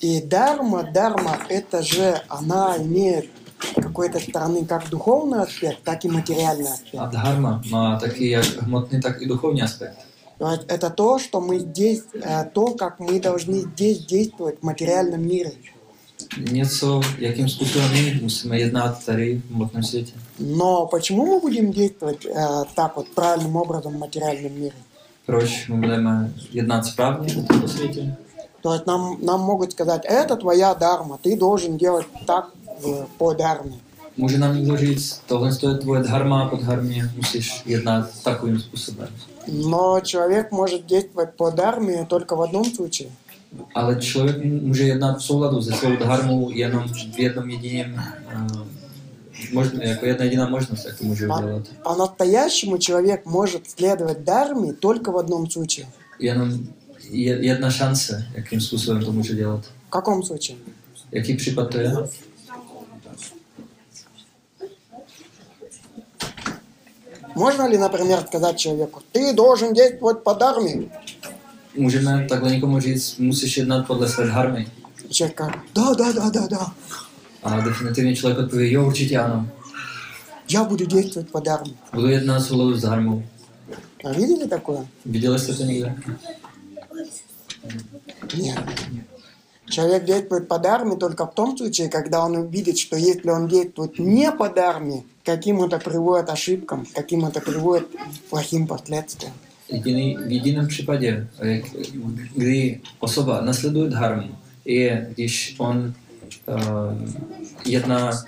И 0.00 0.20
Дарма, 0.20 0.82
Дарма, 0.82 1.38
это 1.48 1.82
же, 1.82 2.20
она 2.28 2.76
имеет 2.76 3.30
какой-то 3.74 4.18
стороны 4.18 4.66
как 4.66 4.90
духовный 4.90 5.42
аспект, 5.42 5.82
так 5.84 6.04
и 6.04 6.08
материальный 6.08 6.68
аспект. 6.72 7.12
dharma 7.12 7.62
má 7.70 7.98
taky 8.00 8.30
jak 8.30 8.44
hmotný, 8.44 9.00
tak 9.00 9.22
i 9.22 9.26
duchovní 9.26 9.62
aspekt. 9.62 9.96
То 9.96 10.02
это 10.68 10.90
то, 10.90 11.18
что 11.18 11.40
мы 11.40 11.58
здесь, 11.58 12.02
э, 12.14 12.44
то, 12.52 12.74
как 12.74 13.00
мы 13.00 13.20
должны 13.20 13.60
здесь 13.60 14.06
действовать 14.06 14.60
в 14.60 14.64
материальном 14.64 15.22
мире. 15.26 15.52
Něco, 16.50 17.00
jakým 17.18 17.48
způsobem 17.48 17.92
my 17.92 18.18
musíme 18.22 18.58
jednat 18.58 19.04
tady 19.04 19.42
v 19.50 19.54
hmotném 19.54 19.82
světě. 19.82 20.12
Но 20.38 20.86
почему 20.86 21.26
мы 21.26 21.40
будем 21.40 21.72
действовать 21.72 22.26
э, 22.26 22.64
так 22.74 22.96
вот 22.96 23.06
правильным 23.14 23.56
образом 23.56 23.94
в 23.94 23.98
материальном 23.98 24.52
мире? 24.52 24.74
Proč 25.26 25.68
my 25.68 25.76
budeme 25.76 26.32
jednat 26.52 26.86
správně 26.86 27.34
v 27.34 27.46
tomto 27.46 27.68
světě? 27.68 28.14
То 28.62 28.74
есть 28.74 28.86
нам, 28.86 29.18
нам 29.22 29.40
могут 29.40 29.72
сказать, 29.72 30.04
это 30.04 30.36
твоя 30.36 30.74
дарма, 30.74 31.18
ты 31.22 31.36
должен 31.36 31.76
делать 31.76 32.06
так 32.26 32.50
э, 32.84 33.06
по 33.18 33.34
дарме. 33.34 33.72
Může 34.16 34.38
nám 34.38 34.56
někdo 34.56 34.76
říct, 34.76 35.22
tohle 35.26 35.50
je 35.62 35.74
tvoje 35.74 36.02
dharma, 36.02 36.48
pod 36.48 36.60
dharmě 36.60 37.10
musíš 37.16 37.62
jednat 37.66 38.22
takovým 38.22 38.60
způsobem. 38.60 39.08
Но 39.46 40.00
человек 40.00 40.52
может 40.52 40.86
действовать 40.86 41.36
по 41.36 41.50
дарме 41.50 42.04
только 42.04 42.36
в 42.36 42.42
одном 42.42 42.64
случае. 42.64 43.10
Ale 43.74 43.96
člověk 43.96 44.44
může 44.44 44.82
jednat 44.82 45.18
v 45.18 45.22
souladu 45.22 45.62
se 45.62 45.72
svou 45.72 45.96
dharmou 45.96 46.50
jenom 46.50 46.88
v 46.88 47.18
jednom 47.18 47.50
jediném 47.50 47.94
uh, 47.94 48.66
možno, 49.52 49.82
jako 49.82 50.06
jedna 50.06 50.24
jediná 50.24 50.48
možnost, 50.48 50.84
jak 50.84 50.98
to 50.98 51.04
může 51.04 51.26
А- 51.26 51.38
udělat. 51.38 51.62
По-настоящему 51.82 52.78
человек 52.78 53.26
может 53.26 53.70
следовать 53.70 54.24
дарме 54.24 54.72
только 54.72 55.12
в 55.12 55.16
одном 55.16 55.50
случае. 55.50 55.86
Jenom 56.18 56.58
je, 57.10 57.46
jedna 57.46 57.70
šance, 57.70 58.26
jakým 58.34 58.60
způsobem 58.60 59.04
to 59.04 59.12
může 59.12 59.34
dělat. 59.34 59.64
В 59.86 59.90
каком 59.90 60.22
случае? 60.22 60.58
Jaký 61.12 61.34
případ 61.34 61.70
to 61.70 61.78
je? 61.78 61.92
Можно 67.34 67.66
ли, 67.68 67.78
например, 67.78 68.20
сказать 68.26 68.58
человеку, 68.58 69.02
ты 69.12 69.32
должен 69.34 69.72
действовать 69.74 70.22
по 70.22 70.34
дарме? 70.34 70.84
Můžeme 71.76 72.26
takhle 72.28 72.50
někomu 72.50 72.80
říct, 72.80 73.18
musíš 73.18 73.56
jednat 73.56 73.86
podle 73.86 74.08
své 74.08 74.26
dharmy. 74.26 74.66
Человек 75.10 75.40
говорит, 75.40 75.60
да, 75.74 75.94
да, 75.94 76.12
да, 76.12 76.30
да, 76.30 76.46
да, 76.46 76.72
A 77.42 77.60
definitivně 77.60 78.16
člověk 78.16 78.38
odpoví, 78.38 78.72
jo, 78.72 78.86
určitě 78.86 79.18
ano. 79.18 79.48
я 80.48 80.64
буду 80.64 80.86
действовать 80.86 81.30
по 81.32 81.40
дарме. 81.40 81.72
Budu 81.94 82.08
jednat 82.08 82.40
souladu 82.40 82.74
s 82.76 82.82
dharmou. 82.82 83.22
А 84.04 84.12
видели 84.12 84.48
такое? 84.48 84.86
Viděli 85.06 85.38
jste 85.38 85.54
to 85.54 85.62
někde? 85.64 85.94
Нет. 88.36 88.58
Человек 89.70 90.04
действует 90.04 90.48
по 90.48 90.58
дарме 90.58 90.96
только 90.96 91.26
в 91.26 91.34
том 91.34 91.56
случае, 91.56 91.88
когда 91.88 92.24
он 92.24 92.36
увидит, 92.36 92.78
что 92.78 92.96
если 92.96 93.30
он 93.30 93.48
действует 93.48 93.98
не 93.98 94.30
по 94.32 94.48
дарме, 94.48 95.02
каким 95.24 95.62
это 95.62 95.78
приводит 95.78 96.30
ошибкам, 96.30 96.86
каким 96.94 97.24
это 97.24 97.40
приводит 97.40 97.88
плохим 98.30 98.66
последствиям. 98.66 99.32
Jediný, 99.68 100.16
v 100.26 100.32
jediném 100.32 100.66
případě, 100.68 101.26
kdy 102.36 102.80
osoba 103.00 103.40
nasleduje 103.40 103.90
dharmu, 103.90 104.34
je, 104.64 105.06
když 105.14 105.54
on 105.58 105.94
uh, 106.46 106.54
jedná 107.64 108.24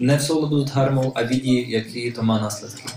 ne 0.00 0.18
v 0.18 0.22
souladu 0.22 0.66
s 0.66 0.70
dharmou 0.70 1.18
a 1.18 1.22
vidí, 1.22 1.70
jaký 1.70 2.12
to 2.12 2.22
má 2.22 2.40
následky. 2.40 2.88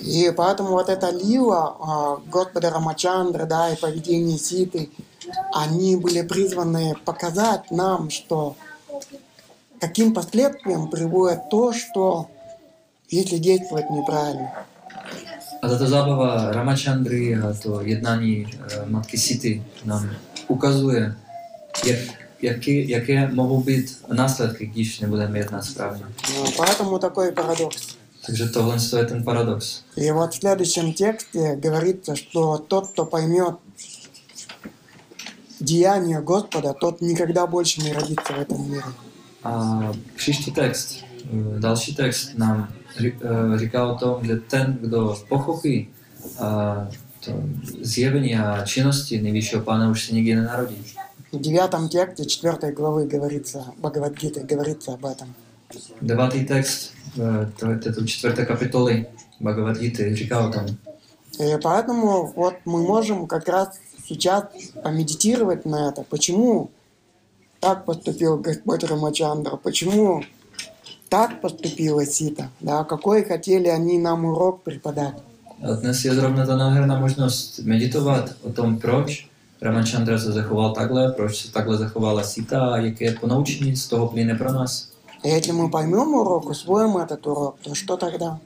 И 0.00 0.32
поэтому 0.36 0.70
вот 0.70 0.88
эта 0.88 1.10
лила 1.10 1.76
а, 1.80 2.16
Господа 2.26 2.70
Рамачандры, 2.70 3.46
да, 3.46 3.72
и 3.72 3.76
поведение 3.76 4.38
Ситы, 4.38 4.90
они 5.52 5.96
были 5.96 6.22
призваны 6.22 6.94
показать 7.04 7.70
нам, 7.70 8.10
что 8.10 8.56
каким 9.78 10.12
последствиям 10.12 10.90
приводит 10.90 11.48
то, 11.48 11.72
что 11.72 12.28
если 13.14 13.38
действовать 13.38 13.90
неправильно. 13.90 14.50
Ramachandry 16.52 17.34
a 17.34 17.52
to 17.62 17.80
jednání 17.80 18.46
uh, 18.46 18.90
matky 18.90 19.18
Sity 19.18 19.62
nám 19.84 20.10
ukazuje, 20.48 21.14
jak, 21.86 21.98
jaký, 22.42 22.88
jaké 22.88 23.28
mohou 23.32 23.62
být 23.62 24.04
následky, 24.12 24.66
když 24.66 25.00
nebudeme 25.00 25.38
jednat 25.38 25.64
správně. 25.64 26.04
Ну, 26.34 26.44
Поэтому 26.56 26.98
такой 26.98 27.32
парадокс. 27.32 27.96
Takže 28.26 28.48
tohle 28.48 28.76
je 28.98 29.04
ten 29.04 29.24
paradox. 29.24 29.82
И 29.96 30.10
вот 30.10 30.32
в 30.34 30.38
следующем 30.38 30.92
тексте 30.94 31.56
говорится, 31.56 32.16
что 32.16 32.58
тот, 32.58 32.88
кто 32.88 33.04
поймет 33.04 33.54
деяния 35.60 36.20
Господа, 36.20 36.72
тот 36.72 37.00
никогда 37.00 37.46
больше 37.46 37.82
не 37.82 37.92
родится 37.92 38.32
в 38.32 38.38
этом 38.38 38.70
мире. 38.70 38.84
A 39.44 39.92
příští 40.16 40.50
eh, 40.50 40.54
text 41.96 42.38
nám 42.38 42.56
ří- 42.56 42.74
eh, 42.78 42.83
říká 43.56 43.86
o 43.86 43.94
tom, 43.94 44.26
že 44.26 44.36
ten, 44.36 44.78
kdo 44.80 45.16
pochopí 45.28 45.88
to 47.24 47.32
zjevení 47.82 48.36
a 48.36 48.64
činnosti 48.64 49.22
nejvyššího 49.22 49.62
pána, 49.62 49.90
už 49.90 50.06
se 50.06 50.14
nikdy 50.14 50.34
nenarodí. 50.34 50.76
В 51.32 51.40
девятом 51.40 51.88
тексте 51.88 52.24
четвертой 52.26 52.72
главы 52.72 53.06
говорится, 53.06 53.64
Бхагавадгиты 53.78 54.44
говорится 54.44 54.92
об 54.94 55.04
этом. 55.04 55.34
Devátý 56.02 56.44
text 56.46 56.92
to- 57.56 57.78
této 57.82 58.04
čtvrté 58.06 58.46
kapitoly 58.46 59.06
Bhagavad 59.40 59.76
Gita 59.78 60.02
říká 60.12 60.40
o 60.40 60.50
tom. 60.52 60.66
И 61.40 61.58
поэтому 61.62 62.32
вот 62.36 62.54
мы 62.64 62.82
можем 62.86 63.26
как 63.26 63.48
раз 63.48 63.68
сейчас 64.08 64.44
помедитировать 64.82 65.66
на 65.66 65.88
это. 65.88 66.04
Почему 66.08 66.70
так 67.60 67.84
поступил 67.84 68.36
Господь 68.38 68.84
Рамачандра? 68.84 69.56
Почему 69.56 70.22
так 71.14 71.40
поступила 71.40 72.04
Сита? 72.06 72.48
Да, 72.60 72.82
какой 72.82 73.24
хотели 73.24 73.68
они 73.68 73.98
нам 73.98 74.24
урок 74.24 74.62
преподать? 74.62 75.14
A 75.62 75.74
dnes 75.74 76.04
je 76.04 76.14
zrovna 76.14 76.46
ta 76.46 76.56
nádherná 76.56 77.00
možnost 77.00 77.60
meditovat 77.62 78.34
o 78.42 78.50
tom, 78.50 78.78
proč 78.78 79.28
Ramachandra 79.62 80.18
se 80.18 80.32
zachoval 80.32 80.72
takhle, 80.72 81.12
proč 81.12 81.42
se 81.42 81.52
takhle 81.52 81.76
zachovala 81.76 82.22
Sita 82.22 82.60
a 82.60 82.76
jaké 82.76 83.12
ponaučení 83.12 83.76
z 83.76 83.88
toho 83.88 84.08
plyne 84.08 84.34
pro 84.34 84.52
nás. 84.52 84.90
И 85.24 85.28
если 85.28 85.52
мы 85.52 85.70
поймем 85.70 86.14
урок, 86.14 86.50
усвоим 86.50 86.98
этот 86.98 87.26
урок, 87.26 87.56
то 87.62 87.74
что 87.74 87.96
тогда? 87.96 88.38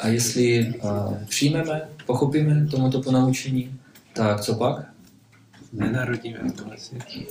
A 0.00 0.08
jestli 0.08 0.74
uh, 0.84 1.14
přijmeme, 1.28 1.88
pochopíme 2.06 2.66
tomuto 2.70 3.02
ponaučení, 3.02 3.78
tak 4.14 4.40
co 4.40 4.54
pak? 4.54 4.91
Nenarodíme 5.72 6.38
v 6.38 6.52
tomhle 6.52 6.78
světě. 6.78 7.26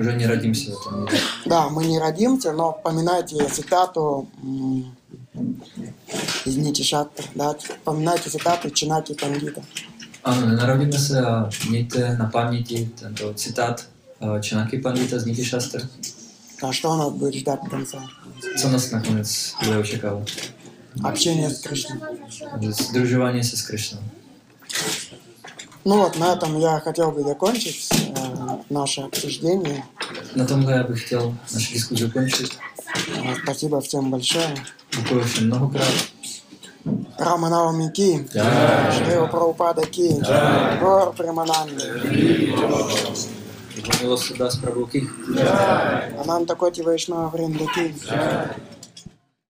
Уже 0.00 0.16
не 0.16 0.26
родимся 0.26 0.70
в 0.70 0.74
этом 0.74 1.04
мире. 1.04 1.18
Да, 1.46 1.68
мы 1.68 1.86
не 1.86 1.98
родимся, 1.98 2.52
но 2.52 2.72
вспоминайте 2.72 3.36
цитату 3.48 4.28
из 6.46 6.56
Нити 6.56 6.82
Шастр, 6.82 7.24
да, 7.34 7.54
вспоминайте 7.54 8.30
цитату 8.30 8.70
Чинаки 8.70 9.14
Пандита. 9.14 9.62
Ano, 10.24 10.46
nenarodíme 10.46 10.98
se 10.98 11.26
a 11.26 11.50
mějte 11.68 12.16
na 12.16 12.26
paměti 12.26 12.90
tento 13.00 13.34
citát 13.34 13.86
Čanaky 14.40 14.78
Pandita 14.78 15.18
z 15.18 15.24
Niti. 15.24 15.50
А 16.62 16.72
что 16.72 16.96
нас 16.96 17.12
будет 17.12 17.34
ждать 17.34 17.60
в 17.62 17.70
конце? 17.70 17.98
Co 18.58 18.68
nás 18.68 18.90
nakonec 18.90 19.54
bude 19.64 19.78
očekávat? 19.78 20.30
Общение 21.04 21.50
с 21.50 21.60
Кришной. 21.60 22.00
Se 23.42 23.56
s 23.56 23.62
Krišnou. 23.62 24.00
Ну 25.88 26.02
вот, 26.02 26.18
на 26.18 26.34
этом 26.34 26.58
я 26.58 26.80
хотел 26.80 27.12
бы 27.12 27.22
закончить 27.22 27.88
э, 27.90 28.58
наше 28.68 29.00
обсуждение. 29.00 29.84
Na 30.34 30.44
tomhle 30.44 30.72
já 30.72 30.82
bych 30.82 31.04
chtěl 31.06 31.34
naši 31.54 31.74
diskuzi 31.74 32.04
ukončit. 32.04 32.50
Э, 33.24 33.34
Спасибо 33.42 33.80
всем 33.80 34.10
большое. 34.10 34.54
Děkuji 34.96 35.24
všem 35.24 35.46
mnohokrát. 35.46 35.94
Рама 37.18 37.48
Навами 37.48 37.88
Ки, 37.88 38.26
Jai. 38.34 38.92
Шрила 38.92 39.26
Прабхупада 39.26 39.82
Ки, 39.82 40.08
Гор 40.80 41.12
Примананди, 41.16 41.84
dá 44.38 44.50
z 44.50 44.56
Prabhuky. 44.56 45.08
Ананта 46.22 46.54
Коти 46.54 46.82
Вайшнава 46.82 47.28
Вринда 47.28 47.64
Ки. 47.74 47.94